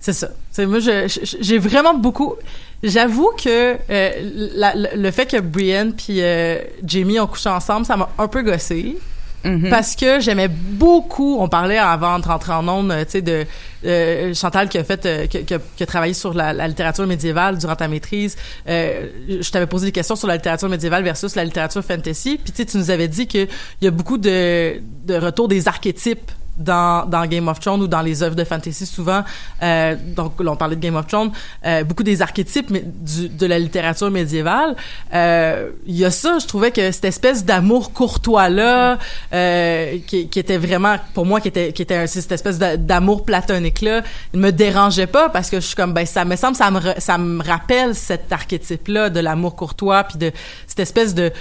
c'est 0.00 0.14
ça. 0.14 0.28
Tu 0.28 0.34
sais, 0.52 0.66
moi, 0.66 0.78
je- 0.80 1.06
je- 1.08 1.36
j'ai 1.40 1.58
vraiment 1.58 1.94
beaucoup. 1.94 2.34
J'avoue 2.82 3.30
que 3.42 3.76
euh, 3.90 4.10
la- 4.56 4.74
la- 4.74 4.94
le 4.94 5.10
fait 5.10 5.26
que 5.26 5.38
Brienne 5.40 5.92
puis 5.92 6.22
euh, 6.22 6.58
Jamie 6.84 7.20
ont 7.20 7.26
couché 7.26 7.48
ensemble, 7.50 7.84
ça 7.86 7.96
m'a 7.96 8.08
un 8.18 8.28
peu 8.28 8.42
gossé. 8.42 8.96
Mhm. 9.42 9.70
Parce 9.70 9.96
que 9.96 10.20
j'aimais 10.20 10.48
beaucoup, 10.48 11.38
on 11.40 11.48
parlait 11.48 11.78
avant 11.78 12.18
de 12.18 12.26
rentrer 12.26 12.52
en 12.52 12.68
ondes, 12.68 12.94
tu 13.06 13.10
sais, 13.12 13.22
de 13.22 13.46
euh, 13.86 14.34
Chantal 14.34 14.68
qui 14.68 14.76
a 14.76 14.84
fait, 14.84 15.06
euh, 15.06 15.26
qui, 15.26 15.44
qui 15.46 15.54
a, 15.54 15.58
qui 15.76 15.82
a 15.82 15.86
travaillé 15.86 16.12
sur 16.12 16.34
la, 16.34 16.52
la 16.52 16.68
littérature 16.68 17.06
médiévale 17.06 17.56
durant 17.56 17.74
ta 17.74 17.88
maîtrise. 17.88 18.36
Euh, 18.68 19.06
je 19.40 19.50
t'avais 19.50 19.66
posé 19.66 19.86
des 19.86 19.92
questions 19.92 20.14
sur 20.14 20.28
la 20.28 20.36
littérature 20.36 20.68
médiévale 20.68 21.04
versus 21.04 21.36
la 21.36 21.44
littérature 21.44 21.82
fantasy. 21.82 22.38
Puis 22.42 22.66
tu 22.66 22.76
nous 22.76 22.90
avais 22.90 23.08
dit 23.08 23.26
qu'il 23.26 23.48
y 23.80 23.86
a 23.86 23.90
beaucoup 23.90 24.18
de, 24.18 24.74
de 25.06 25.14
retours 25.14 25.48
des 25.48 25.68
archétypes 25.68 26.30
dans, 26.60 27.04
dans 27.06 27.26
Game 27.26 27.48
of 27.48 27.58
Thrones 27.58 27.80
ou 27.82 27.88
dans 27.88 28.02
les 28.02 28.22
œuvres 28.22 28.36
de 28.36 28.44
fantasy 28.44 28.86
souvent. 28.86 29.24
Euh, 29.62 29.96
donc, 30.14 30.34
on 30.38 30.56
parlait 30.56 30.76
de 30.76 30.80
Game 30.80 30.96
of 30.96 31.06
Thrones. 31.06 31.32
Euh, 31.66 31.82
beaucoup 31.84 32.02
des 32.04 32.22
archétypes 32.22 32.70
du, 32.72 33.28
de 33.28 33.46
la 33.46 33.58
littérature 33.58 34.10
médiévale. 34.10 34.76
Euh, 35.12 35.70
Il 35.86 35.96
y 35.96 36.04
a 36.04 36.10
ça, 36.10 36.38
je 36.38 36.46
trouvais 36.46 36.70
que 36.70 36.92
cette 36.92 37.04
espèce 37.06 37.44
d'amour 37.44 37.92
courtois-là, 37.92 38.98
euh, 39.32 39.98
qui, 40.06 40.28
qui 40.28 40.38
était 40.38 40.58
vraiment, 40.58 40.96
pour 41.14 41.26
moi, 41.26 41.40
qui 41.40 41.48
était, 41.48 41.72
qui 41.72 41.82
était 41.82 41.96
un- 41.96 42.06
cette 42.06 42.30
espèce 42.32 42.58
d'a- 42.58 42.76
d'amour 42.76 43.24
platonique-là, 43.24 44.02
ne 44.34 44.38
me 44.40 44.52
dérangeait 44.52 45.06
pas 45.06 45.28
parce 45.30 45.50
que 45.50 45.58
je 45.60 45.66
suis 45.66 45.76
comme, 45.76 45.92
ben, 45.94 46.06
ça 46.06 46.24
me 46.24 46.36
semble, 46.36 46.56
ça 46.56 46.70
me, 46.70 46.80
ça 46.98 47.18
me 47.18 47.42
rappelle 47.42 47.94
cet 47.94 48.30
archétype-là 48.32 49.10
de 49.10 49.20
l'amour 49.20 49.56
courtois 49.56 50.04
puis 50.04 50.18
de 50.18 50.30
cette 50.66 50.80
espèce 50.80 51.14
de, 51.14 51.32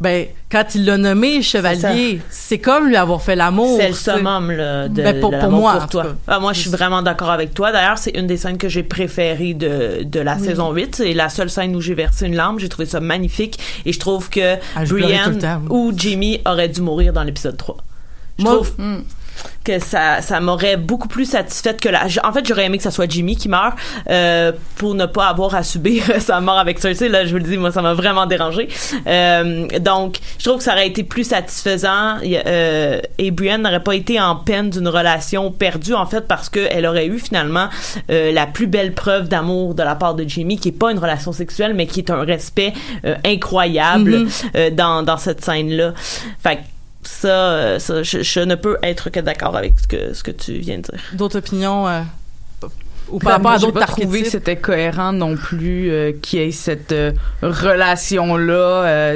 ben, 0.00 0.26
quand 0.50 0.74
il 0.74 0.84
l'a 0.84 0.98
nommé 0.98 1.40
chevalier, 1.42 2.20
c'est 2.28 2.58
comme 2.58 2.86
lui 2.88 2.96
avoir 2.96 3.22
fait 3.22 3.34
l'amour. 3.34 3.78
C'est 3.80 3.88
le 3.88 3.94
summum 3.94 4.50
là, 4.52 4.88
de, 4.88 5.02
Ben, 5.02 5.20
pour- 5.20 5.30
de 5.32 5.38
pour 5.38 5.50
moi, 5.50 5.78
pour 5.78 5.88
toi. 5.88 6.06
Ah, 6.26 6.38
moi, 6.38 6.52
je 6.52 6.60
suis 6.60 6.70
vraiment 6.70 7.00
d'accord 7.02 7.30
avec 7.30 7.54
toi. 7.54 7.72
D'ailleurs, 7.72 7.96
c'est 7.96 8.10
une 8.10 8.26
des 8.26 8.36
scènes 8.36 8.58
que 8.58 8.68
j'ai 8.68 8.82
préférées 8.82 9.54
de, 9.54 10.02
de 10.04 10.20
la 10.20 10.38
saison 10.38 10.72
8. 10.72 10.96
C'est 10.96 11.14
la 11.14 11.28
seule 11.30 11.48
scène 11.48 11.74
où 11.74 11.80
j'ai 11.80 11.94
versé 11.94 12.26
une 12.26 12.36
larme. 12.36 12.58
J'ai 12.60 12.68
trouvé 12.68 12.86
ça 12.86 13.00
magnifique. 13.00 13.58
Et 13.86 13.92
je 13.92 13.98
trouve 13.98 14.28
que 14.28 14.56
Ah, 14.76 14.84
Brienne 14.84 15.38
ou 15.70 15.92
Jamie 15.96 16.40
auraient 16.44 16.68
dû 16.68 16.82
mourir 16.82 17.12
dans 17.14 17.22
l'épisode 17.22 17.56
3. 17.56 17.76
Je 18.38 18.44
Moi- 18.44 18.54
trouve... 18.54 18.72
que 19.64 19.78
ça 19.78 20.20
ça 20.22 20.40
m'aurait 20.40 20.76
beaucoup 20.76 21.08
plus 21.08 21.26
satisfaite 21.26 21.80
que 21.80 21.88
la 21.88 22.06
en 22.24 22.32
fait 22.32 22.46
j'aurais 22.46 22.66
aimé 22.66 22.78
que 22.78 22.82
ça 22.82 22.90
soit 22.90 23.10
Jimmy 23.10 23.36
qui 23.36 23.48
meurt 23.48 23.76
euh, 24.08 24.52
pour 24.76 24.94
ne 24.94 25.06
pas 25.06 25.26
avoir 25.26 25.54
à 25.54 25.62
subir 25.62 26.04
sa 26.20 26.40
mort 26.40 26.58
avec 26.58 26.78
Cersei 26.78 27.08
là 27.08 27.24
je 27.24 27.30
vous 27.30 27.38
le 27.38 27.44
dis 27.44 27.56
moi 27.56 27.72
ça 27.72 27.82
m'a 27.82 27.94
vraiment 27.94 28.26
dérangé. 28.26 28.68
Euh, 29.06 29.66
donc 29.80 30.18
je 30.38 30.44
trouve 30.44 30.58
que 30.58 30.64
ça 30.64 30.72
aurait 30.72 30.88
été 30.88 31.04
plus 31.04 31.24
satisfaisant. 31.24 32.16
Euh, 32.24 33.00
et 33.18 33.30
Brienne 33.30 33.62
n'aurait 33.62 33.82
pas 33.82 33.94
été 33.94 34.20
en 34.20 34.36
peine 34.36 34.70
d'une 34.70 34.88
relation 34.88 35.50
perdue 35.50 35.94
en 35.94 36.06
fait 36.06 36.22
parce 36.22 36.48
que 36.48 36.60
elle 36.70 36.86
aurait 36.86 37.06
eu 37.06 37.18
finalement 37.18 37.68
euh, 38.10 38.32
la 38.32 38.46
plus 38.46 38.66
belle 38.66 38.94
preuve 38.94 39.28
d'amour 39.28 39.74
de 39.74 39.82
la 39.82 39.94
part 39.94 40.14
de 40.14 40.24
Jimmy 40.24 40.58
qui 40.58 40.68
est 40.68 40.78
pas 40.78 40.92
une 40.92 40.98
relation 40.98 41.32
sexuelle 41.32 41.74
mais 41.74 41.86
qui 41.86 42.00
est 42.00 42.10
un 42.10 42.24
respect 42.24 42.72
euh, 43.04 43.16
incroyable 43.24 44.26
euh, 44.54 44.70
dans 44.70 45.02
dans 45.02 45.16
cette 45.16 45.44
scène 45.44 45.70
là 45.70 45.92
fait 46.42 46.56
que 46.56 46.60
ça, 47.06 47.28
euh, 47.28 47.78
ça 47.78 48.02
je, 48.02 48.22
je 48.22 48.40
ne 48.40 48.54
peux 48.54 48.76
être 48.82 49.10
que 49.10 49.20
d'accord 49.20 49.56
avec 49.56 49.74
ce 49.80 49.86
que 49.86 50.12
ce 50.14 50.22
que 50.22 50.30
tu 50.30 50.52
viens 50.54 50.76
de 50.78 50.82
dire. 50.82 51.00
D'autres 51.14 51.38
opinions 51.38 51.86
euh, 51.88 52.00
ou 53.08 53.18
Ben, 53.18 53.24
par 53.24 53.32
rapport 53.34 53.42
moi, 53.42 53.52
à 53.52 53.58
j'ai 53.58 53.66
d'autres 53.66 53.80
pas 53.80 53.86
trouvé 53.86 54.22
que 54.22 54.30
c'était 54.30 54.56
cohérent 54.56 55.12
non 55.12 55.36
plus 55.36 55.90
euh, 55.90 56.12
qu'il 56.20 56.40
y 56.40 56.42
ait 56.42 56.50
cette 56.50 56.92
euh, 56.92 57.12
relation 57.42 58.36
là 58.36 59.14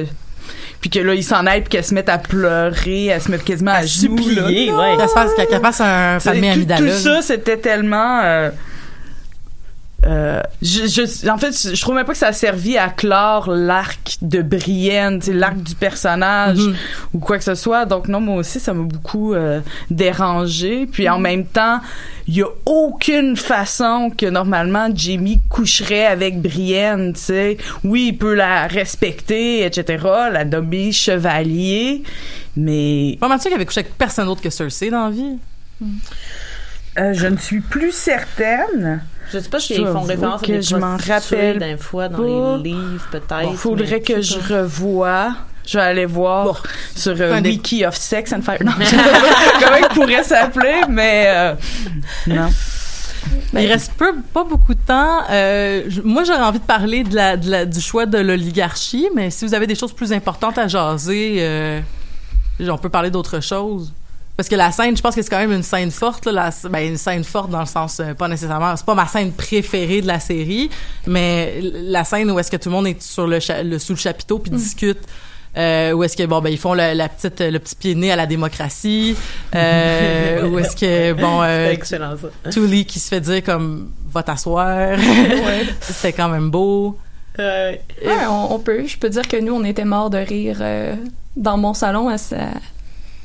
puis 0.80 0.88
que 0.90 0.98
là 1.00 1.14
ils 1.14 1.24
s'en 1.24 1.44
aillent 1.46 1.60
puis 1.60 1.70
qu'elle 1.70 1.84
se 1.84 1.92
mette 1.94 2.08
à 2.08 2.18
pleurer 2.18 3.06
elle 3.06 3.20
se 3.20 3.30
met 3.30 3.38
quasiment 3.38 3.72
à, 3.72 3.80
là. 3.82 3.86
supplier, 3.86 4.72
ouais. 4.72 4.96
Qu'elle 4.96 5.08
se 5.08 5.12
fasse, 5.14 5.30
un 5.80 6.18
C'est- 6.20 6.30
palmier 6.30 6.48
tout, 6.50 6.54
amygdala. 6.54 6.90
tout 6.92 6.98
ça 6.98 7.20
c'était 7.22 7.56
tellement 7.58 8.20
euh, 8.22 8.50
euh, 10.06 10.40
je, 10.62 10.86
je- 10.86 11.28
en 11.28 11.36
fait, 11.36 11.52
je 11.74 11.80
trouve 11.80 11.94
même 11.94 12.06
pas 12.06 12.12
que 12.12 12.18
ça 12.18 12.28
a 12.28 12.32
servi 12.32 12.78
à 12.78 12.88
clore 12.88 13.50
l'arc 13.50 14.16
de 14.22 14.40
Brienne, 14.40 15.18
tu 15.20 15.26
sais, 15.26 15.32
l'arc 15.34 15.56
du 15.58 15.74
personnage 15.74 16.58
Mhm. 16.58 16.74
ou 17.14 17.18
quoi 17.18 17.36
que 17.38 17.44
ce 17.44 17.54
soit. 17.54 17.84
Donc 17.84 18.08
non, 18.08 18.20
moi 18.20 18.36
aussi, 18.36 18.60
ça 18.60 18.72
m'a 18.72 18.84
beaucoup 18.84 19.34
euh, 19.34 19.60
dérangé. 19.90 20.86
Puis 20.90 21.08
en 21.08 21.18
même 21.18 21.44
temps, 21.44 21.80
il 22.26 22.36
y 22.36 22.42
a 22.42 22.46
aucune 22.64 23.36
façon 23.36 24.10
que 24.16 24.24
normalement 24.26 24.88
Jamie 24.94 25.40
coucherait 25.50 26.06
avec 26.06 26.40
Brienne, 26.40 27.12
tu 27.12 27.20
sais. 27.20 27.56
Oui, 27.84 28.08
il 28.12 28.16
peut 28.16 28.34
la 28.34 28.68
respecter, 28.68 29.64
etc., 29.66 30.02
la 30.32 30.44
nommer 30.46 30.92
chevalier, 30.92 32.02
mais 32.56 33.18
Pas 33.20 33.28
mal 33.28 33.38
sûr 33.40 33.48
qu'il 33.50 33.56
avait 33.56 33.66
couché 33.66 33.80
avec 33.80 33.98
personne 33.98 34.26
d'autre 34.26 34.40
que 34.42 34.50
Cersei 34.50 34.90
dans 34.90 35.04
la 35.06 35.10
vie. 35.10 35.36
euh, 36.98 37.12
je 37.12 37.26
ne 37.26 37.36
suis 37.36 37.60
plus 37.60 37.92
certaine. 37.92 39.02
Je 39.32 39.38
sais 39.38 39.48
pas 39.48 39.60
si 39.60 39.74
Je 39.74 39.80
ils 39.82 39.86
font 39.86 40.00
référence 40.02 40.42
à 40.42 40.46
des 40.46 40.62
je 40.62 40.76
m'en 40.76 40.96
rappelle 40.96 41.58
d'un 41.58 41.76
fois 41.76 42.08
dans 42.08 42.18
pas. 42.18 42.56
les 42.58 42.70
livres 42.72 43.06
peut-être. 43.10 43.42
Bon, 43.42 43.52
faudrait 43.54 44.00
que 44.00 44.20
je 44.20 44.38
pas. 44.38 44.58
revoie. 44.62 45.32
Je 45.66 45.78
vais 45.78 45.84
aller 45.84 46.06
voir 46.06 46.62
sur 46.96 47.14
euh, 47.20 47.40
des- 47.40 47.50
Wiki 47.50 47.84
of 47.86 47.94
Sex 47.94 48.32
and 48.32 48.42
Fire. 48.42 48.58
Non, 48.64 48.72
je 48.80 48.84
sais 48.86 48.96
pas 48.96 49.02
comment 49.62 49.76
il 49.76 49.94
pourrait 49.94 50.24
s'appeler, 50.24 50.80
mais 50.88 51.24
euh, 51.28 51.54
non. 52.26 52.48
Il 53.52 53.66
reste 53.66 53.92
peu, 53.96 54.14
pas 54.32 54.42
beaucoup 54.44 54.74
de 54.74 54.80
temps. 54.80 55.20
Euh, 55.30 55.84
je- 55.88 56.00
moi, 56.00 56.24
j'aurais 56.24 56.42
envie 56.42 56.58
de 56.58 56.64
parler 56.64 57.04
de 57.04 57.14
la, 57.14 57.36
de 57.36 57.50
la- 57.50 57.66
du 57.66 57.80
choix 57.80 58.06
de 58.06 58.18
l'oligarchie, 58.18 59.08
mais 59.14 59.30
si 59.30 59.44
vous 59.46 59.54
avez 59.54 59.66
des 59.66 59.74
choses 59.74 59.92
plus 59.92 60.12
importantes 60.12 60.56
à 60.58 60.66
jaser, 60.66 61.36
euh, 61.40 61.80
on 62.68 62.78
peut 62.78 62.88
parler 62.88 63.10
d'autre 63.10 63.40
chose. 63.40 63.92
Parce 64.40 64.48
que 64.48 64.56
la 64.56 64.72
scène, 64.72 64.96
je 64.96 65.02
pense 65.02 65.14
que 65.14 65.20
c'est 65.20 65.28
quand 65.28 65.36
même 65.38 65.52
une 65.52 65.62
scène 65.62 65.90
forte, 65.90 66.24
là, 66.24 66.32
la- 66.62 66.68
ben, 66.70 66.88
une 66.92 66.96
scène 66.96 67.24
forte 67.24 67.50
dans 67.50 67.60
le 67.60 67.66
sens, 67.66 68.00
euh, 68.00 68.14
pas 68.14 68.26
nécessairement, 68.26 68.74
c'est 68.74 68.86
pas 68.86 68.94
ma 68.94 69.06
scène 69.06 69.32
préférée 69.32 70.00
de 70.00 70.06
la 70.06 70.18
série, 70.18 70.70
mais 71.06 71.60
la 71.62 72.04
scène 72.04 72.30
où 72.30 72.38
est-ce 72.38 72.50
que 72.50 72.56
tout 72.56 72.70
le 72.70 72.74
monde 72.74 72.86
est 72.86 73.02
sur 73.02 73.26
le, 73.26 73.38
sous 73.38 73.92
le 73.92 73.98
chapiteau 73.98 74.38
puis 74.38 74.50
discute. 74.50 75.00
Euh, 75.58 75.92
où 75.92 76.04
est-ce 76.04 76.16
que 76.16 76.24
bon 76.26 76.40
ben 76.40 76.48
ils 76.48 76.56
font 76.58 76.74
le, 76.74 76.94
la 76.94 77.08
petite 77.08 77.40
le 77.40 77.58
petit 77.58 77.74
pied 77.74 77.94
de 77.96 77.98
nez 78.00 78.12
à 78.12 78.16
la 78.16 78.26
démocratie 78.26 79.16
euh, 79.52 80.46
où 80.48 80.58
est-ce 80.60 80.76
que 80.76 81.12
bon 81.12 81.42
euh, 81.42 81.66
C'est 81.66 81.74
excellent 81.74 82.14
ça. 82.16 82.50
Tully 82.52 82.86
qui 82.86 83.00
se 83.00 83.08
fait 83.08 83.20
dire 83.20 83.42
comme 83.42 83.90
va 84.12 84.22
t'asseoir 84.22 84.96
c'était 85.80 86.12
quand 86.12 86.28
même 86.28 86.50
beau 86.50 86.96
Euh, 87.38 87.72
Ouais, 88.04 88.26
on, 88.28 88.54
on 88.54 88.58
peut. 88.60 88.86
Je 88.86 88.96
peux 88.96 89.08
dire 89.10 89.26
que 89.26 89.36
nous, 89.38 89.52
on 89.52 89.64
était 89.64 89.84
morts 89.84 90.08
de 90.10 90.18
rire 90.18 90.58
euh, 90.60 90.94
dans 91.36 91.56
mon 91.58 91.74
salon 91.74 92.08
à 92.08 92.16
ce, 92.16 92.36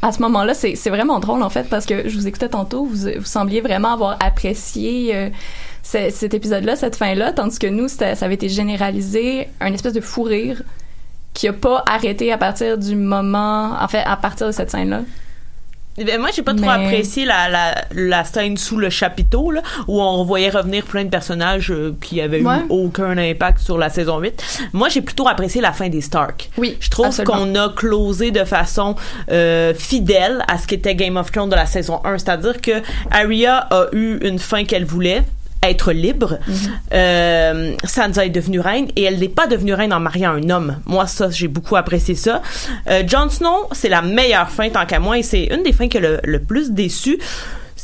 à 0.05 0.11
ce 0.11 0.21
moment-là. 0.21 0.53
C'est 0.53 0.89
vraiment 0.89 1.19
drôle, 1.19 1.41
en 1.41 1.49
fait, 1.49 1.67
parce 1.69 1.85
que 1.85 2.07
je 2.07 2.15
vous 2.17 2.27
écoutais 2.27 2.49
tantôt, 2.49 2.85
vous, 2.85 3.07
sembliez 3.23 3.61
vraiment 3.61 3.93
avoir 3.93 4.17
apprécié 4.23 5.15
euh, 5.15 5.29
ce- 5.83 6.09
cet 6.11 6.33
épisode-là, 6.33 6.75
cette 6.75 6.95
fin-là, 6.95 7.31
tandis 7.31 7.57
que 7.59 7.67
nous, 7.67 7.87
ça 7.87 8.07
avait 8.21 8.35
été 8.35 8.49
généralisé, 8.49 9.49
un 9.59 9.73
espèce 9.73 9.93
de 9.93 10.01
fou 10.01 10.23
rire 10.23 10.61
qui 11.33 11.47
a 11.47 11.53
pas 11.53 11.83
arrêté 11.87 12.31
à 12.31 12.37
partir 12.37 12.77
du 12.77 12.95
moment, 12.95 13.73
en 13.79 13.87
fait, 13.87 14.03
à 14.05 14.15
partir 14.15 14.47
de 14.47 14.51
cette 14.51 14.71
scène-là. 14.71 15.01
Ben, 15.97 16.19
moi, 16.19 16.29
j'ai 16.35 16.41
pas 16.41 16.53
trop 16.53 16.69
apprécié 16.69 17.23
la, 17.25 17.47
la, 17.49 17.75
la 17.91 18.23
scène 18.25 18.57
sous 18.57 18.77
le 18.77 18.89
chapiteau, 18.89 19.51
là, 19.51 19.61
où 19.87 20.01
on 20.01 20.23
voyait 20.25 20.49
revenir 20.49 20.83
plein 20.83 21.05
de 21.05 21.09
personnages 21.09 21.71
euh, 21.71 21.95
qui 22.01 22.19
avaient 22.19 22.41
Ouais. 22.41 22.57
eu 22.59 22.65
aucun 22.69 23.17
impact 23.17 23.59
sur 23.59 23.77
la 23.77 23.89
saison 23.89 24.19
8. 24.19 24.43
Moi, 24.73 24.89
j'ai 24.89 25.01
plutôt 25.01 25.27
apprécié 25.27 25.61
la 25.61 25.71
fin 25.71 25.87
des 25.87 26.01
Stark. 26.01 26.49
Oui, 26.57 26.77
Je 26.81 26.89
trouve 26.89 27.23
qu'on 27.23 27.55
a 27.55 27.69
closé 27.69 28.31
de 28.31 28.43
façon 28.43 28.95
euh, 29.31 29.73
fidèle 29.73 30.43
à 30.47 30.57
ce 30.57 30.67
qu'était 30.67 30.95
Game 30.95 31.15
of 31.17 31.31
Thrones 31.31 31.49
de 31.49 31.55
la 31.55 31.65
saison 31.65 32.01
1. 32.03 32.17
C'est-à-dire 32.17 32.59
que 32.61 32.81
Arya 33.11 33.55
a 33.71 33.85
eu 33.93 34.17
une 34.21 34.39
fin 34.39 34.65
qu'elle 34.65 34.85
voulait 34.85 35.23
être 35.69 35.91
libre. 35.91 36.39
Euh, 36.93 37.75
Sansa 37.83 38.25
est 38.25 38.29
devenue 38.29 38.59
reine 38.59 38.87
et 38.95 39.03
elle 39.03 39.19
n'est 39.19 39.29
pas 39.29 39.47
devenue 39.47 39.73
reine 39.73 39.93
en 39.93 39.99
mariant 39.99 40.31
un 40.31 40.49
homme. 40.49 40.77
Moi, 40.85 41.07
ça, 41.07 41.29
j'ai 41.29 41.47
beaucoup 41.47 41.75
apprécié 41.75 42.15
ça. 42.15 42.41
Euh, 42.89 43.03
Jon 43.07 43.29
Snow, 43.29 43.67
c'est 43.71 43.89
la 43.89 44.01
meilleure 44.01 44.49
fin 44.49 44.69
tant 44.69 44.85
qu'à 44.85 44.99
moi 44.99 45.17
et 45.17 45.23
c'est 45.23 45.45
une 45.45 45.63
des 45.63 45.73
fins 45.73 45.87
qui 45.87 45.97
a 45.97 46.01
le, 46.01 46.19
le 46.23 46.39
plus 46.39 46.71
déçu. 46.71 47.19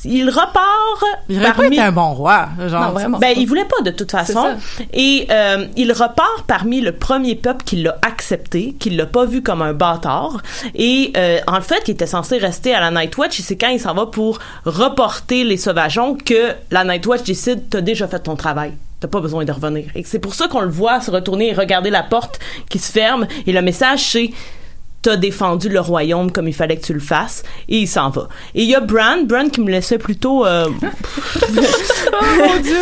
Il 0.06 0.30
repart 0.30 1.04
il 1.30 1.38
aurait 1.38 1.48
pas 1.48 1.54
parmi... 1.54 1.76
été 1.76 1.82
un 1.82 1.92
bon 1.92 2.14
roi 2.14 2.50
genre 2.68 2.86
Non, 2.86 2.92
vraiment. 2.92 3.20
Ben, 3.20 3.34
il 3.38 3.48
voulait 3.48 3.66
pas 3.66 3.82
de 3.84 3.92
toute 3.92 4.12
façon. 4.12 4.56
Et 4.94 5.28
euh, 5.30 5.66
il 5.76 5.92
repart 5.92 6.44
parmi 6.48 6.82
le 6.82 6.92
premier 6.92 7.36
peuple 7.36 7.64
qui 7.64 7.78
l'a 7.78 7.98
accepté, 8.02 8.76
qui 8.80 8.90
l'a 8.90 9.06
pas 9.06 9.26
vu 9.26 9.42
comme 9.42 9.62
un 9.62 9.74
bâtard. 9.74 10.42
Et 10.76 11.14
euh, 11.18 11.40
en 11.48 11.62
fait, 11.62 11.84
qui 11.84 11.92
était 11.92 12.08
censé 12.08 12.38
rester 12.38 12.74
à 12.74 12.80
la 12.80 12.92
Night 12.92 13.18
Watch, 13.18 13.40
et 13.40 13.44
c'est 13.44 13.58
quand 13.58 13.70
il 13.70 13.80
s'en 13.80 13.94
va 13.94 14.08
pour 14.08 14.40
reporter 14.66 15.44
les 15.44 15.58
sauvageons 15.58 16.16
que 16.16 16.54
la 16.72 16.84
Night 16.84 17.06
Watch 17.06 17.24
décide 17.24 17.70
t'as 17.70 17.82
déjà 17.82 18.08
fait 18.08 18.20
ton 18.20 18.36
travail. 18.36 18.74
T'as 19.00 19.08
pas 19.08 19.20
besoin 19.20 19.44
de 19.46 19.52
revenir. 19.52 19.86
Et 19.96 20.04
c'est 20.04 20.20
pour 20.20 20.36
ça 20.36 20.48
qu'on 20.48 20.62
le 20.62 20.70
voit 20.70 21.02
se 21.02 21.10
retourner 21.10 21.50
et 21.50 21.54
regarder 21.54 21.90
la 21.90 22.04
porte 22.04 22.40
qui 22.70 22.78
se 22.78 22.92
ferme. 22.92 23.26
Et 23.48 23.52
le 23.52 23.62
message, 23.62 24.04
c'est 24.04 24.30
t'as 25.02 25.16
défendu 25.16 25.68
le 25.70 25.80
royaume 25.80 26.32
comme 26.32 26.48
il 26.48 26.54
fallait 26.54 26.78
que 26.78 26.86
tu 26.86 26.94
le 26.94 27.00
fasses 27.00 27.44
et 27.68 27.80
il 27.80 27.88
s'en 27.88 28.10
va. 28.10 28.28
Et 28.54 28.64
il 28.64 28.70
y 28.70 28.76
a 28.76 28.80
Bran, 28.82 29.24
Bran 29.26 29.50
qui 29.50 29.62
me 29.62 29.72
laissait 29.72 29.98
plutôt 29.98 30.46
euh... 30.46 30.68
Oh 32.14 32.26
mon 32.38 32.60
dieu! 32.62 32.76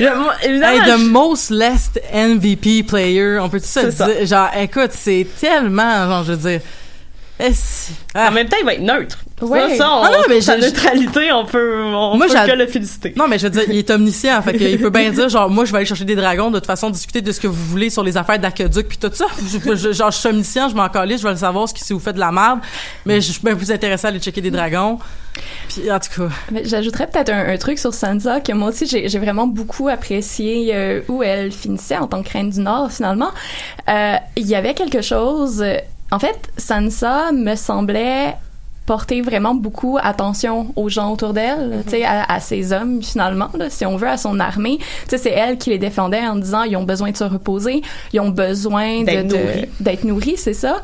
hein? 0.00 0.14
Moi, 0.16 0.32
évidemment, 0.42 0.72
Hey, 0.72 0.80
the 0.80 0.98
je- 0.98 1.08
most 1.10 1.50
less 1.50 1.90
MVP 2.12 2.82
player 2.84 3.38
on 3.40 3.48
peut 3.48 3.60
tout 3.60 3.66
ça 3.66 3.84
dire? 3.84 4.26
Genre 4.26 4.48
écoute 4.60 4.90
c'est 4.92 5.26
tellement 5.40 6.06
genre 6.08 6.24
je 6.24 6.32
veux 6.32 6.50
dire 6.50 6.60
ah. 8.14 8.28
En 8.28 8.30
même 8.30 8.48
temps, 8.48 8.56
il 8.60 8.64
va 8.64 8.74
être 8.74 8.82
neutre. 8.82 9.18
Ouais. 9.40 9.70
Ça, 9.70 9.76
ça, 9.78 9.90
on, 9.92 10.02
Ah 10.04 10.10
non, 10.12 10.18
mais 10.28 10.40
sa 10.40 10.56
neutralité, 10.56 11.32
on 11.32 11.44
peut, 11.44 11.82
on 11.84 12.16
Moi, 12.16 12.26
peut 12.28 12.34
que 12.52 12.56
le 12.56 12.66
féliciter. 12.68 13.12
Non, 13.16 13.26
mais 13.26 13.38
je 13.38 13.44
veux 13.44 13.50
dire, 13.50 13.64
il 13.68 13.76
est 13.78 13.90
omniscient. 13.90 14.40
Fait 14.42 14.56
qu'il 14.56 14.78
peut 14.80 14.90
bien 14.90 15.10
dire, 15.12 15.28
genre, 15.28 15.50
moi, 15.50 15.64
je 15.64 15.72
vais 15.72 15.78
aller 15.78 15.86
chercher 15.86 16.04
des 16.04 16.14
dragons, 16.14 16.50
de 16.52 16.58
toute 16.58 16.66
façon, 16.66 16.90
discuter 16.90 17.20
de 17.22 17.32
ce 17.32 17.40
que 17.40 17.48
vous 17.48 17.64
voulez 17.64 17.90
sur 17.90 18.04
les 18.04 18.16
affaires 18.16 18.38
d'aqueduc 18.38 18.86
puis 18.86 18.98
tout 18.98 19.10
ça. 19.12 19.24
Je- 19.40 19.74
je- 19.74 19.92
genre, 19.92 20.12
je 20.12 20.18
suis 20.18 20.28
omniscient, 20.28 20.68
je 20.68 20.76
m'en 20.76 20.88
calais, 20.88 21.18
je 21.18 21.24
vais 21.24 21.30
le 21.30 21.36
savoir 21.36 21.68
ce 21.68 21.74
que- 21.74 21.80
si 21.80 21.92
vous 21.92 21.98
faites 21.98 22.14
de 22.14 22.20
la 22.20 22.30
merde. 22.30 22.60
Mais 23.06 23.20
je 23.20 23.32
suis 23.32 23.42
bien 23.42 23.56
plus 23.56 23.72
intéressé 23.72 24.06
à 24.06 24.10
aller 24.10 24.20
checker 24.20 24.40
des 24.40 24.50
dragons. 24.52 24.98
Puis, 25.68 25.90
en 25.90 25.98
tout 25.98 26.20
cas. 26.28 26.28
Mais 26.52 26.64
J'ajouterais 26.64 27.08
peut-être 27.08 27.30
un, 27.30 27.48
un 27.48 27.56
truc 27.56 27.78
sur 27.80 27.94
Sansa 27.94 28.40
que 28.40 28.52
moi 28.52 28.68
aussi 28.68 28.86
j'ai 28.86 29.08
j'ai 29.08 29.18
vraiment 29.18 29.46
beaucoup 29.46 29.88
apprécié 29.88 30.70
euh, 30.74 31.00
où 31.08 31.22
elle 31.22 31.50
finissait 31.50 31.96
en 31.96 32.06
tant 32.06 32.22
que 32.22 32.30
reine 32.30 32.50
du 32.50 32.60
Nord 32.60 32.92
finalement. 32.92 33.30
Euh, 33.88 34.16
Il 34.36 34.46
y 34.46 34.54
avait 34.54 34.74
quelque 34.74 35.00
chose. 35.00 35.64
En 36.12 36.18
fait, 36.18 36.50
Sansa 36.58 37.32
me 37.32 37.56
semblait 37.56 38.36
porter 38.86 39.22
vraiment 39.22 39.54
beaucoup 39.54 39.98
attention 40.02 40.72
aux 40.76 40.88
gens 40.88 41.12
autour 41.12 41.32
d'elle, 41.32 41.82
tu 41.84 41.90
sais, 41.90 42.04
à, 42.04 42.24
à 42.24 42.38
ses 42.40 42.72
hommes 42.72 43.02
finalement, 43.02 43.48
là, 43.54 43.70
si 43.70 43.86
on 43.86 43.96
veut, 43.96 44.08
à 44.08 44.16
son 44.16 44.38
armée. 44.38 44.78
Tu 44.78 44.84
sais, 45.08 45.18
c'est 45.18 45.30
elle 45.30 45.56
qui 45.56 45.70
les 45.70 45.78
défendait 45.78 46.26
en 46.26 46.36
disant 46.36 46.64
ils 46.64 46.76
ont 46.76 46.82
besoin 46.82 47.10
de 47.12 47.16
se 47.16 47.24
reposer, 47.24 47.82
ils 48.12 48.20
ont 48.20 48.30
besoin 48.30 49.04
D'être 49.04 49.26
nourris. 49.32 49.68
d'être 49.80 50.04
nourris, 50.04 50.36
c'est 50.36 50.52
ça. 50.52 50.82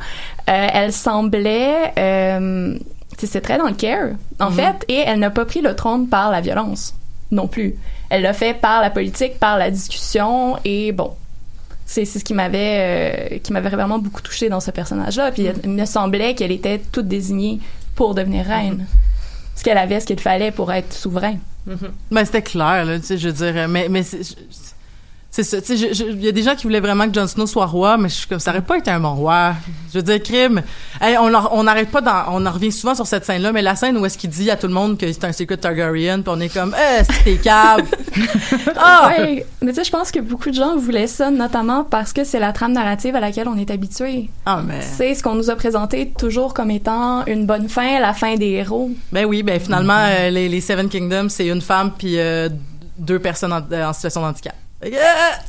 Euh, 0.49 0.67
elle 0.73 0.91
semblait 0.91 1.93
euh, 1.97 2.77
c'est 3.17 3.41
très 3.41 3.57
dans 3.57 3.67
le 3.67 3.73
care, 3.73 4.11
en 4.39 4.49
fait, 4.49 4.85
et 4.87 5.03
elle 5.05 5.19
n'a 5.19 5.29
pas 5.29 5.45
pris 5.45 5.61
le 5.61 5.75
trône 5.75 6.07
par 6.07 6.31
la 6.31 6.41
violence 6.41 6.95
non 7.31 7.47
plus. 7.47 7.75
Elle 8.09 8.23
l'a 8.23 8.33
fait 8.33 8.53
par 8.53 8.81
la 8.81 8.89
politique, 8.89 9.37
par 9.39 9.57
la 9.57 9.69
discussion, 9.69 10.57
et 10.65 10.91
bon, 10.91 11.11
c'est 11.89 12.05
ce 12.05 12.23
qui 12.23 12.35
m'avait 12.35 13.31
euh, 13.33 13.37
qui 13.39 13.51
m'avait 13.51 13.69
vraiment 13.69 13.97
beaucoup 13.97 14.21
touché 14.21 14.47
dans 14.47 14.59
ce 14.59 14.69
personnage-là. 14.69 15.31
Puis 15.31 15.47
il 15.63 15.69
me 15.71 15.85
semblait 15.85 16.35
qu'elle 16.35 16.51
était 16.51 16.79
toute 16.91 17.07
désignée 17.07 17.59
pour 17.95 18.13
devenir 18.13 18.45
reine, 18.45 18.85
parce 19.53 19.63
qu'elle 19.63 19.77
avait 19.77 19.99
ce 19.99 20.05
qu'il 20.05 20.19
fallait 20.19 20.51
pour 20.51 20.71
être 20.71 20.93
souverain. 20.93 21.37
Ben, 22.11 22.25
c'était 22.25 22.43
clair, 22.43 22.85
là, 22.85 22.99
tu 22.99 23.05
sais, 23.05 23.17
je 23.17 23.29
veux 23.29 23.33
dire. 23.33 23.67
Mais, 23.67 23.89
mais 23.89 24.03
c'est- 25.31 25.43
ça. 25.43 25.57
Il 25.73 26.23
y 26.23 26.27
a 26.27 26.31
des 26.31 26.43
gens 26.43 26.55
qui 26.55 26.63
voulaient 26.63 26.79
vraiment 26.79 27.07
que 27.07 27.13
Jon 27.13 27.27
Snow 27.27 27.45
soit 27.45 27.65
roi, 27.65 27.97
mais 27.97 28.09
je 28.09 28.15
suis 28.15 28.27
comme 28.27 28.39
ça 28.39 28.51
aurait 28.51 28.61
pas 28.61 28.77
été 28.77 28.89
un 28.91 28.99
bon 28.99 29.13
roi. 29.13 29.53
Je 29.93 29.99
veux 29.99 30.03
dire, 30.03 30.21
crime. 30.21 30.61
Hey, 31.01 31.17
on 31.17 31.63
n'arrête 31.63 31.89
pas 31.91 32.25
on 32.31 32.45
en 32.45 32.51
revient 32.51 32.71
souvent 32.71 32.95
sur 32.95 33.05
cette 33.07 33.25
scène-là, 33.25 33.51
mais 33.51 33.61
la 33.61 33.75
scène 33.75 33.97
où 33.97 34.05
est-ce 34.05 34.17
qu'il 34.17 34.29
dit 34.29 34.49
à 34.51 34.55
tout 34.57 34.67
le 34.67 34.73
monde 34.73 34.97
que 34.97 35.11
c'est 35.11 35.23
un 35.25 35.31
secret 35.31 35.57
Targaryen, 35.57 36.21
puis 36.21 36.31
on 36.35 36.39
est 36.39 36.53
comme, 36.53 36.75
eh, 36.77 37.03
c'est 37.03 37.23
t'es 37.23 37.37
cave. 37.37 37.81
Ah! 38.75 39.11
Ouais, 39.17 39.45
mais 39.61 39.69
tu 39.71 39.75
sais, 39.75 39.83
je 39.83 39.91
pense 39.91 40.11
que 40.11 40.19
beaucoup 40.19 40.49
de 40.49 40.55
gens 40.55 40.75
voulaient 40.77 41.07
ça, 41.07 41.31
notamment 41.31 41.83
parce 41.83 42.13
que 42.13 42.23
c'est 42.23 42.39
la 42.39 42.51
trame 42.53 42.73
narrative 42.73 43.15
à 43.15 43.19
laquelle 43.19 43.47
on 43.47 43.57
est 43.57 43.71
habitué. 43.71 44.29
Ah, 44.45 44.61
mais. 44.65 44.81
C'est 44.81 45.13
ce 45.15 45.23
qu'on 45.23 45.35
nous 45.35 45.49
a 45.49 45.55
présenté 45.55 46.11
toujours 46.17 46.53
comme 46.53 46.71
étant 46.71 47.25
une 47.25 47.45
bonne 47.45 47.69
fin, 47.69 47.99
la 47.99 48.13
fin 48.13 48.35
des 48.35 48.49
héros. 48.49 48.91
Ben 49.11 49.25
oui, 49.25 49.43
ben 49.43 49.59
finalement, 49.59 49.97
euh, 49.97 50.29
les, 50.29 50.49
les 50.49 50.61
Seven 50.61 50.89
Kingdoms, 50.89 51.29
c'est 51.29 51.47
une 51.47 51.61
femme 51.61 51.91
puis 51.97 52.19
euh, 52.19 52.49
deux 52.97 53.19
personnes 53.19 53.53
en, 53.53 53.61
en 53.71 53.93
situation 53.93 54.21
de 54.21 54.27
handicap. 54.27 54.55
Yeah! 54.85 55.39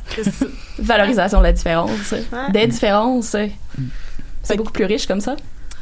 Valorisation 0.79 1.39
de 1.39 1.43
la 1.43 1.53
différence, 1.53 2.11
Ouais. 2.11 2.51
des 2.51 2.67
différences. 2.67 3.31
Fait 3.31 3.51
C'est 4.43 4.57
beaucoup 4.57 4.71
plus 4.73 4.85
riche 4.85 5.07
comme 5.07 5.21
ça. 5.21 5.35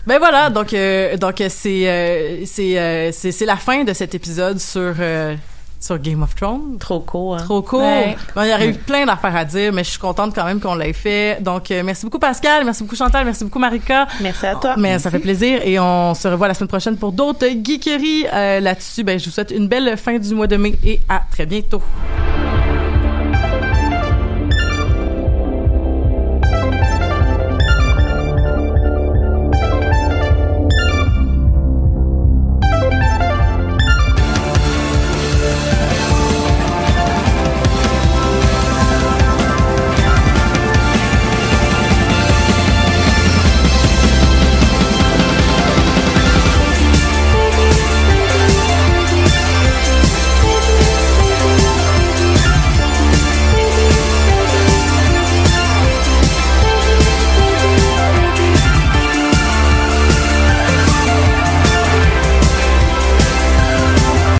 Ben 0.06 0.18
voilà, 0.20 0.50
donc 0.50 0.74
euh, 0.74 1.18
donc 1.18 1.40
euh, 1.42 1.48
c'est 1.50 1.88
euh, 1.88 2.44
c'est 2.46 2.78
euh, 2.80 3.12
c'est 3.12 3.32
c'est 3.32 3.46
la 3.46 3.56
fin 3.58 3.84
de 3.84 3.94
cet 3.94 4.16
épisode 4.16 4.60
sur 4.60 4.94
euh, 5.00 5.36
sur 5.80 5.98
Game 6.00 6.24
of 6.24 6.36
Thrones. 6.36 6.78
Trop 6.80 7.00
court. 7.02 7.36
Hein. 7.36 7.44
Trop 7.44 7.62
cool. 7.62 7.82
Ouais. 7.82 8.16
Bon, 8.36 8.44
il 8.44 8.50
y 8.50 8.54
aurait 8.54 8.68
eu 8.70 8.74
plein 8.74 9.06
d'affaires 9.06 9.36
à 9.36 9.46
dire, 9.46 9.72
mais 9.74 9.84
je 9.84 9.90
suis 9.92 10.00
contente 10.00 10.34
quand 10.34 10.46
même 10.46 10.60
qu'on 10.60 10.76
l'ait 10.76 10.94
fait. 10.94 11.38
Donc 11.42 11.70
euh, 11.72 11.84
merci 11.84 12.06
beaucoup 12.06 12.18
Pascal, 12.20 12.66
merci 12.66 12.84
beaucoup 12.84 12.96
Chantal, 12.96 13.26
merci 13.26 13.44
beaucoup 13.44 13.60
Marika. 13.60 14.08
Merci 14.22 14.46
à 14.46 14.56
toi. 14.56 14.76
Mais 14.78 15.00
ça 15.00 15.12
fait 15.12 15.20
plaisir 15.20 15.60
et 15.64 15.80
on 15.80 16.14
se 16.16 16.28
revoit 16.28 16.48
la 16.48 16.54
semaine 16.54 16.70
prochaine 16.70 16.98
pour 16.98 17.12
d'autres 17.12 17.48
geekeries. 17.64 18.26
Euh, 18.34 18.60
Là-dessus, 18.62 19.04
ben 19.04 19.20
je 19.20 19.26
vous 19.26 19.32
souhaite 19.32 19.52
une 19.52 19.68
belle 19.68 19.96
fin 19.98 20.18
du 20.18 20.34
mois 20.34 20.48
de 20.48 20.56
mai 20.58 20.76
et 20.86 21.00
à 21.10 21.22
très 21.32 21.46
bientôt. 21.46 21.82